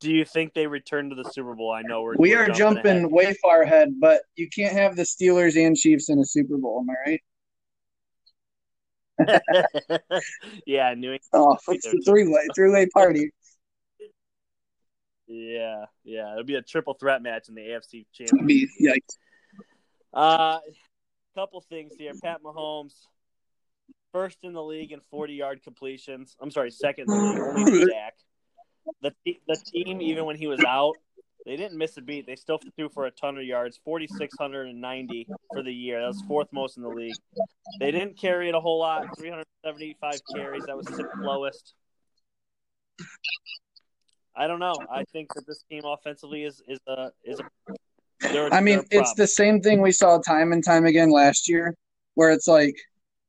Do 0.00 0.12
you 0.12 0.24
think 0.24 0.54
they 0.54 0.66
return 0.66 1.10
to 1.10 1.16
the 1.16 1.30
Super 1.30 1.54
Bowl? 1.54 1.72
I 1.72 1.82
know 1.82 2.02
we're 2.02 2.16
we 2.16 2.34
are 2.34 2.48
jumping, 2.48 2.82
jumping 2.84 3.10
way 3.10 3.34
far 3.40 3.62
ahead, 3.62 3.94
but 4.00 4.22
you 4.34 4.48
can't 4.48 4.72
have 4.72 4.96
the 4.96 5.02
Steelers 5.02 5.56
and 5.56 5.76
Chiefs 5.76 6.08
in 6.08 6.18
a 6.18 6.24
Super 6.24 6.56
Bowl. 6.56 6.80
Am 6.82 6.90
I 6.90 7.10
right? 7.10 7.22
yeah, 10.66 10.94
New 10.94 11.12
England. 11.12 11.20
Oh, 11.32 11.56
it's 11.68 11.86
a 11.86 11.98
three 12.04 12.28
way 12.28 12.46
three 12.54 12.70
way 12.70 12.86
party. 12.86 13.30
Yeah, 15.28 15.86
yeah, 16.04 16.30
it'll 16.30 16.44
be 16.44 16.54
a 16.54 16.62
triple 16.62 16.94
threat 16.94 17.20
match 17.20 17.48
in 17.48 17.56
the 17.56 17.62
AFC 17.62 18.06
Championship. 18.12 18.68
Yikes. 18.80 19.16
Uh, 20.14 20.60
couple 21.34 21.60
things 21.68 21.92
here. 21.98 22.12
Pat 22.22 22.42
Mahomes 22.44 22.94
first 24.12 24.38
in 24.42 24.54
the 24.54 24.62
league 24.62 24.92
in 24.92 25.00
40 25.10 25.34
yard 25.34 25.62
completions. 25.62 26.34
I'm 26.40 26.50
sorry, 26.50 26.70
second 26.70 27.10
in 27.10 27.16
the 27.16 27.22
league, 27.22 27.40
only 27.40 27.84
Dak. 27.90 28.14
The, 29.02 29.12
the 29.24 29.56
team, 29.56 30.00
even 30.00 30.24
when 30.24 30.36
he 30.36 30.46
was 30.46 30.62
out, 30.64 30.96
they 31.44 31.56
didn't 31.56 31.78
miss 31.78 31.96
a 31.96 32.02
beat. 32.02 32.26
They 32.26 32.34
still 32.34 32.58
threw 32.76 32.88
for 32.88 33.06
a 33.06 33.10
ton 33.10 33.38
of 33.38 33.44
yards, 33.44 33.78
4,690 33.84 35.28
for 35.52 35.62
the 35.62 35.72
year. 35.72 36.00
That 36.00 36.08
was 36.08 36.22
fourth 36.22 36.48
most 36.52 36.76
in 36.76 36.82
the 36.82 36.88
league. 36.88 37.14
They 37.78 37.92
didn't 37.92 38.18
carry 38.18 38.48
it 38.48 38.54
a 38.54 38.60
whole 38.60 38.80
lot, 38.80 39.16
375 39.16 40.20
carries. 40.34 40.64
That 40.66 40.76
was 40.76 40.86
the 40.86 41.08
lowest. 41.18 41.74
I 44.36 44.46
don't 44.46 44.58
know. 44.58 44.74
I 44.92 45.04
think 45.04 45.32
that 45.34 45.46
this 45.46 45.62
team 45.70 45.82
offensively 45.84 46.44
is 46.44 46.62
is 46.68 46.78
a 46.88 47.10
is 47.24 47.40
a. 47.40 48.52
I 48.52 48.60
mean, 48.60 48.82
it's 48.90 49.14
the 49.14 49.26
same 49.26 49.60
thing 49.60 49.80
we 49.80 49.92
saw 49.92 50.18
time 50.18 50.52
and 50.52 50.64
time 50.64 50.84
again 50.84 51.10
last 51.10 51.48
year, 51.48 51.74
where 52.14 52.30
it's 52.32 52.48
like 52.48 52.74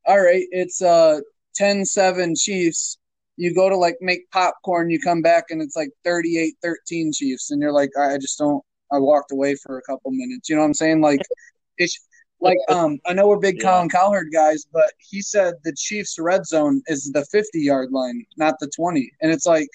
all 0.05 0.21
right, 0.21 0.45
it's 0.51 0.81
uh 0.81 1.19
10-7 1.59 2.39
Chiefs. 2.39 2.97
You 3.37 3.53
go 3.53 3.69
to 3.69 3.77
like 3.77 3.97
make 4.01 4.29
popcorn, 4.31 4.89
you 4.89 4.99
come 4.99 5.21
back 5.21 5.45
and 5.49 5.61
it's 5.61 5.75
like 5.75 5.89
38-13 6.05 7.15
Chiefs, 7.15 7.51
and 7.51 7.61
you're 7.61 7.71
like, 7.71 7.91
I 7.99 8.17
just 8.17 8.37
don't. 8.37 8.63
I 8.91 8.99
walked 8.99 9.31
away 9.31 9.55
for 9.55 9.77
a 9.77 9.81
couple 9.81 10.11
minutes. 10.11 10.49
You 10.49 10.55
know 10.55 10.61
what 10.61 10.67
I'm 10.67 10.73
saying? 10.73 11.01
Like, 11.01 11.21
it's 11.77 11.99
like 12.39 12.57
um 12.69 12.99
I 13.05 13.13
know 13.13 13.27
we're 13.27 13.39
big 13.39 13.57
yeah. 13.57 13.63
Colin 13.63 13.89
Cowherd 13.89 14.27
guys, 14.31 14.65
but 14.71 14.91
he 14.99 15.21
said 15.21 15.55
the 15.63 15.73
Chiefs 15.77 16.17
red 16.19 16.45
zone 16.45 16.81
is 16.87 17.11
the 17.11 17.25
50 17.25 17.59
yard 17.59 17.91
line, 17.91 18.25
not 18.37 18.55
the 18.59 18.69
20, 18.75 19.11
and 19.21 19.31
it's 19.31 19.45
like, 19.45 19.69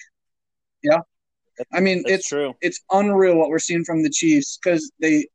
yeah. 0.83 0.99
I 1.71 1.81
mean, 1.81 2.01
That's 2.03 2.15
it's 2.15 2.27
true. 2.29 2.53
It's 2.61 2.81
unreal 2.91 3.37
what 3.37 3.49
we're 3.49 3.59
seeing 3.59 3.83
from 3.83 4.01
the 4.01 4.09
Chiefs 4.09 4.57
because 4.61 4.91
they 4.99 5.27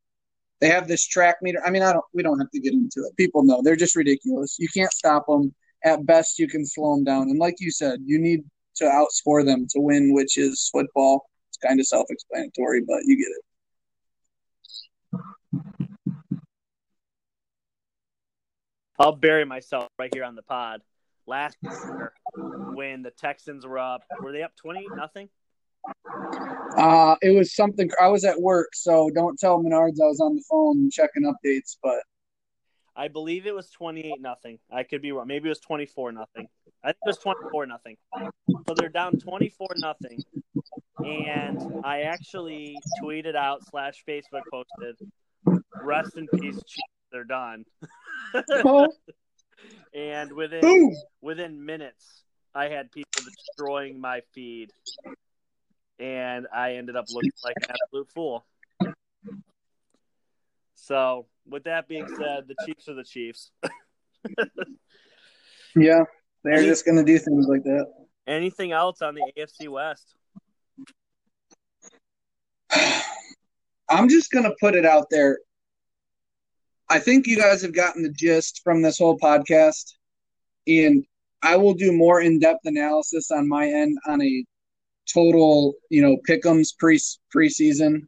they 0.61 0.69
have 0.69 0.89
this 0.89 1.07
track 1.07 1.37
meter. 1.43 1.63
I 1.65 1.71
mean, 1.71 1.83
I 1.83 1.93
don't. 1.93 2.05
We 2.13 2.23
don't 2.23 2.39
have 2.39 2.51
to 2.51 2.61
get 2.61 2.73
into 2.73 3.01
it. 3.01 3.17
People 3.17 3.45
know 3.45 3.63
they're 3.63 3.77
just 3.77 3.97
ridiculous. 3.97 4.57
You 4.59 4.69
can't 4.69 4.93
stop 4.93 5.27
them. 5.27 5.55
At 5.89 6.05
best, 6.05 6.39
you 6.39 6.47
can 6.47 6.67
slow 6.67 6.95
them 6.95 7.05
down. 7.05 7.23
And 7.31 7.39
like 7.39 7.55
you 7.61 7.71
said, 7.71 8.01
you 8.05 8.19
need 8.19 8.41
to 8.77 8.85
outscore 8.85 9.43
them 9.43 9.67
to 9.71 9.81
win, 9.81 10.13
which 10.13 10.37
is 10.37 10.69
football. 10.71 11.25
It's 11.49 11.57
kind 11.67 11.81
of 11.81 11.87
self-explanatory, 11.87 12.83
but 12.87 12.99
you 13.05 13.17
get 13.17 13.29
it. 13.31 13.45
I'll 18.99 19.17
bury 19.17 19.47
myself 19.47 19.89
right 19.99 20.13
here 20.13 20.25
on 20.25 20.35
the 20.35 20.43
pod. 20.43 20.83
Last 21.27 21.57
year, 21.63 22.13
when 22.75 23.03
the 23.03 23.13
Texans 23.13 23.65
were 23.65 23.79
up, 23.79 24.03
were 24.21 24.33
they 24.33 24.43
up 24.43 24.55
twenty 24.57 24.87
nothing? 24.95 25.31
Uh, 26.77 27.17
it 27.23 27.35
was 27.35 27.55
something. 27.55 27.91
I 27.99 28.09
was 28.09 28.25
at 28.25 28.39
work, 28.39 28.75
so 28.75 29.11
don't 29.15 29.39
tell 29.39 29.59
Menards 29.59 30.03
I 30.03 30.07
was 30.07 30.21
on 30.21 30.37
the 30.37 30.45
phone 30.51 30.91
checking 30.91 31.23
updates. 31.25 31.79
But 31.83 32.03
I 32.99 33.07
believe 33.07 33.47
it 33.47 33.55
was 33.55 33.71
twenty 33.71 34.01
eight 34.01 34.21
nothing. 34.21 34.59
I 34.73 34.83
could 34.83 35.01
be 35.01 35.13
wrong. 35.13 35.29
Maybe 35.29 35.47
it 35.47 35.51
was 35.51 35.61
twenty 35.61 35.87
four 35.87 36.11
nothing. 36.11 36.49
I 36.83 36.89
think 36.89 36.99
it 37.05 37.09
was 37.09 37.19
twenty 37.19 37.39
four 37.53 37.65
nothing. 37.65 37.97
So 38.67 38.75
they're 38.75 38.89
down 38.89 39.21
twenty 39.21 39.51
four 39.51 39.69
nothing, 39.77 40.25
and 41.05 41.85
I 41.85 42.03
actually 42.03 42.83
tweeted 43.01 43.37
out 43.37 43.65
slash 43.71 44.03
Facebook 44.07 44.43
posted, 44.51 44.97
"Rest 45.81 46.17
in 46.17 46.27
peace, 46.27 46.61
Chiefs. 46.65 46.89
They're 47.13 47.23
done." 47.23 47.65
and 49.95 50.33
within 50.33 50.61
boom, 50.61 50.97
within 51.21 51.65
minutes, 51.65 52.25
I 52.53 52.69
had 52.69 52.91
people 52.91 53.23
destroying 53.23 54.01
my 54.01 54.23
feed, 54.35 54.73
and 56.01 56.49
I 56.53 56.75
ended 56.75 56.97
up 56.97 57.07
looking 57.09 57.31
like 57.45 57.57
an 57.59 57.77
absolute 57.81 58.09
fool. 58.13 58.45
So, 60.75 61.27
with 61.49 61.65
that 61.65 61.89
being 61.89 62.07
said, 62.09 62.47
the 62.47 62.55
Chiefs 62.67 62.89
are 62.89 62.95
the 62.95 63.05
Chiefs. 63.05 63.51
yeah, 65.77 66.05
they're 66.45 66.55
Any, 66.55 66.67
just 66.67 66.85
going 66.85 66.97
to 66.97 67.05
do 67.05 67.19
things 67.19 67.47
like 67.49 67.65
that. 67.65 67.87
Anything 68.27 68.73
else 68.73 69.03
on 69.03 69.15
the 69.15 69.33
AFC 69.37 69.69
West? 69.69 70.15
I'm 73.91 74.09
just 74.09 74.31
going 74.31 74.45
to 74.45 74.55
put 74.61 74.75
it 74.75 74.85
out 74.85 75.07
there. 75.11 75.39
I 76.91 76.99
think 76.99 77.27
you 77.27 77.37
guys 77.37 77.63
have 77.63 77.75
gotten 77.75 78.03
the 78.03 78.13
gist 78.13 78.61
from 78.65 78.83
this 78.83 78.99
whole 78.99 79.19
podcast, 79.19 79.95
and 80.67 81.05
I 81.43 81.57
will 81.57 81.75
do 81.75 81.93
more 81.93 82.21
in 82.21 82.39
depth 82.39 82.65
analysis 82.65 83.31
on 83.31 83.49
my 83.49 83.67
end 83.69 83.99
on 84.07 84.23
a 84.23 84.45
total, 85.13 85.75
you 85.91 86.03
know, 86.03 86.17
pickums 86.29 86.69
pre 86.79 86.99
preseason. 87.35 88.07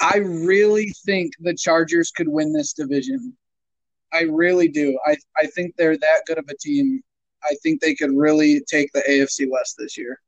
I 0.00 0.18
really 0.18 0.92
think 1.04 1.32
the 1.40 1.54
Chargers 1.54 2.10
could 2.10 2.28
win 2.28 2.52
this 2.52 2.72
division. 2.72 3.36
I 4.12 4.22
really 4.22 4.68
do. 4.68 4.98
I 5.06 5.16
I 5.36 5.46
think 5.46 5.74
they're 5.76 5.96
that 5.96 6.22
good 6.26 6.38
of 6.38 6.48
a 6.48 6.56
team. 6.56 7.02
I 7.42 7.54
think 7.62 7.80
they 7.80 7.94
could 7.94 8.12
really 8.12 8.60
take 8.68 8.92
the 8.92 9.02
AFC 9.08 9.48
West 9.50 9.76
this 9.78 9.98
year. 9.98 10.20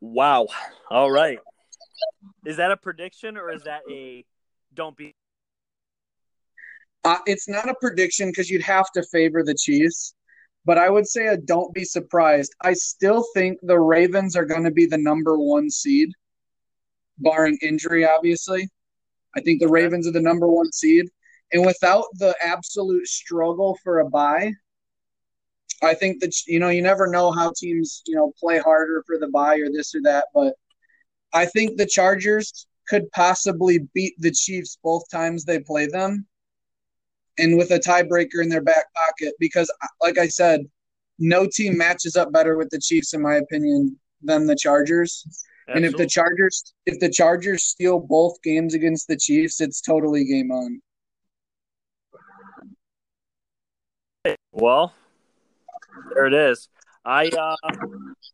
Wow. 0.00 0.46
All 0.90 1.10
right. 1.10 1.38
Is 2.46 2.56
that 2.56 2.70
a 2.70 2.76
prediction 2.76 3.36
or 3.36 3.50
is 3.50 3.64
that 3.64 3.80
a 3.90 4.24
don't 4.74 4.96
be? 4.96 5.14
Uh, 7.04 7.18
it's 7.26 7.48
not 7.48 7.68
a 7.68 7.74
prediction 7.80 8.28
because 8.28 8.50
you'd 8.50 8.62
have 8.62 8.90
to 8.92 9.02
favor 9.02 9.42
the 9.42 9.54
Chiefs, 9.54 10.14
but 10.64 10.78
I 10.78 10.90
would 10.90 11.06
say 11.06 11.26
a 11.28 11.36
don't 11.36 11.72
be 11.74 11.84
surprised. 11.84 12.54
I 12.60 12.74
still 12.74 13.24
think 13.34 13.58
the 13.62 13.78
Ravens 13.78 14.36
are 14.36 14.44
going 14.44 14.64
to 14.64 14.70
be 14.70 14.86
the 14.86 14.98
number 14.98 15.38
one 15.38 15.70
seed, 15.70 16.10
barring 17.18 17.58
injury, 17.62 18.06
obviously. 18.06 18.68
I 19.36 19.40
think 19.40 19.60
the 19.60 19.68
Ravens 19.68 20.06
are 20.06 20.12
the 20.12 20.20
number 20.20 20.48
one 20.48 20.72
seed. 20.72 21.06
And 21.52 21.64
without 21.64 22.04
the 22.14 22.34
absolute 22.42 23.06
struggle 23.06 23.78
for 23.82 24.00
a 24.00 24.08
bye, 24.08 24.52
I 25.82 25.94
think 25.94 26.20
that 26.20 26.34
you 26.46 26.58
know 26.58 26.68
you 26.68 26.82
never 26.82 27.06
know 27.06 27.30
how 27.30 27.52
teams 27.56 28.02
you 28.06 28.16
know 28.16 28.32
play 28.38 28.58
harder 28.58 29.02
for 29.06 29.18
the 29.18 29.28
bye 29.28 29.58
or 29.58 29.70
this 29.70 29.94
or 29.94 30.00
that, 30.02 30.26
but 30.34 30.54
I 31.32 31.46
think 31.46 31.76
the 31.76 31.86
Chargers 31.86 32.66
could 32.88 33.10
possibly 33.12 33.80
beat 33.94 34.14
the 34.18 34.30
Chiefs 34.30 34.78
both 34.82 35.08
times 35.10 35.44
they 35.44 35.60
play 35.60 35.86
them, 35.86 36.26
and 37.38 37.56
with 37.56 37.70
a 37.70 37.78
tiebreaker 37.78 38.42
in 38.42 38.48
their 38.48 38.62
back 38.62 38.86
pocket 38.94 39.34
because, 39.38 39.70
like 40.02 40.18
I 40.18 40.28
said, 40.28 40.62
no 41.18 41.46
team 41.46 41.76
matches 41.76 42.16
up 42.16 42.32
better 42.32 42.56
with 42.56 42.70
the 42.70 42.80
Chiefs 42.80 43.14
in 43.14 43.22
my 43.22 43.36
opinion 43.36 43.98
than 44.22 44.46
the 44.46 44.56
Chargers. 44.56 45.24
Absolutely. 45.68 45.86
And 45.86 45.94
if 45.94 45.98
the 45.98 46.06
Chargers 46.06 46.74
if 46.86 46.98
the 46.98 47.10
Chargers 47.10 47.64
steal 47.64 48.00
both 48.00 48.40
games 48.42 48.72
against 48.72 49.06
the 49.06 49.16
Chiefs, 49.16 49.60
it's 49.60 49.82
totally 49.82 50.24
game 50.24 50.50
on. 50.50 50.80
Well, 54.50 54.94
there 56.14 56.26
it 56.26 56.32
is. 56.32 56.68
I 57.04 57.28
uh, 57.28 57.56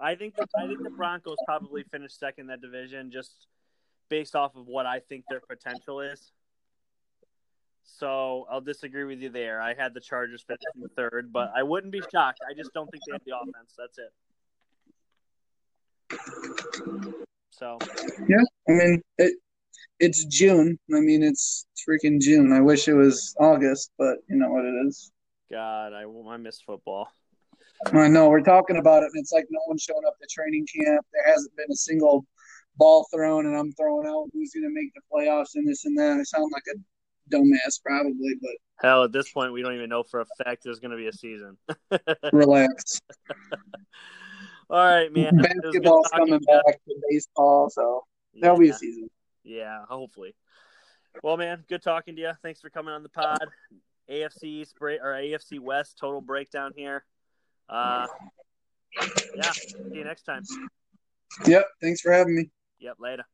I 0.00 0.14
think 0.14 0.36
the, 0.36 0.46
I 0.56 0.66
think 0.68 0.82
the 0.84 0.90
Broncos 0.90 1.36
probably 1.44 1.82
finish 1.90 2.14
second 2.14 2.42
in 2.42 2.46
that 2.48 2.60
division 2.60 3.10
just 3.10 3.48
based 4.08 4.36
off 4.36 4.54
of 4.54 4.68
what 4.68 4.86
I 4.86 5.00
think 5.00 5.24
their 5.28 5.40
potential 5.40 6.00
is. 6.00 6.30
So 7.82 8.46
I'll 8.48 8.60
disagree 8.60 9.04
with 9.04 9.20
you 9.20 9.28
there. 9.28 9.60
I 9.60 9.74
had 9.74 9.92
the 9.92 10.00
Chargers 10.00 10.44
finishing 10.46 10.88
third, 10.96 11.32
but 11.32 11.52
I 11.54 11.64
wouldn't 11.64 11.92
be 11.92 12.02
shocked. 12.12 12.40
I 12.48 12.54
just 12.54 12.72
don't 12.72 12.88
think 12.90 13.02
they 13.06 13.12
have 13.12 13.22
the 13.26 13.36
offense. 13.36 13.74
That's 13.76 13.98
it. 13.98 14.12
So 17.50 17.78
yeah, 18.28 18.44
I 18.68 18.72
mean 18.72 19.02
it. 19.18 19.34
It's 20.00 20.24
June. 20.24 20.78
I 20.94 21.00
mean 21.00 21.22
it's 21.22 21.66
freaking 21.88 22.20
June. 22.20 22.52
I 22.52 22.60
wish 22.60 22.88
it 22.88 22.94
was 22.94 23.34
August, 23.38 23.92
but 23.98 24.18
you 24.28 24.36
know 24.36 24.50
what 24.50 24.64
it 24.64 24.74
is. 24.86 25.12
God, 25.50 25.92
I 25.92 26.04
I 26.04 26.36
miss 26.36 26.60
football. 26.60 27.08
I 27.92 28.08
know 28.08 28.28
we're 28.28 28.40
talking 28.40 28.78
about 28.78 29.02
it, 29.02 29.10
and 29.12 29.20
it's 29.20 29.32
like 29.32 29.46
no 29.50 29.60
one's 29.66 29.82
showing 29.82 30.04
up 30.06 30.18
to 30.18 30.26
training 30.30 30.66
camp. 30.66 31.04
There 31.12 31.32
hasn't 31.32 31.54
been 31.56 31.70
a 31.70 31.76
single 31.76 32.24
ball 32.76 33.06
thrown, 33.12 33.46
and 33.46 33.56
I'm 33.56 33.72
throwing 33.72 34.06
out 34.06 34.30
who's 34.32 34.52
going 34.52 34.64
to 34.64 34.74
make 34.74 34.92
the 34.94 35.00
playoffs 35.12 35.54
and 35.54 35.68
this 35.68 35.84
and 35.84 35.96
that. 35.98 36.18
I 36.18 36.22
sound 36.22 36.50
like 36.52 36.62
a 36.74 37.34
dumbass, 37.34 37.82
probably, 37.84 38.34
but 38.40 38.50
hell, 38.80 39.04
at 39.04 39.12
this 39.12 39.30
point, 39.30 39.52
we 39.52 39.62
don't 39.62 39.74
even 39.74 39.90
know 39.90 40.02
for 40.02 40.20
a 40.20 40.26
fact 40.44 40.62
there's 40.64 40.80
going 40.80 40.90
to 40.92 40.96
be 40.96 41.08
a 41.08 41.12
season. 41.12 41.56
relax. 42.32 43.00
All 44.70 44.78
right, 44.78 45.12
man. 45.12 45.36
Basketball's 45.36 46.08
coming 46.08 46.40
back 46.40 46.80
to 46.86 46.94
baseball, 47.08 47.70
so 47.70 48.04
there'll 48.34 48.58
be 48.58 48.70
a 48.70 48.74
season. 48.74 49.08
Yeah, 49.44 49.84
hopefully. 49.88 50.34
Well, 51.22 51.36
man, 51.36 51.64
good 51.68 51.82
talking 51.82 52.16
to 52.16 52.22
you. 52.22 52.32
Thanks 52.42 52.60
for 52.60 52.70
coming 52.70 52.92
on 52.92 53.02
the 53.02 53.08
pod. 53.08 53.46
AFC 54.10 54.66
spray 54.66 54.98
or 54.98 55.12
AFC 55.12 55.60
West 55.60 55.98
total 55.98 56.20
breakdown 56.20 56.72
here. 56.76 57.04
Uh, 57.68 58.06
yeah. 59.34 59.50
See 59.50 59.74
you 59.92 60.04
next 60.04 60.22
time. 60.22 60.42
Yep. 61.46 61.66
Thanks 61.80 62.00
for 62.00 62.12
having 62.12 62.34
me. 62.34 62.50
Yep. 62.80 62.96
Later. 62.98 63.24